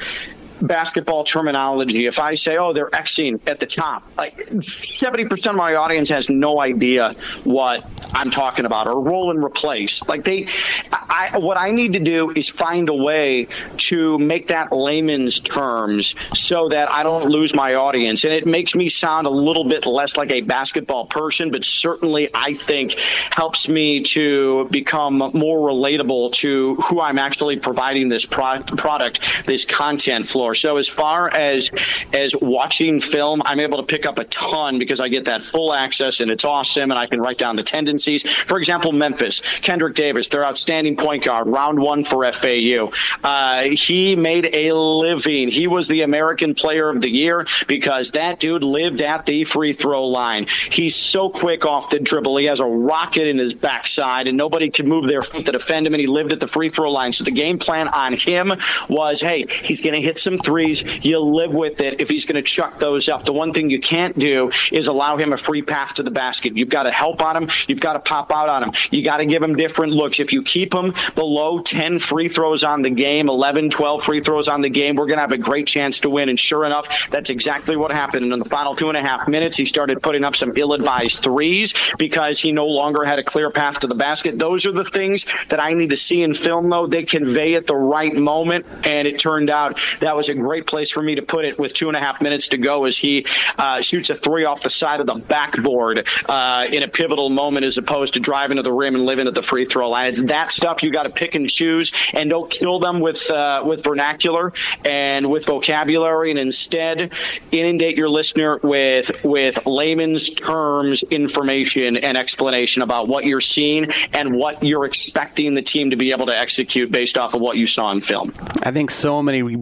basketball 0.66 1.24
terminology, 1.24 2.06
if 2.06 2.18
I 2.18 2.34
say, 2.34 2.56
"Oh, 2.56 2.72
they're 2.72 2.90
Xing 2.90 3.40
at 3.46 3.58
the 3.60 3.66
top," 3.66 4.04
like 4.16 4.38
seventy 4.62 5.24
percent 5.24 5.54
of 5.54 5.56
my 5.56 5.74
audience 5.74 6.08
has 6.08 6.28
no 6.28 6.60
idea 6.60 7.14
what 7.44 7.84
I'm 8.14 8.30
talking 8.30 8.64
about, 8.64 8.86
or 8.86 9.00
roll 9.00 9.30
and 9.30 9.42
replace. 9.42 10.06
Like 10.08 10.24
they, 10.24 10.48
I, 10.92 11.38
what 11.38 11.56
I 11.56 11.70
need 11.70 11.92
to 11.94 12.00
do 12.00 12.30
is 12.30 12.48
find 12.48 12.88
a 12.88 12.94
way 12.94 13.48
to 13.76 14.18
make 14.18 14.48
that 14.48 14.72
layman's 14.72 15.40
terms 15.40 16.14
so 16.34 16.68
that 16.70 16.90
I 16.90 17.02
don't 17.02 17.28
lose 17.28 17.54
my 17.54 17.74
audience, 17.74 18.24
and 18.24 18.32
it 18.32 18.46
makes 18.46 18.74
me 18.74 18.88
sound 18.88 19.26
a 19.26 19.30
little 19.30 19.64
bit 19.64 19.86
less 19.86 20.16
like 20.16 20.30
a 20.30 20.40
basketball 20.40 21.06
person, 21.06 21.50
but 21.50 21.64
certainly 21.64 22.28
I 22.34 22.54
think 22.54 22.92
helps 23.30 23.68
me 23.68 24.02
to 24.02 24.68
become 24.70 25.18
more 25.34 25.68
relatable 25.68 26.32
to 26.32 26.76
who 26.76 27.00
I'm 27.00 27.18
actually 27.18 27.58
providing 27.58 28.08
this 28.08 28.24
product, 28.24 28.76
product 28.76 29.20
this 29.46 29.64
content 29.64 30.26
So 30.54 30.76
as 30.76 30.88
far 30.88 31.28
as 31.30 31.70
as 32.12 32.34
watching 32.36 33.00
film, 33.00 33.42
I'm 33.44 33.60
able 33.60 33.78
to 33.78 33.84
pick 33.84 34.06
up 34.06 34.18
a 34.18 34.24
ton 34.24 34.78
because 34.78 35.00
I 35.00 35.08
get 35.08 35.26
that 35.26 35.42
full 35.42 35.72
access 35.72 36.20
and 36.20 36.30
it's 36.30 36.44
awesome, 36.44 36.90
and 36.90 36.98
I 36.98 37.06
can 37.06 37.20
write 37.20 37.38
down 37.38 37.56
the 37.56 37.62
tendencies. 37.62 38.22
For 38.22 38.58
example, 38.58 38.92
Memphis, 38.92 39.40
Kendrick 39.60 39.94
Davis, 39.94 40.28
their 40.28 40.44
outstanding 40.44 40.96
point 40.96 41.24
guard, 41.24 41.46
round 41.46 41.78
one 41.78 42.04
for 42.04 42.30
FAU. 42.30 42.90
Uh, 43.22 43.62
he 43.64 44.16
made 44.16 44.54
a 44.54 44.72
living. 44.72 45.48
He 45.48 45.66
was 45.66 45.88
the 45.88 46.02
American 46.02 46.54
Player 46.54 46.88
of 46.88 47.00
the 47.00 47.10
Year 47.10 47.46
because 47.66 48.12
that 48.12 48.40
dude 48.40 48.62
lived 48.62 49.02
at 49.02 49.26
the 49.26 49.44
free 49.44 49.72
throw 49.72 50.06
line. 50.06 50.46
He's 50.70 50.96
so 50.96 51.28
quick 51.28 51.64
off 51.64 51.90
the 51.90 51.98
dribble. 51.98 52.36
He 52.36 52.46
has 52.46 52.60
a 52.60 52.66
rocket 52.66 53.28
in 53.28 53.38
his 53.38 53.54
backside, 53.54 54.28
and 54.28 54.36
nobody 54.36 54.70
can 54.70 54.88
move 54.88 55.06
their 55.06 55.22
feet 55.22 55.46
to 55.46 55.52
defend 55.52 55.86
him. 55.86 55.94
And 55.94 56.00
he 56.00 56.06
lived 56.06 56.32
at 56.32 56.40
the 56.40 56.46
free 56.46 56.68
throw 56.68 56.90
line. 56.90 57.12
So 57.12 57.24
the 57.24 57.30
game 57.30 57.58
plan 57.58 57.88
on 57.88 58.12
him 58.14 58.52
was, 58.88 59.20
hey, 59.20 59.46
he's 59.62 59.80
going 59.80 59.94
to 59.94 60.00
hit 60.00 60.18
some 60.18 60.38
threes. 60.44 61.04
You 61.04 61.20
live 61.20 61.54
with 61.54 61.80
it 61.80 62.00
if 62.00 62.08
he's 62.08 62.24
going 62.24 62.36
to 62.36 62.42
chuck 62.42 62.78
those 62.78 63.08
up. 63.08 63.24
The 63.24 63.32
one 63.32 63.52
thing 63.52 63.70
you 63.70 63.80
can't 63.80 64.18
do 64.18 64.52
is 64.70 64.86
allow 64.86 65.16
him 65.16 65.32
a 65.32 65.36
free 65.36 65.62
path 65.62 65.94
to 65.94 66.02
the 66.02 66.10
basket. 66.10 66.56
You've 66.56 66.70
got 66.70 66.84
to 66.84 66.90
help 66.90 67.22
on 67.22 67.36
him. 67.36 67.50
You've 67.66 67.80
got 67.80 67.94
to 67.94 68.00
pop 68.00 68.30
out 68.30 68.48
on 68.48 68.62
him. 68.62 68.72
You 68.90 69.02
got 69.02 69.18
to 69.18 69.26
give 69.26 69.42
him 69.42 69.54
different 69.54 69.92
looks. 69.92 70.20
If 70.20 70.32
you 70.32 70.42
keep 70.42 70.74
him 70.74 70.94
below 71.14 71.60
10 71.60 71.98
free 71.98 72.28
throws 72.28 72.62
on 72.62 72.82
the 72.82 72.90
game, 72.90 73.28
11, 73.28 73.70
12 73.70 74.02
free 74.02 74.20
throws 74.20 74.48
on 74.48 74.60
the 74.60 74.70
game, 74.70 74.96
we're 74.96 75.06
going 75.06 75.16
to 75.16 75.22
have 75.22 75.32
a 75.32 75.38
great 75.38 75.66
chance 75.66 75.98
to 76.00 76.10
win. 76.10 76.28
And 76.28 76.38
sure 76.38 76.64
enough, 76.64 77.10
that's 77.10 77.30
exactly 77.30 77.76
what 77.76 77.90
happened. 77.92 78.24
And 78.24 78.32
in 78.32 78.38
the 78.38 78.44
final 78.44 78.74
two 78.74 78.88
and 78.88 78.96
a 78.96 79.02
half 79.02 79.26
minutes, 79.28 79.56
he 79.56 79.66
started 79.66 80.02
putting 80.02 80.24
up 80.24 80.36
some 80.36 80.52
ill 80.56 80.72
advised 80.72 81.22
threes 81.22 81.74
because 81.98 82.38
he 82.38 82.52
no 82.52 82.66
longer 82.66 83.04
had 83.04 83.18
a 83.18 83.24
clear 83.24 83.50
path 83.50 83.80
to 83.80 83.86
the 83.86 83.94
basket. 83.94 84.38
Those 84.38 84.66
are 84.66 84.72
the 84.72 84.84
things 84.84 85.26
that 85.48 85.60
I 85.60 85.74
need 85.74 85.90
to 85.90 85.96
see 85.96 86.22
in 86.22 86.34
film, 86.34 86.68
though. 86.70 86.86
They 86.86 87.02
convey 87.02 87.54
at 87.54 87.66
the 87.66 87.76
right 87.76 88.14
moment. 88.14 88.66
And 88.84 89.08
it 89.08 89.18
turned 89.18 89.50
out 89.50 89.78
that 90.00 90.16
was 90.16 90.23
a 90.28 90.34
great 90.34 90.66
place 90.66 90.90
for 90.90 91.02
me 91.02 91.14
to 91.14 91.22
put 91.22 91.44
it 91.44 91.58
with 91.58 91.74
two 91.74 91.88
and 91.88 91.96
a 91.96 92.00
half 92.00 92.20
minutes 92.20 92.48
to 92.48 92.56
go 92.56 92.84
as 92.84 92.96
he 92.96 93.26
uh, 93.58 93.80
shoots 93.80 94.10
a 94.10 94.14
three 94.14 94.44
off 94.44 94.62
the 94.62 94.70
side 94.70 95.00
of 95.00 95.06
the 95.06 95.14
backboard 95.14 96.06
uh, 96.28 96.66
in 96.70 96.82
a 96.82 96.88
pivotal 96.88 97.30
moment 97.30 97.64
as 97.64 97.78
opposed 97.78 98.14
to 98.14 98.20
driving 98.20 98.56
to 98.56 98.62
the 98.62 98.72
rim 98.72 98.94
and 98.94 99.04
living 99.04 99.26
at 99.26 99.34
the 99.34 99.42
free 99.42 99.64
throw 99.64 99.88
line. 99.88 100.06
It's 100.06 100.22
that 100.22 100.50
stuff 100.50 100.82
you 100.82 100.90
got 100.90 101.04
to 101.04 101.10
pick 101.10 101.34
and 101.34 101.48
choose 101.48 101.92
and 102.12 102.30
don't 102.30 102.50
kill 102.50 102.78
them 102.78 103.00
with 103.00 103.30
uh, 103.30 103.62
with 103.64 103.84
vernacular 103.84 104.52
and 104.84 105.30
with 105.30 105.46
vocabulary 105.46 106.30
and 106.30 106.38
instead 106.38 107.12
inundate 107.52 107.96
your 107.96 108.08
listener 108.08 108.58
with 108.62 109.24
with 109.24 109.64
layman's 109.66 110.30
terms 110.30 111.02
information 111.04 111.96
and 111.96 112.16
explanation 112.16 112.82
about 112.82 113.08
what 113.08 113.24
you're 113.24 113.40
seeing 113.40 113.90
and 114.12 114.34
what 114.34 114.62
you're 114.62 114.84
expecting 114.84 115.54
the 115.54 115.62
team 115.62 115.90
to 115.90 115.96
be 115.96 116.10
able 116.10 116.26
to 116.26 116.36
execute 116.36 116.90
based 116.90 117.18
off 117.18 117.34
of 117.34 117.40
what 117.40 117.56
you 117.56 117.66
saw 117.66 117.90
in 117.92 118.00
film. 118.00 118.32
I 118.62 118.70
think 118.70 118.90
so 118.90 119.22
many 119.22 119.56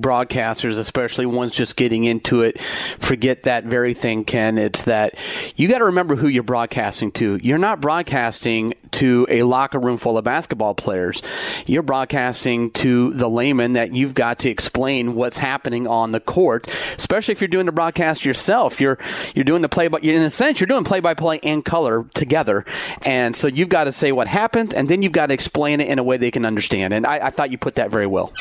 broadcasters, 0.52 0.78
especially 0.78 1.26
ones 1.26 1.52
just 1.52 1.76
getting 1.76 2.04
into 2.04 2.42
it, 2.42 2.60
forget 2.60 3.44
that 3.44 3.64
very 3.64 3.94
thing, 3.94 4.24
Ken. 4.24 4.58
It's 4.58 4.84
that 4.84 5.14
you 5.56 5.68
got 5.68 5.78
to 5.78 5.86
remember 5.86 6.16
who 6.16 6.28
you're 6.28 6.42
broadcasting 6.42 7.12
to. 7.12 7.38
You're 7.42 7.58
not 7.58 7.80
broadcasting 7.80 8.74
to 8.92 9.26
a 9.30 9.42
locker 9.42 9.78
room 9.78 9.96
full 9.96 10.18
of 10.18 10.24
basketball 10.24 10.74
players. 10.74 11.22
You're 11.66 11.82
broadcasting 11.82 12.70
to 12.72 13.12
the 13.14 13.28
layman 13.28 13.72
that 13.72 13.94
you've 13.94 14.14
got 14.14 14.40
to 14.40 14.50
explain 14.50 15.14
what's 15.14 15.38
happening 15.38 15.86
on 15.86 16.12
the 16.12 16.20
court, 16.20 16.68
especially 16.96 17.32
if 17.32 17.40
you're 17.40 17.48
doing 17.48 17.66
the 17.66 17.72
broadcast 17.72 18.24
yourself. 18.24 18.80
You're 18.80 18.98
you're 19.34 19.44
doing 19.44 19.62
the 19.62 19.68
play 19.68 19.88
by 19.88 19.98
in 19.98 20.22
a 20.22 20.30
sense 20.30 20.60
you're 20.60 20.66
doing 20.66 20.84
play 20.84 21.00
by 21.00 21.14
play 21.14 21.40
and 21.42 21.64
color 21.64 22.04
together, 22.14 22.64
and 23.02 23.34
so 23.34 23.48
you've 23.48 23.70
got 23.70 23.84
to 23.84 23.92
say 23.92 24.12
what 24.12 24.28
happened, 24.28 24.74
and 24.74 24.88
then 24.88 25.02
you've 25.02 25.12
got 25.12 25.28
to 25.28 25.34
explain 25.34 25.80
it 25.80 25.88
in 25.88 25.98
a 25.98 26.02
way 26.02 26.18
they 26.18 26.30
can 26.30 26.44
understand. 26.44 26.92
And 26.92 27.06
I, 27.06 27.26
I 27.26 27.30
thought 27.30 27.50
you 27.50 27.58
put 27.58 27.76
that 27.76 27.90
very 27.90 28.06
well. 28.06 28.32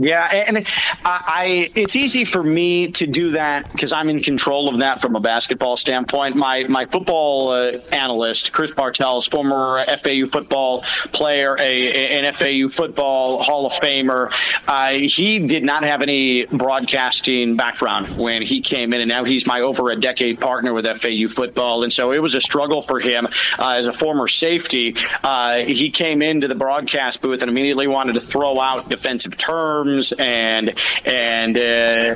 Yeah, 0.00 0.24
and 0.26 0.64
I, 1.04 1.72
it's 1.74 1.96
easy 1.96 2.24
for 2.24 2.40
me 2.40 2.92
to 2.92 3.06
do 3.06 3.32
that 3.32 3.70
because 3.72 3.90
I'm 3.90 4.08
in 4.08 4.20
control 4.20 4.68
of 4.68 4.78
that 4.78 5.00
from 5.00 5.16
a 5.16 5.20
basketball 5.20 5.76
standpoint. 5.76 6.36
My 6.36 6.62
my 6.68 6.84
football 6.84 7.50
uh, 7.50 7.78
analyst, 7.90 8.52
Chris 8.52 8.70
Bartels, 8.70 9.26
former 9.26 9.84
FAU 10.00 10.26
football 10.26 10.82
player, 11.12 11.56
a, 11.58 12.16
an 12.16 12.32
FAU 12.32 12.68
football 12.68 13.42
Hall 13.42 13.66
of 13.66 13.72
Famer, 13.72 14.32
uh, 14.68 14.92
he 14.92 15.40
did 15.40 15.64
not 15.64 15.82
have 15.82 16.00
any 16.00 16.46
broadcasting 16.46 17.56
background 17.56 18.16
when 18.16 18.40
he 18.40 18.60
came 18.60 18.92
in, 18.92 19.00
and 19.00 19.08
now 19.08 19.24
he's 19.24 19.48
my 19.48 19.60
over 19.62 19.90
a 19.90 19.96
decade 19.96 20.38
partner 20.38 20.72
with 20.72 20.86
FAU 20.86 21.26
football, 21.26 21.82
and 21.82 21.92
so 21.92 22.12
it 22.12 22.18
was 22.18 22.36
a 22.36 22.40
struggle 22.40 22.82
for 22.82 23.00
him 23.00 23.26
uh, 23.58 23.70
as 23.70 23.88
a 23.88 23.92
former 23.92 24.28
safety. 24.28 24.94
Uh, 25.24 25.56
he 25.56 25.90
came 25.90 26.22
into 26.22 26.46
the 26.46 26.54
broadcast 26.54 27.20
booth 27.20 27.42
and 27.42 27.50
immediately 27.50 27.88
wanted 27.88 28.12
to 28.12 28.20
throw 28.20 28.60
out 28.60 28.88
defensive 28.88 29.36
terms 29.36 29.87
terms, 29.88 30.12
and 30.12 30.74
and 31.04 31.56
uh, 31.56 32.14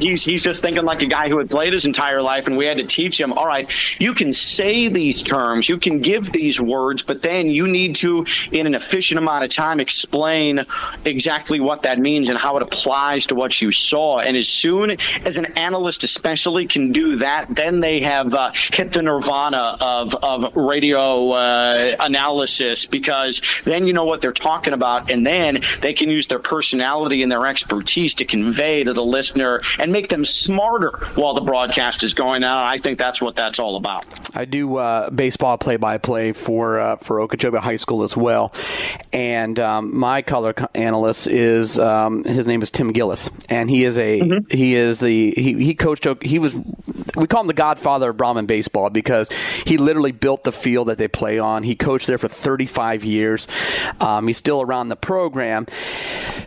he's 0.00 0.24
he's 0.24 0.42
just 0.42 0.62
thinking 0.62 0.84
like 0.84 1.02
a 1.02 1.06
guy 1.06 1.28
who 1.28 1.38
had 1.38 1.50
played 1.50 1.72
his 1.72 1.84
entire 1.84 2.22
life, 2.22 2.46
and 2.46 2.56
we 2.56 2.66
had 2.66 2.76
to 2.78 2.84
teach 2.84 3.20
him. 3.20 3.32
All 3.32 3.46
right, 3.46 3.70
you 3.98 4.14
can 4.14 4.32
say 4.32 4.88
these 4.88 5.22
terms, 5.22 5.68
you 5.68 5.78
can 5.78 6.00
give 6.00 6.32
these 6.32 6.60
words, 6.60 7.02
but 7.02 7.22
then 7.22 7.46
you 7.48 7.66
need 7.66 7.96
to, 7.96 8.26
in 8.52 8.66
an 8.66 8.74
efficient 8.74 9.18
amount 9.18 9.44
of 9.44 9.50
time, 9.50 9.80
explain 9.80 10.64
exactly 11.04 11.60
what 11.60 11.82
that 11.82 11.98
means 11.98 12.28
and 12.28 12.38
how 12.38 12.56
it 12.56 12.62
applies 12.62 13.26
to 13.26 13.34
what 13.34 13.60
you 13.60 13.72
saw. 13.72 14.20
And 14.20 14.36
as 14.36 14.48
soon 14.48 14.96
as 15.24 15.38
an 15.38 15.46
analyst, 15.56 16.04
especially, 16.04 16.66
can 16.66 16.92
do 16.92 17.16
that, 17.16 17.54
then 17.54 17.80
they 17.80 18.00
have 18.00 18.34
uh, 18.34 18.52
hit 18.72 18.92
the 18.92 19.02
nirvana 19.02 19.76
of 19.80 20.14
of 20.16 20.56
radio 20.56 21.30
uh, 21.30 21.96
analysis 22.00 22.86
because 22.86 23.40
then 23.64 23.86
you 23.86 23.92
know 23.92 24.04
what 24.04 24.20
they're 24.20 24.32
talking 24.32 24.72
about, 24.72 25.10
and 25.10 25.26
then 25.26 25.60
they 25.80 25.92
can 25.92 26.08
use 26.10 26.26
their 26.26 26.38
personality 26.38 26.75
personality 26.76 27.22
and 27.22 27.32
their 27.32 27.46
expertise 27.46 28.14
to 28.14 28.24
convey 28.24 28.84
to 28.84 28.92
the 28.92 29.04
listener 29.04 29.60
and 29.78 29.92
make 29.92 30.08
them 30.08 30.24
smarter 30.24 30.90
while 31.14 31.32
the 31.32 31.40
broadcast 31.40 32.02
is 32.02 32.12
going 32.12 32.44
on. 32.44 32.56
I 32.56 32.76
think 32.76 32.98
that's 32.98 33.20
what 33.20 33.34
that's 33.34 33.58
all 33.58 33.76
about. 33.76 34.04
I 34.34 34.44
do 34.44 34.76
uh, 34.76 35.08
baseball 35.10 35.56
play-by-play 35.56 36.32
for 36.32 36.78
uh, 36.78 36.96
for 36.96 37.20
Okeechobee 37.20 37.58
High 37.58 37.76
School 37.76 38.02
as 38.02 38.16
well, 38.16 38.52
and 39.12 39.58
um, 39.58 39.96
my 39.96 40.20
color 40.20 40.54
analyst 40.74 41.26
is 41.26 41.78
um, 41.78 42.24
his 42.24 42.46
name 42.46 42.60
is 42.62 42.70
Tim 42.70 42.92
Gillis, 42.92 43.30
and 43.48 43.70
he 43.70 43.84
is 43.84 43.96
a 43.96 44.20
mm-hmm. 44.20 44.56
he 44.56 44.74
is 44.74 45.00
the 45.00 45.30
he, 45.30 45.54
he 45.54 45.74
coached 45.74 46.06
he 46.22 46.38
was 46.38 46.54
we 47.16 47.26
call 47.26 47.40
him 47.40 47.46
the 47.46 47.54
Godfather 47.54 48.10
of 48.10 48.16
Brahman 48.16 48.46
baseball 48.46 48.90
because 48.90 49.28
he 49.66 49.78
literally 49.78 50.12
built 50.12 50.44
the 50.44 50.52
field 50.52 50.88
that 50.88 50.98
they 50.98 51.08
play 51.08 51.38
on. 51.38 51.62
He 51.62 51.74
coached 51.74 52.06
there 52.06 52.18
for 52.18 52.28
35 52.28 53.04
years. 53.04 53.48
Um, 54.00 54.26
he's 54.26 54.36
still 54.36 54.60
around 54.60 54.90
the 54.90 54.96
program, 54.96 55.66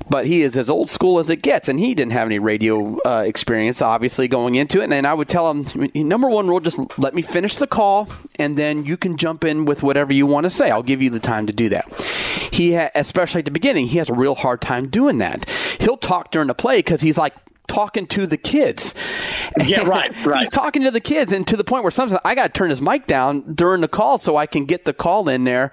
but 0.09 0.18
he 0.25 0.41
is 0.41 0.57
as 0.57 0.69
old 0.69 0.89
school 0.89 1.19
as 1.19 1.29
it 1.29 1.41
gets, 1.41 1.69
and 1.69 1.79
he 1.79 1.95
didn't 1.95 2.13
have 2.13 2.27
any 2.27 2.39
radio 2.39 2.99
uh, 3.05 3.23
experience, 3.25 3.81
obviously, 3.81 4.27
going 4.27 4.55
into 4.55 4.81
it. 4.81 4.91
And 4.91 5.07
I 5.07 5.13
would 5.13 5.27
tell 5.27 5.51
him, 5.51 5.91
number 5.95 6.29
one 6.29 6.47
rule, 6.47 6.59
just 6.59 6.79
let 6.99 7.13
me 7.13 7.21
finish 7.21 7.55
the 7.55 7.67
call, 7.67 8.09
and 8.37 8.57
then 8.57 8.85
you 8.85 8.97
can 8.97 9.17
jump 9.17 9.43
in 9.43 9.65
with 9.65 9.83
whatever 9.83 10.13
you 10.13 10.25
want 10.25 10.45
to 10.45 10.49
say. 10.49 10.69
I'll 10.71 10.83
give 10.83 11.01
you 11.01 11.09
the 11.09 11.19
time 11.19 11.47
to 11.47 11.53
do 11.53 11.69
that. 11.69 12.01
He, 12.51 12.75
ha- 12.75 12.91
especially 12.95 13.39
at 13.39 13.45
the 13.45 13.51
beginning, 13.51 13.87
he 13.87 13.97
has 13.97 14.09
a 14.09 14.13
real 14.13 14.35
hard 14.35 14.61
time 14.61 14.87
doing 14.87 15.19
that. 15.19 15.49
He'll 15.79 15.97
talk 15.97 16.31
during 16.31 16.47
the 16.47 16.53
play 16.53 16.79
because 16.79 17.01
he's 17.01 17.17
like, 17.17 17.33
talking 17.69 18.05
to 18.07 18.27
the 18.27 18.37
kids. 18.37 18.95
Yeah, 19.65 19.81
right, 19.83 20.13
right. 20.25 20.39
He's 20.39 20.49
talking 20.49 20.83
to 20.83 20.91
the 20.91 21.01
kids, 21.01 21.31
and 21.33 21.45
to 21.47 21.57
the 21.57 21.63
point 21.63 21.83
where 21.83 21.91
sometimes 21.91 22.19
I 22.23 22.33
got 22.33 22.53
to 22.53 22.57
turn 22.57 22.69
his 22.69 22.81
mic 22.81 23.07
down 23.07 23.53
during 23.53 23.81
the 23.81 23.87
call 23.87 24.17
so 24.17 24.37
I 24.37 24.45
can 24.45 24.65
get 24.65 24.85
the 24.85 24.93
call 24.93 25.27
in 25.27 25.43
there, 25.43 25.71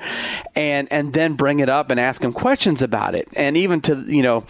and 0.55 0.89
and 0.91 1.13
then 1.13 1.35
bring 1.35 1.61
it 1.61 1.69
up 1.69 1.91
and 1.91 2.01
ask 2.01 2.23
him 2.23 2.33
questions 2.33 2.83
about 2.83 3.15
it. 3.15 3.29
And 3.37 3.57
even 3.57 3.81
to 3.83 4.05
you 4.07 4.23
know, 4.23 4.45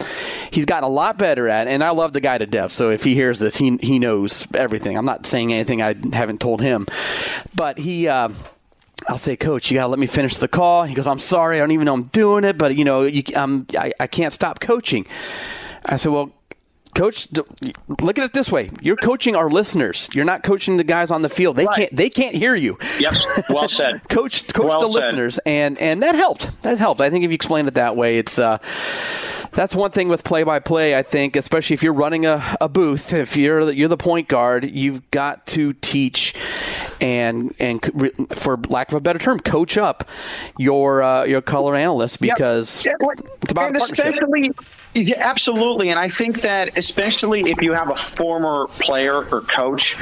he's 0.51 0.65
gotten 0.65 0.85
a 0.85 0.91
lot 0.91 1.17
better 1.17 1.47
at. 1.49 1.67
it. 1.67 1.71
And 1.71 1.83
I 1.83 1.91
love 1.91 2.13
the 2.13 2.21
guy 2.21 2.37
to 2.37 2.45
death. 2.45 2.71
So 2.71 2.89
if 2.89 3.03
he 3.03 3.13
hears 3.13 3.39
this, 3.39 3.57
he 3.57 3.77
he 3.77 3.99
knows 3.99 4.47
everything. 4.53 4.97
I'm 4.97 5.05
not 5.05 5.25
saying 5.27 5.53
anything 5.53 5.81
I 5.81 5.93
haven't 6.13 6.39
told 6.41 6.61
him, 6.61 6.87
but 7.55 7.77
he. 7.77 8.07
Uh, 8.07 8.29
I'll 9.07 9.19
say, 9.19 9.37
Coach, 9.37 9.69
you 9.69 9.77
got 9.77 9.83
to 9.83 9.87
let 9.89 9.99
me 9.99 10.07
finish 10.07 10.37
the 10.37 10.47
call. 10.47 10.83
He 10.83 10.95
goes, 10.95 11.05
I'm 11.07 11.19
sorry, 11.19 11.57
I 11.57 11.59
don't 11.59 11.71
even 11.71 11.85
know 11.85 11.93
I'm 11.93 12.03
doing 12.05 12.43
it, 12.43 12.57
but 12.57 12.75
you 12.75 12.83
know, 12.83 13.03
you, 13.03 13.21
I'm, 13.35 13.67
I, 13.77 13.93
I 13.99 14.07
can't 14.07 14.33
stop 14.33 14.59
coaching. 14.59 15.05
I 15.85 15.97
said, 15.97 16.11
Well, 16.11 16.31
coach 16.97 17.27
look 18.01 18.17
at 18.17 18.25
it 18.25 18.33
this 18.33 18.51
way 18.51 18.69
you're 18.81 18.95
coaching 18.95 19.35
our 19.35 19.49
listeners 19.49 20.09
you're 20.13 20.25
not 20.25 20.43
coaching 20.43 20.77
the 20.77 20.83
guys 20.83 21.11
on 21.11 21.21
the 21.21 21.29
field 21.29 21.55
they 21.55 21.65
right. 21.65 21.75
can't 21.75 21.95
they 21.95 22.09
can't 22.09 22.35
hear 22.35 22.55
you 22.55 22.77
yep 22.99 23.13
well 23.49 23.69
said 23.69 24.01
coach 24.09 24.47
coach 24.53 24.67
well 24.67 24.81
the 24.81 24.87
said. 24.87 25.05
listeners 25.05 25.39
and 25.45 25.77
and 25.77 26.01
that 26.01 26.15
helped 26.15 26.49
that 26.63 26.77
helped 26.77 26.99
i 27.01 27.09
think 27.09 27.23
if 27.23 27.29
you 27.29 27.35
explain 27.35 27.67
it 27.67 27.75
that 27.75 27.95
way 27.95 28.17
it's 28.17 28.39
uh 28.39 28.57
that's 29.57 29.73
one 29.73 29.89
thing 29.89 30.07
with 30.07 30.23
play 30.23 30.43
by 30.43 30.59
play. 30.59 30.95
I 30.95 31.01
think, 31.01 31.35
especially 31.35 31.73
if 31.73 31.81
you're 31.81 31.93
running 31.93 32.27
a, 32.27 32.57
a 32.61 32.69
booth, 32.69 33.11
if 33.11 33.35
you're 33.35 33.71
you're 33.71 33.87
the 33.87 33.97
point 33.97 34.27
guard, 34.27 34.69
you've 34.69 35.09
got 35.09 35.47
to 35.47 35.73
teach 35.73 36.35
and 37.01 37.55
and 37.59 37.83
for 38.35 38.57
lack 38.69 38.89
of 38.89 38.95
a 38.95 38.99
better 38.99 39.17
term, 39.17 39.39
coach 39.39 39.77
up 39.77 40.07
your 40.59 41.01
uh, 41.01 41.23
your 41.23 41.41
color 41.41 41.75
analyst 41.75 42.21
because 42.21 42.85
yep. 42.85 42.97
it's 43.41 43.51
about 43.51 43.69
and 43.69 43.77
especially 43.77 44.51
yeah, 44.93 45.17
absolutely. 45.19 45.89
And 45.89 45.99
I 45.99 46.09
think 46.09 46.41
that 46.41 46.77
especially 46.87 47.41
if 47.51 47.61
you 47.61 47.73
have 47.73 47.89
a 47.89 47.95
former 47.95 48.65
player 48.67 49.25
or 49.29 49.41
coach 49.41 49.97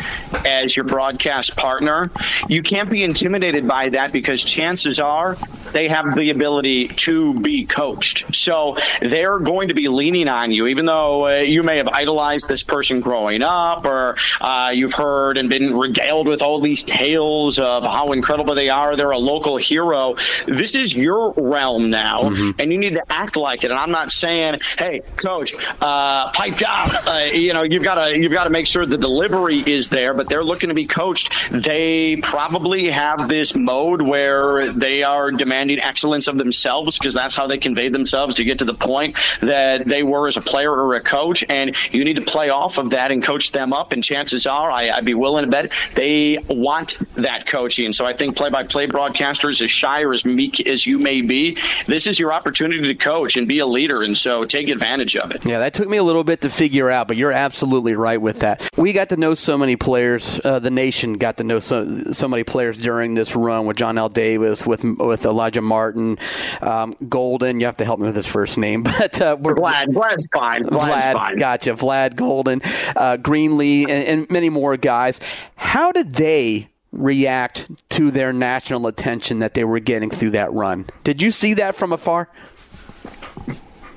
as 0.45 0.75
your 0.75 0.85
broadcast 0.85 1.55
partner, 1.55 2.11
you 2.47 2.61
can't 2.61 2.91
be 2.91 3.03
intimidated 3.03 3.67
by 3.67 3.89
that 3.89 4.11
because 4.11 4.43
chances 4.43 4.99
are 4.99 5.35
they 5.71 5.87
have 5.89 6.15
the 6.15 6.29
ability 6.29 6.87
to 6.89 7.33
be 7.35 7.65
coached. 7.65 8.33
So 8.33 8.77
they're 9.01 9.39
going 9.39 9.67
to 9.67 9.73
be 9.73 9.89
leaning 9.89 10.27
on 10.27 10.51
you, 10.51 10.67
even 10.67 10.85
though 10.85 11.27
uh, 11.27 11.39
you 11.39 11.63
may 11.63 11.77
have 11.77 11.89
idolized 11.89 12.47
this 12.47 12.63
person 12.63 13.01
growing 13.01 13.41
up 13.41 13.83
or 13.83 14.15
uh, 14.39 14.71
you've 14.73 14.93
heard 14.93 15.37
and 15.37 15.49
been 15.49 15.75
regaled 15.75 16.27
with 16.27 16.41
all 16.41 16.61
these 16.61 16.83
tales 16.83 17.59
of 17.59 17.83
how 17.83 18.11
incredible 18.11 18.55
they 18.55 18.69
are. 18.69 18.95
They're 18.95 19.11
a 19.11 19.17
local 19.17 19.57
hero. 19.57 20.15
This 20.45 20.75
is 20.75 20.93
your 20.93 21.33
realm 21.33 21.89
now, 21.89 22.19
mm-hmm. 22.19 22.51
and 22.59 22.71
you 22.71 22.77
need 22.77 22.93
to 22.93 23.03
act 23.09 23.35
like 23.35 23.63
it. 23.63 23.71
And 23.71 23.79
I'm 23.79 23.91
not 23.91 24.11
saying, 24.11 24.61
hey, 24.77 25.01
coach, 25.17 25.55
uh, 25.81 26.31
pipe 26.31 26.57
down. 26.57 26.74
Uh, 27.05 27.29
you 27.31 27.53
know, 27.53 27.61
you've 27.61 27.83
got 27.83 27.95
to 27.95 28.17
you've 28.17 28.31
got 28.31 28.45
to 28.45 28.49
make 28.49 28.65
sure 28.65 28.85
the 28.85 28.97
delivery 28.97 29.59
is 29.59 29.89
there. 29.89 30.13
But 30.13 30.27
they're 30.27 30.43
looking 30.43 30.69
to 30.69 30.75
be 30.75 30.85
coached. 30.85 31.31
They 31.51 32.17
probably 32.17 32.89
have 32.89 33.29
this 33.29 33.55
mode 33.55 34.01
where 34.01 34.71
they 34.71 35.03
are 35.03 35.29
demanding 35.29 35.79
excellence 35.79 36.27
of 36.27 36.37
themselves 36.37 36.97
because 36.97 37.13
that's 37.13 37.35
how 37.35 37.45
they 37.47 37.57
convey 37.57 37.89
themselves 37.89 38.35
to 38.35 38.43
get 38.43 38.59
to 38.59 38.65
the 38.65 38.73
point 38.73 39.15
that 39.41 39.85
they 39.85 40.03
were 40.03 40.27
as 40.27 40.35
a 40.35 40.41
player 40.41 40.71
or 40.71 40.95
a 40.95 41.01
coach. 41.01 41.43
And 41.47 41.75
you 41.91 42.03
need 42.03 42.15
to 42.15 42.23
play 42.23 42.49
off 42.49 42.77
of 42.77 42.89
that 42.89 43.11
and 43.11 43.23
coach 43.23 43.51
them 43.51 43.71
up. 43.71 43.91
And 43.91 44.03
chances 44.03 44.47
are, 44.47 44.71
I, 44.71 44.89
I'd 44.89 45.05
be 45.05 45.13
willing 45.13 45.45
to 45.45 45.51
bet 45.51 45.71
they 45.93 46.39
want 46.49 46.97
that 47.13 47.45
coaching. 47.45 47.93
So 47.93 48.05
I 48.05 48.13
think 48.13 48.35
play-by-play 48.35 48.87
broadcasters, 48.87 49.61
as 49.61 49.69
shy 49.69 50.01
or 50.01 50.13
as 50.13 50.25
meek 50.25 50.65
as 50.67 50.87
you 50.87 50.97
may 50.97 51.21
be, 51.21 51.57
this 51.85 52.07
is 52.07 52.19
your 52.19 52.33
opportunity 52.33 52.81
to 52.81 52.95
coach 52.95 53.37
and 53.37 53.47
be 53.47 53.59
a 53.59 53.65
leader. 53.65 54.01
And 54.01 54.17
so 54.17 54.43
take 54.43 54.69
advantage 54.69 55.15
of 55.15 55.31
it. 55.31 55.45
Yeah, 55.45 55.59
that 55.59 55.73
took 55.73 55.87
me 55.87 55.97
a 55.97 56.03
little 56.03 56.23
bit 56.23 56.41
to 56.41 56.49
figure 56.55 56.89
out, 56.89 57.07
but 57.07 57.17
you're 57.17 57.31
absolutely 57.31 57.95
right 57.95 58.21
with 58.21 58.39
that. 58.39 58.67
We 58.77 58.93
got 58.93 59.09
to 59.09 59.17
know 59.17 59.35
so 59.35 59.57
many 59.57 59.75
players. 59.75 60.39
Uh, 60.43 60.59
the 60.59 60.71
nation 60.71 61.13
got 61.13 61.37
to 61.37 61.43
know 61.43 61.59
so, 61.59 62.11
so 62.11 62.27
many 62.27 62.43
players 62.43 62.77
during 62.77 63.13
this 63.13 63.35
run 63.35 63.65
with 63.65 63.77
Johnell 63.77 64.11
Davis, 64.11 64.65
with 64.65 64.83
with 64.83 65.23
Alijah 65.23 65.63
Martin, 65.63 66.17
um, 66.61 66.93
Goldin. 67.03 67.59
You 67.59 67.65
have 67.65 67.77
to 67.77 67.85
help 67.85 67.99
me 67.99 68.05
with 68.05 68.15
his 68.15 68.27
first 68.27 68.57
name, 68.57 68.83
but 68.83 69.19
uh, 69.21 69.37
we're, 69.39 69.55
Vlad. 69.55 69.87
Vlad's 69.87 70.27
fine. 70.33 70.63
Vlad's 70.65 71.05
Vlad, 71.05 71.13
fine. 71.13 71.37
Gotcha. 71.37 71.73
Vlad 71.75 72.15
Goldin, 72.15 72.61
uh, 72.95 73.17
Greenlee, 73.17 73.83
and, 73.83 74.07
and 74.07 74.31
many 74.31 74.49
more 74.49 74.77
guys. 74.77 75.19
How 75.55 75.91
did 75.91 76.13
they 76.13 76.69
react 76.95 77.69
to 77.89 78.09
their 78.09 78.31
national 78.31 78.87
attention 78.87 79.39
that 79.39 79.53
they 79.53 79.63
were 79.63 79.79
getting 79.79 80.09
through 80.09 80.31
that 80.31 80.51
run. 80.53 80.85
Did 81.03 81.21
you 81.21 81.31
see 81.31 81.55
that 81.55 81.75
from 81.75 81.91
afar? 81.91 82.29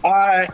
Uh, 0.04 0.46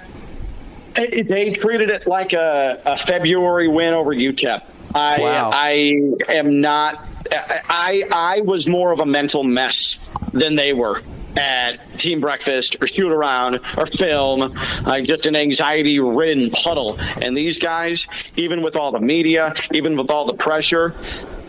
they 0.94 1.52
treated 1.52 1.90
it 1.90 2.06
like 2.06 2.32
a, 2.32 2.80
a 2.84 2.96
February 2.96 3.68
win 3.68 3.94
over 3.94 4.14
UTEP. 4.14 4.62
I, 4.94 5.20
wow. 5.20 5.50
I 5.52 6.12
am 6.28 6.60
not. 6.60 7.04
I 7.32 8.04
I 8.12 8.40
was 8.42 8.68
more 8.68 8.92
of 8.92 9.00
a 9.00 9.06
mental 9.06 9.42
mess 9.42 9.98
than 10.32 10.54
they 10.54 10.72
were 10.72 11.02
at 11.36 11.98
team 11.98 12.20
breakfast 12.20 12.76
or 12.80 12.86
shoot 12.86 13.10
around 13.10 13.58
or 13.76 13.86
film, 13.86 14.56
uh, 14.86 15.00
just 15.00 15.26
an 15.26 15.34
anxiety 15.34 15.98
ridden 15.98 16.50
puddle. 16.50 16.96
And 17.22 17.36
these 17.36 17.58
guys, 17.58 18.06
even 18.36 18.62
with 18.62 18.76
all 18.76 18.92
the 18.92 19.00
media, 19.00 19.54
even 19.72 19.96
with 19.96 20.10
all 20.10 20.26
the 20.26 20.34
pressure, 20.34 20.94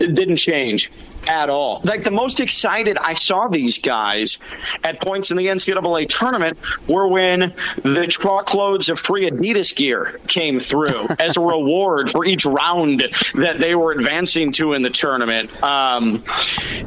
it 0.00 0.14
didn't 0.14 0.36
change 0.36 0.90
at 1.28 1.50
all. 1.50 1.80
Like 1.84 2.04
the 2.04 2.10
most 2.10 2.40
excited 2.40 2.98
I 2.98 3.14
saw 3.14 3.48
these 3.48 3.78
guys 3.78 4.38
at 4.84 5.00
points 5.00 5.30
in 5.30 5.36
the 5.36 5.46
NCAA 5.46 6.08
tournament 6.08 6.58
were 6.88 7.08
when 7.08 7.52
the 7.82 8.06
truckloads 8.06 8.88
of 8.88 8.98
free 8.98 9.30
Adidas 9.30 9.74
gear 9.74 10.18
came 10.28 10.60
through 10.60 11.06
as 11.18 11.36
a 11.36 11.40
reward 11.40 12.10
for 12.10 12.24
each 12.24 12.44
round 12.44 13.08
that 13.34 13.58
they 13.58 13.74
were 13.74 13.92
advancing 13.92 14.52
to 14.52 14.72
in 14.72 14.82
the 14.82 14.90
tournament. 14.90 15.50
Um, 15.62 16.24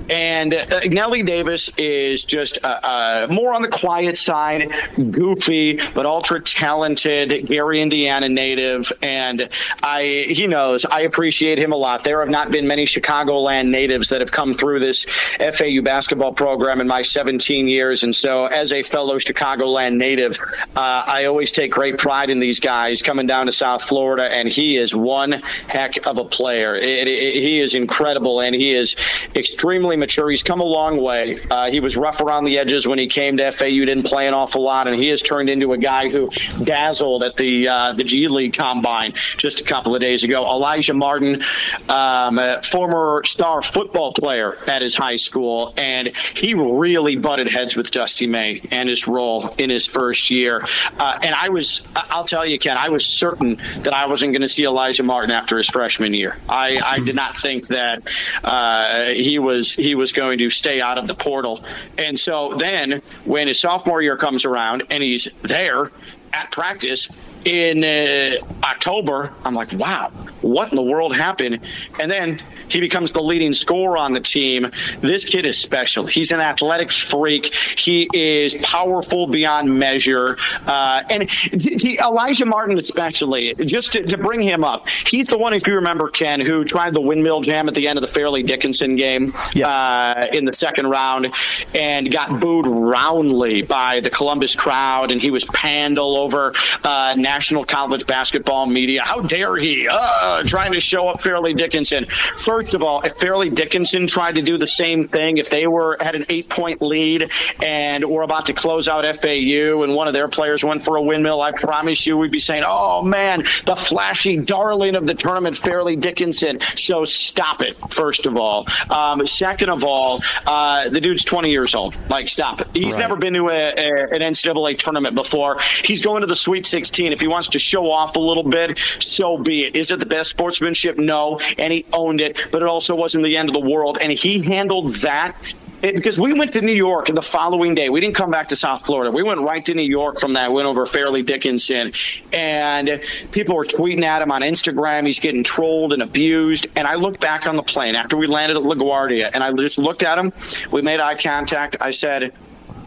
and 0.09 0.53
uh, 0.53 0.79
Nelly 0.85 1.23
Davis 1.23 1.71
is 1.77 2.23
just 2.23 2.63
uh, 2.63 2.79
uh, 2.83 3.27
more 3.29 3.53
on 3.53 3.61
the 3.61 3.67
quiet 3.67 4.17
side, 4.17 4.71
goofy 5.11 5.79
but 5.93 6.05
ultra 6.05 6.41
talented 6.41 7.47
Gary, 7.47 7.81
Indiana 7.81 8.29
native, 8.29 8.91
and 9.01 9.49
I 9.83 10.25
he 10.29 10.47
knows 10.47 10.85
I 10.85 11.01
appreciate 11.01 11.59
him 11.59 11.71
a 11.71 11.75
lot. 11.75 12.03
There 12.03 12.19
have 12.19 12.29
not 12.29 12.51
been 12.51 12.67
many 12.67 12.85
Chicagoland 12.85 13.67
natives 13.67 14.09
that 14.09 14.21
have 14.21 14.28
have 14.29 14.35
come 14.35 14.53
through 14.53 14.79
this 14.79 15.05
FAU 15.39 15.81
basketball 15.81 16.33
program 16.33 16.81
in 16.81 16.87
my 16.87 17.01
17 17.01 17.67
years. 17.67 18.03
And 18.03 18.15
so, 18.15 18.45
as 18.45 18.71
a 18.71 18.83
fellow 18.83 19.17
Chicagoland 19.17 19.97
native, 19.97 20.37
uh, 20.75 21.03
I 21.05 21.25
always 21.25 21.51
take 21.51 21.71
great 21.71 21.97
pride 21.97 22.29
in 22.29 22.39
these 22.39 22.59
guys 22.59 23.01
coming 23.01 23.27
down 23.27 23.47
to 23.47 23.51
South 23.51 23.83
Florida. 23.83 24.31
And 24.31 24.47
he 24.47 24.77
is 24.77 24.95
one 24.95 25.33
heck 25.67 26.05
of 26.05 26.17
a 26.17 26.25
player. 26.25 26.75
It, 26.75 27.07
it, 27.07 27.33
he 27.33 27.59
is 27.59 27.73
incredible 27.73 28.41
and 28.41 28.55
he 28.55 28.73
is 28.73 28.95
extremely 29.35 29.95
mature. 29.95 30.29
He's 30.29 30.43
come 30.43 30.61
a 30.61 30.65
long 30.65 31.01
way. 31.01 31.39
Uh, 31.49 31.69
he 31.71 31.79
was 31.79 31.97
rough 31.97 32.21
around 32.21 32.45
the 32.45 32.57
edges 32.57 32.87
when 32.87 32.99
he 32.99 33.07
came 33.07 33.37
to 33.37 33.51
FAU, 33.51 33.85
didn't 33.85 34.03
play 34.03 34.27
an 34.27 34.33
awful 34.33 34.61
lot, 34.61 34.87
and 34.87 35.01
he 35.01 35.09
has 35.09 35.21
turned 35.21 35.49
into 35.49 35.73
a 35.73 35.77
guy 35.77 36.09
who 36.09 36.29
dazzled 36.63 37.23
at 37.23 37.35
the 37.37 37.67
uh, 37.67 37.93
the 37.93 38.03
G 38.03 38.27
League 38.27 38.53
combine 38.53 39.13
just 39.37 39.61
a 39.61 39.63
couple 39.63 39.95
of 39.95 40.01
days 40.01 40.23
ago. 40.23 40.43
Alijah 40.43 40.95
Martin, 40.95 41.43
um, 41.87 42.39
former 42.63 43.23
star 43.25 43.61
football 43.61 44.13
player 44.19 44.57
at 44.67 44.81
his 44.81 44.95
high 44.95 45.15
school, 45.15 45.73
and 45.77 46.11
he 46.35 46.53
really 46.53 47.15
butted 47.15 47.47
heads 47.47 47.75
with 47.75 47.91
Dusty 47.91 48.27
May 48.27 48.61
and 48.71 48.89
his 48.89 49.07
role 49.07 49.53
in 49.57 49.69
his 49.69 49.87
first 49.87 50.29
year. 50.29 50.63
Uh, 50.97 51.17
and 51.21 51.33
I 51.33 51.49
was, 51.49 51.85
I'll 51.95 52.25
tell 52.25 52.45
you, 52.45 52.59
Ken, 52.59 52.77
I 52.77 52.89
was 52.89 53.05
certain 53.05 53.59
that 53.79 53.93
I 53.93 54.07
wasn't 54.07 54.33
going 54.33 54.41
to 54.41 54.47
see 54.47 54.63
Alijah 54.63 55.05
Martin 55.05 55.31
after 55.31 55.57
his 55.57 55.67
freshman 55.67 56.13
year. 56.13 56.37
I, 56.47 56.81
I 56.83 56.99
did 56.99 57.15
not 57.15 57.37
think 57.37 57.67
that 57.67 58.03
uh, 58.43 59.05
he 59.05 59.39
was 59.39 59.73
he 59.73 59.95
was 59.95 60.11
going 60.11 60.37
to 60.39 60.49
stay 60.49 60.81
out 60.81 60.97
of 60.97 61.07
the 61.07 61.15
portal. 61.15 61.63
And 61.97 62.19
so 62.19 62.55
then, 62.55 63.01
when 63.25 63.47
his 63.47 63.59
sophomore 63.59 64.01
year 64.01 64.17
comes 64.17 64.45
around 64.45 64.83
and 64.89 65.01
he's 65.01 65.29
there, 65.41 65.91
at 66.33 66.51
practice 66.51 67.09
in 67.45 67.83
uh, 67.83 68.37
October. 68.63 69.31
I'm 69.43 69.55
like, 69.55 69.71
wow, 69.73 70.09
what 70.41 70.71
in 70.71 70.75
the 70.75 70.83
world 70.83 71.15
happened? 71.15 71.61
And 71.99 72.11
then 72.11 72.41
he 72.69 72.79
becomes 72.79 73.11
the 73.11 73.21
leading 73.21 73.53
scorer 73.53 73.97
on 73.97 74.13
the 74.13 74.19
team. 74.19 74.71
This 75.01 75.25
kid 75.25 75.45
is 75.45 75.57
special. 75.57 76.05
He's 76.05 76.31
an 76.31 76.39
athletic 76.39 76.91
freak. 76.91 77.53
He 77.77 78.07
is 78.13 78.53
powerful 78.61 79.27
beyond 79.27 79.77
measure. 79.77 80.37
Uh, 80.65 81.03
and 81.09 81.23
Alijah 81.29 82.47
Martin, 82.47 82.77
especially, 82.77 83.55
just 83.55 83.93
to, 83.93 84.03
to, 84.03 84.17
bring 84.17 84.41
him 84.41 84.63
up, 84.63 84.87
he's 85.07 85.27
the 85.27 85.37
one, 85.37 85.53
if 85.53 85.65
you 85.65 85.75
remember, 85.75 86.09
Ken, 86.09 86.41
who 86.41 86.63
tried 86.65 86.93
the 86.93 87.01
windmill 87.01 87.41
jam 87.41 87.67
at 87.67 87.75
the 87.75 87.87
end 87.87 87.97
of 87.97 88.01
the 88.01 88.07
Fairleigh 88.07 88.43
Dickinson 88.43 88.95
game 88.95 89.33
yes. 89.53 89.67
uh, 89.67 90.27
in 90.33 90.45
the 90.45 90.53
second 90.53 90.87
round 90.87 91.33
and 91.73 92.11
got 92.11 92.39
booed 92.39 92.67
roundly 92.67 93.61
by 93.61 93.99
the 94.01 94.09
Columbus 94.09 94.55
crowd. 94.55 95.11
And 95.11 95.21
he 95.21 95.31
was 95.31 95.45
panned 95.45 95.97
all 95.97 96.17
over 96.17 96.53
uh, 96.83 97.15
national 97.17 97.63
college 97.63 98.05
basketball 98.05 98.65
media. 98.65 99.03
How 99.03 99.21
dare 99.21 99.55
he? 99.55 99.87
Uh, 99.89 100.43
trying 100.43 100.73
to 100.73 100.79
show 100.79 101.07
up 101.07 101.21
Fairleigh 101.21 101.53
Dickinson. 101.53 102.05
First 102.39 102.58
first 102.59 102.73
of 102.73 102.83
all, 102.83 102.99
if 103.03 103.13
Fairleigh 103.13 103.49
Dickinson 103.49 104.05
tried 104.05 104.35
to 104.35 104.41
do 104.41 104.57
the 104.57 104.67
same 104.67 105.07
thing, 105.07 105.37
if 105.37 105.49
they 105.49 105.65
were 105.65 105.95
had 106.01 106.13
an 106.13 106.25
eight 106.27 106.49
point 106.49 106.81
lead 106.81 107.31
and 107.63 108.03
were 108.03 108.23
about 108.23 108.47
to 108.47 108.53
close 108.53 108.89
out 108.89 109.05
FAU 109.05 109.81
and 109.83 109.95
one 109.95 110.09
of 110.09 110.13
their 110.13 110.27
players 110.27 110.61
went 110.61 110.83
for 110.83 110.97
a 110.97 111.01
windmill, 111.01 111.41
I 111.41 111.53
promise 111.53 112.05
you 112.05 112.17
we'd 112.17 112.33
be 112.33 112.41
saying, 112.41 112.65
oh 112.67 113.01
man, 113.01 113.45
the 113.63 113.77
flashy 113.77 114.35
darling 114.35 114.95
of 114.95 115.05
the 115.05 115.13
tournament, 115.13 115.55
Fairleigh 115.55 115.95
Dickinson. 115.95 116.59
So 116.75 117.05
stop 117.05 117.61
it, 117.61 117.77
first 117.91 118.25
of 118.25 118.35
all. 118.35 118.67
Um, 118.89 119.25
second 119.25 119.69
of 119.69 119.85
all, 119.85 120.21
uh, 120.45 120.89
the 120.89 120.99
dude's 120.99 121.23
20 121.23 121.49
years 121.49 121.73
old. 121.73 121.95
Like, 122.09 122.27
stop 122.27 122.59
it. 122.59 122.67
He's 122.73 122.95
right. 122.95 122.99
never 122.99 123.15
been 123.15 123.35
to 123.35 123.47
a, 123.47 123.69
a, 123.69 124.15
an 124.15 124.19
NCAA 124.33 124.77
tournament 124.77 125.15
before. 125.15 125.59
He's 125.85 126.03
going 126.03 126.19
to 126.21 126.27
the 126.27 126.35
Sweet 126.35 126.65
16. 126.65 127.13
If 127.13 127.21
he 127.21 127.27
wants 127.27 127.47
to 127.49 127.59
show 127.59 127.89
off 127.89 128.17
a 128.17 128.19
little 128.19 128.43
bit, 128.43 128.77
so 128.99 129.37
be 129.37 129.63
it. 129.63 129.77
Is 129.77 129.91
it 129.91 129.99
the 129.99 130.05
best 130.05 130.31
sportsmanship? 130.31 130.97
No. 130.97 131.39
And 131.57 131.71
he 131.71 131.85
owned 131.93 132.19
it 132.19 132.48
but 132.51 132.61
it 132.61 132.67
also 132.67 132.95
wasn't 132.95 133.23
the 133.23 133.37
end 133.37 133.49
of 133.49 133.53
the 133.53 133.61
world. 133.61 133.97
And 134.01 134.11
he 134.11 134.41
handled 134.41 134.95
that 134.95 135.35
it, 135.81 135.95
because 135.95 136.19
we 136.19 136.33
went 136.33 136.53
to 136.53 136.61
New 136.61 136.73
York 136.73 137.07
the 137.07 137.21
following 137.21 137.73
day. 137.73 137.89
We 137.89 138.01
didn't 138.01 138.15
come 138.15 138.31
back 138.31 138.49
to 138.49 138.55
South 138.55 138.85
Florida. 138.85 139.11
We 139.11 139.23
went 139.23 139.39
right 139.41 139.65
to 139.65 139.73
New 139.73 139.81
York 139.81 140.19
from 140.19 140.33
that 140.33 140.51
win 140.51 140.65
over 140.65 140.85
Fairleigh 140.85 141.23
Dickinson. 141.23 141.93
And 142.33 143.01
people 143.31 143.55
were 143.55 143.65
tweeting 143.65 144.03
at 144.03 144.21
him 144.21 144.31
on 144.31 144.41
Instagram. 144.41 145.05
He's 145.05 145.19
getting 145.19 145.43
trolled 145.43 145.93
and 145.93 146.01
abused. 146.01 146.67
And 146.75 146.87
I 146.87 146.95
looked 146.95 147.19
back 147.19 147.47
on 147.47 147.55
the 147.55 147.63
plane 147.63 147.95
after 147.95 148.17
we 148.17 148.27
landed 148.27 148.57
at 148.57 148.63
LaGuardia 148.63 149.31
and 149.33 149.43
I 149.43 149.53
just 149.53 149.77
looked 149.77 150.03
at 150.03 150.17
him. 150.17 150.33
We 150.71 150.81
made 150.81 150.99
eye 150.99 151.15
contact. 151.15 151.77
I 151.79 151.91
said, 151.91 152.33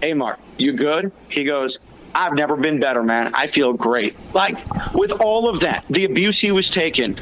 Hey, 0.02 0.14
Mark, 0.14 0.40
you 0.58 0.72
good? 0.72 1.12
He 1.28 1.44
goes, 1.44 1.78
I've 2.14 2.34
never 2.34 2.56
been 2.56 2.78
better, 2.80 3.02
man. 3.02 3.30
I 3.34 3.46
feel 3.46 3.72
great. 3.72 4.16
Like 4.34 4.58
with 4.92 5.12
all 5.12 5.48
of 5.48 5.60
that, 5.60 5.86
the 5.88 6.04
abuse 6.04 6.40
he 6.40 6.52
was 6.52 6.68
taking. 6.68 7.18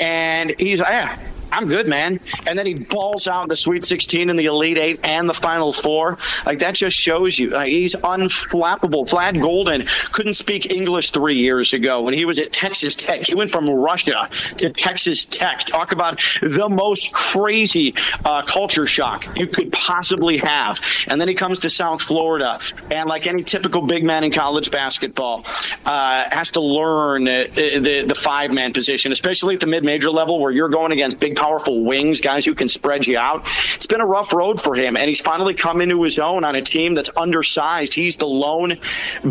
And 0.00 0.54
he's, 0.58 0.80
yeah, 0.80 1.16
I'm 1.52 1.68
good, 1.68 1.86
man. 1.86 2.18
And 2.46 2.58
then 2.58 2.64
he 2.64 2.74
balls 2.74 3.28
out 3.28 3.42
in 3.42 3.48
the 3.50 3.56
Sweet 3.56 3.84
16 3.84 4.30
in 4.30 4.36
the 4.36 4.46
Elite 4.46 4.78
Eight 4.78 5.00
and 5.04 5.28
the 5.28 5.34
Final 5.34 5.72
Four. 5.72 6.16
Like 6.46 6.58
that 6.60 6.74
just 6.74 6.96
shows 6.96 7.38
you 7.38 7.50
like, 7.50 7.68
he's 7.68 7.94
unflappable. 7.94 9.06
Vlad 9.08 9.38
Goldin 9.38 9.86
couldn't 10.12 10.32
speak 10.32 10.70
English 10.70 11.10
three 11.10 11.38
years 11.38 11.74
ago 11.74 12.00
when 12.00 12.14
he 12.14 12.24
was 12.24 12.38
at 12.38 12.54
Texas 12.54 12.94
Tech. 12.94 13.26
He 13.26 13.34
went 13.34 13.50
from 13.50 13.68
Russia 13.68 14.30
to 14.56 14.70
Texas 14.70 15.26
Tech. 15.26 15.66
Talk 15.66 15.92
about 15.92 16.20
the 16.40 16.68
most 16.70 17.12
crazy 17.12 17.94
uh, 18.24 18.42
culture 18.42 18.86
shock 18.86 19.26
you 19.36 19.46
could 19.46 19.72
possibly 19.72 20.38
have. 20.38 20.80
And 21.06 21.20
then 21.20 21.28
he 21.28 21.34
comes 21.34 21.58
to 21.60 21.70
South 21.70 22.00
Florida, 22.00 22.60
and 22.90 23.08
like 23.08 23.26
any 23.26 23.42
typical 23.42 23.82
big 23.82 24.04
man 24.04 24.24
in 24.24 24.32
college 24.32 24.70
basketball, 24.70 25.44
uh, 25.84 26.24
has 26.30 26.50
to 26.52 26.60
learn 26.60 27.28
uh, 27.28 27.44
the 27.54 28.04
the 28.06 28.14
five 28.14 28.50
man 28.50 28.72
position, 28.72 29.12
especially 29.12 29.54
at 29.54 29.60
the 29.60 29.66
mid 29.66 29.84
major 29.84 30.10
level 30.10 30.40
where 30.40 30.50
you're 30.50 30.70
going 30.70 30.92
against 30.92 31.20
big 31.20 31.36
powerful 31.42 31.82
wings, 31.82 32.20
guys 32.20 32.44
who 32.44 32.54
can 32.54 32.68
spread 32.68 33.04
you 33.04 33.18
out. 33.18 33.44
It's 33.74 33.86
been 33.86 34.00
a 34.00 34.06
rough 34.06 34.32
road 34.32 34.60
for 34.60 34.76
him, 34.76 34.96
and 34.96 35.08
he's 35.08 35.20
finally 35.20 35.54
come 35.54 35.80
into 35.80 36.00
his 36.04 36.16
own 36.20 36.44
on 36.44 36.54
a 36.54 36.62
team 36.62 36.94
that's 36.94 37.10
undersized. 37.16 37.94
He's 37.94 38.14
the 38.14 38.28
lone 38.28 38.78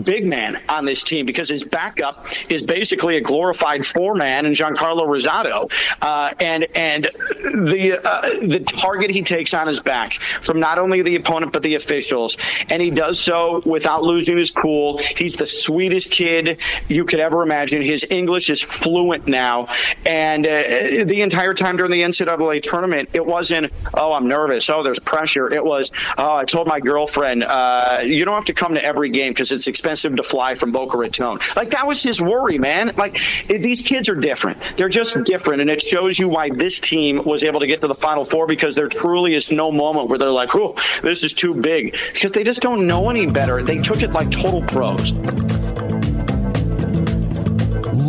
big 0.03 0.27
man 0.27 0.61
on 0.67 0.83
this 0.83 1.03
team 1.03 1.25
because 1.25 1.47
his 1.47 1.63
backup 1.63 2.25
is 2.49 2.65
basically 2.65 3.15
a 3.15 3.21
glorified 3.21 3.85
four 3.85 4.13
man 4.13 4.45
in 4.45 4.51
Giancarlo 4.51 5.03
Rosado, 5.03 5.71
uh, 6.01 6.33
and 6.41 6.67
and 6.75 7.05
the 7.05 8.01
uh, 8.03 8.21
the 8.45 8.59
target 8.59 9.09
he 9.09 9.21
takes 9.21 9.53
on 9.53 9.67
his 9.67 9.79
back 9.79 10.15
from 10.41 10.59
not 10.59 10.77
only 10.77 11.01
the 11.01 11.15
opponent 11.15 11.53
but 11.53 11.63
the 11.63 11.75
officials, 11.75 12.35
and 12.69 12.81
he 12.81 12.91
does 12.91 13.21
so 13.21 13.61
without 13.65 14.03
losing 14.03 14.37
his 14.37 14.51
cool. 14.51 14.97
He's 14.97 15.37
the 15.37 15.47
sweetest 15.47 16.11
kid 16.11 16.59
you 16.89 17.05
could 17.05 17.21
ever 17.21 17.41
imagine. 17.41 17.81
His 17.81 18.05
English 18.09 18.49
is 18.49 18.61
fluent 18.61 19.27
now, 19.27 19.69
and 20.05 20.45
uh, 20.45 21.05
the 21.05 21.21
entire 21.21 21.53
time 21.53 21.77
during 21.77 21.91
the 21.91 22.00
NCAA 22.01 22.61
tournament, 22.63 23.09
it 23.13 23.25
wasn't, 23.25 23.71
oh, 23.93 24.13
I'm 24.13 24.27
nervous. 24.27 24.69
Oh, 24.69 24.83
there's 24.83 24.99
pressure. 24.99 25.51
It 25.51 25.63
was, 25.63 25.91
oh, 26.17 26.35
I 26.35 26.45
told 26.45 26.67
my 26.67 26.79
girlfriend, 26.79 27.43
uh, 27.43 28.01
you 28.03 28.25
don't 28.25 28.35
have 28.35 28.45
to 28.45 28.53
come 28.53 28.73
to 28.73 28.83
every 28.83 29.09
game 29.09 29.31
because 29.31 29.51
it's 29.51 29.67
expensive 29.67 30.15
to 30.15 30.23
fly 30.23 30.55
from 30.55 30.71
Boca 30.71 30.97
Raton. 30.97 31.39
Like, 31.55 31.71
that 31.71 31.87
was 31.87 32.01
his 32.01 32.21
worry, 32.21 32.57
man. 32.57 32.91
Like, 32.97 33.19
these 33.47 33.87
kids 33.87 34.09
are 34.09 34.15
different. 34.15 34.57
They're 34.77 34.89
just 34.89 35.23
different. 35.23 35.61
And 35.61 35.69
it 35.69 35.81
shows 35.81 36.19
you 36.19 36.27
why 36.27 36.49
this 36.49 36.79
team 36.79 37.23
was 37.23 37.43
able 37.43 37.59
to 37.59 37.67
get 37.67 37.81
to 37.81 37.87
the 37.87 37.95
Final 37.95 38.25
Four 38.25 38.47
because 38.47 38.75
there 38.75 38.89
truly 38.89 39.35
is 39.35 39.51
no 39.51 39.71
moment 39.71 40.09
where 40.09 40.17
they're 40.17 40.31
like, 40.31 40.55
oh, 40.55 40.75
this 41.01 41.23
is 41.23 41.33
too 41.33 41.53
big. 41.53 41.97
Because 42.13 42.31
they 42.31 42.43
just 42.43 42.61
don't 42.61 42.87
know 42.87 43.09
any 43.09 43.25
better. 43.25 43.63
They 43.63 43.79
took 43.79 44.01
it 44.01 44.11
like 44.11 44.29
total 44.31 44.61
pros 44.63 45.11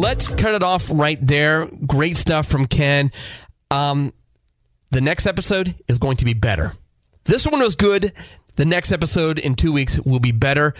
let's 0.02 0.26
cut 0.26 0.54
it 0.54 0.62
off 0.62 0.90
right 0.92 1.24
there. 1.24 1.66
Great 1.86 2.16
stuff 2.16 2.46
from 2.46 2.66
Ken. 2.66 3.12
Um, 3.72 4.12
the 4.90 5.00
next 5.00 5.26
episode 5.26 5.74
is 5.88 5.98
going 5.98 6.18
to 6.18 6.26
be 6.26 6.34
better. 6.34 6.72
This 7.24 7.46
one 7.46 7.60
was 7.60 7.74
good. 7.74 8.12
The 8.56 8.66
next 8.66 8.92
episode 8.92 9.38
in 9.38 9.54
two 9.54 9.72
weeks 9.72 9.98
will 10.00 10.20
be 10.20 10.32
better. 10.32 10.74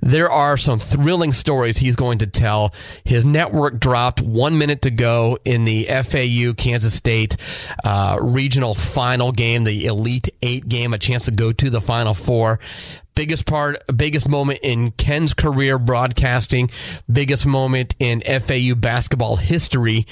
There 0.00 0.28
are 0.28 0.56
some 0.56 0.80
thrilling 0.80 1.30
stories 1.30 1.78
he's 1.78 1.94
going 1.94 2.18
to 2.18 2.26
tell. 2.26 2.74
His 3.04 3.24
network 3.24 3.78
dropped 3.78 4.20
one 4.20 4.58
minute 4.58 4.82
to 4.82 4.90
go 4.90 5.38
in 5.44 5.64
the 5.64 5.84
FAU 5.84 6.54
Kansas 6.54 6.92
State 6.92 7.36
uh, 7.84 8.18
regional 8.20 8.74
final 8.74 9.30
game, 9.30 9.62
the 9.62 9.86
Elite 9.86 10.28
Eight 10.42 10.68
game, 10.68 10.92
a 10.92 10.98
chance 10.98 11.26
to 11.26 11.30
go 11.30 11.52
to 11.52 11.70
the 11.70 11.80
Final 11.80 12.14
Four. 12.14 12.58
Biggest 13.14 13.46
part, 13.46 13.76
biggest 13.96 14.28
moment 14.28 14.58
in 14.64 14.90
Ken's 14.90 15.34
career 15.34 15.78
broadcasting, 15.78 16.70
biggest 17.10 17.46
moment 17.46 17.94
in 18.00 18.22
FAU 18.22 18.74
basketball 18.74 19.36
history, 19.36 20.08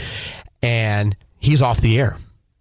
and 0.62 1.16
he's 1.40 1.62
off 1.62 1.80
the 1.80 1.98
air. 1.98 2.16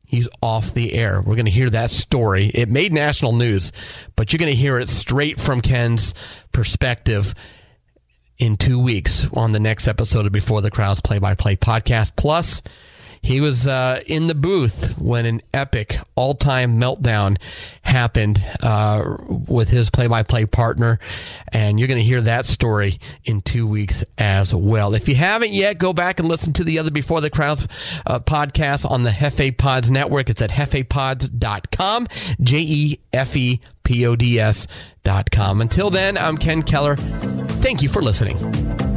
He's 0.05 0.27
off 0.41 0.73
the 0.73 0.93
air. 0.93 1.21
We're 1.21 1.35
going 1.35 1.45
to 1.45 1.51
hear 1.51 1.69
that 1.69 1.91
story. 1.91 2.47
It 2.47 2.67
made 2.67 2.91
national 2.91 3.33
news, 3.33 3.71
but 4.15 4.33
you're 4.33 4.39
going 4.39 4.51
to 4.51 4.57
hear 4.57 4.79
it 4.79 4.89
straight 4.89 5.39
from 5.39 5.61
Ken's 5.61 6.15
perspective 6.51 7.35
in 8.39 8.57
two 8.57 8.81
weeks 8.81 9.27
on 9.33 9.51
the 9.51 9.59
next 9.59 9.87
episode 9.87 10.25
of 10.25 10.31
Before 10.31 10.61
the 10.61 10.71
Crowds 10.71 10.99
Play 11.01 11.19
by 11.19 11.35
Play 11.35 11.57
podcast. 11.57 12.13
Plus, 12.15 12.63
he 13.21 13.41
was 13.41 13.67
uh, 13.67 14.01
in 14.07 14.27
the 14.27 14.35
booth 14.35 14.97
when 14.97 15.25
an 15.25 15.41
epic 15.53 15.97
all 16.15 16.33
time 16.33 16.79
meltdown 16.79 17.37
happened 17.81 18.43
uh, 18.61 19.03
with 19.27 19.69
his 19.69 19.89
play 19.89 20.07
by 20.07 20.23
play 20.23 20.45
partner. 20.45 20.99
And 21.51 21.79
you're 21.79 21.87
going 21.87 21.99
to 21.99 22.05
hear 22.05 22.21
that 22.21 22.45
story 22.45 22.99
in 23.25 23.41
two 23.41 23.67
weeks 23.67 24.03
as 24.17 24.53
well. 24.53 24.93
If 24.93 25.07
you 25.07 25.15
haven't 25.15 25.53
yet, 25.53 25.77
go 25.77 25.93
back 25.93 26.19
and 26.19 26.27
listen 26.27 26.53
to 26.53 26.63
the 26.63 26.79
other 26.79 26.91
Before 26.91 27.21
the 27.21 27.29
Crowds 27.29 27.67
uh, 28.05 28.19
podcast 28.19 28.89
on 28.89 29.03
the 29.03 29.11
Jefe 29.11 29.57
Pods 29.57 29.91
network. 29.91 30.29
It's 30.29 30.41
at 30.41 30.51
jefepods.com, 30.51 32.07
J 32.41 32.57
E 32.59 32.99
F 33.13 33.35
E 33.35 33.59
P 33.83 34.05
O 34.05 34.15
D 34.15 34.39
S.com. 34.39 35.61
Until 35.61 35.89
then, 35.89 36.17
I'm 36.17 36.37
Ken 36.37 36.63
Keller. 36.63 36.95
Thank 36.95 37.81
you 37.81 37.89
for 37.89 38.01
listening. 38.01 38.88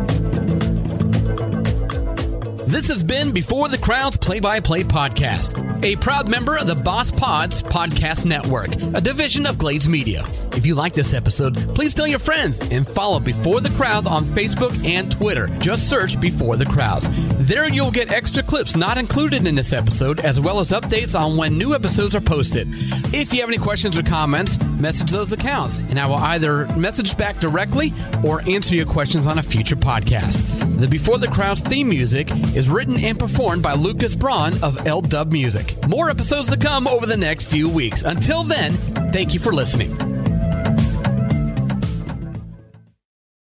This 2.72 2.88
has 2.88 3.04
been 3.04 3.32
Before 3.32 3.68
the 3.68 3.76
Crowds 3.76 4.16
Play 4.16 4.40
by 4.40 4.58
Play 4.58 4.82
podcast, 4.82 5.84
a 5.84 5.94
proud 5.96 6.26
member 6.26 6.56
of 6.56 6.66
the 6.66 6.74
Boss 6.74 7.10
Pods 7.10 7.62
Podcast 7.62 8.24
Network, 8.24 8.74
a 8.94 9.00
division 9.02 9.44
of 9.44 9.58
Glades 9.58 9.90
Media. 9.90 10.24
If 10.56 10.64
you 10.64 10.74
like 10.74 10.94
this 10.94 11.12
episode, 11.12 11.74
please 11.74 11.92
tell 11.92 12.06
your 12.06 12.18
friends 12.18 12.60
and 12.70 12.88
follow 12.88 13.20
Before 13.20 13.60
the 13.60 13.68
Crowds 13.70 14.06
on 14.06 14.24
Facebook 14.24 14.86
and 14.86 15.12
Twitter. 15.12 15.48
Just 15.58 15.90
search 15.90 16.18
Before 16.18 16.56
the 16.56 16.64
Crowds. 16.64 17.10
There 17.46 17.68
you'll 17.68 17.90
get 17.90 18.10
extra 18.10 18.42
clips 18.42 18.74
not 18.74 18.96
included 18.96 19.46
in 19.46 19.54
this 19.54 19.74
episode, 19.74 20.20
as 20.20 20.40
well 20.40 20.58
as 20.58 20.70
updates 20.70 21.18
on 21.18 21.36
when 21.36 21.58
new 21.58 21.74
episodes 21.74 22.14
are 22.14 22.22
posted. 22.22 22.68
If 23.12 23.34
you 23.34 23.40
have 23.40 23.50
any 23.50 23.58
questions 23.58 23.98
or 23.98 24.02
comments, 24.02 24.58
message 24.78 25.10
those 25.10 25.30
accounts, 25.30 25.78
and 25.78 25.98
I 25.98 26.06
will 26.06 26.16
either 26.16 26.66
message 26.76 27.18
back 27.18 27.38
directly 27.38 27.92
or 28.24 28.40
answer 28.48 28.74
your 28.74 28.86
questions 28.86 29.26
on 29.26 29.38
a 29.38 29.42
future 29.42 29.76
podcast. 29.76 30.48
The 30.78 30.88
Before 30.88 31.18
the 31.18 31.28
Crowds 31.28 31.60
theme 31.60 31.88
music 31.88 32.30
is 32.54 32.61
is 32.62 32.70
written 32.70 32.96
and 33.00 33.18
performed 33.18 33.60
by 33.60 33.74
Lucas 33.74 34.14
Braun 34.14 34.52
of 34.62 34.86
L 34.86 35.00
Dub 35.00 35.32
Music. 35.32 35.74
More 35.88 36.08
episodes 36.08 36.48
to 36.48 36.56
come 36.56 36.86
over 36.86 37.06
the 37.06 37.16
next 37.16 37.46
few 37.46 37.68
weeks. 37.68 38.04
Until 38.04 38.44
then, 38.44 38.74
thank 39.10 39.34
you 39.34 39.40
for 39.40 39.52
listening. 39.52 40.21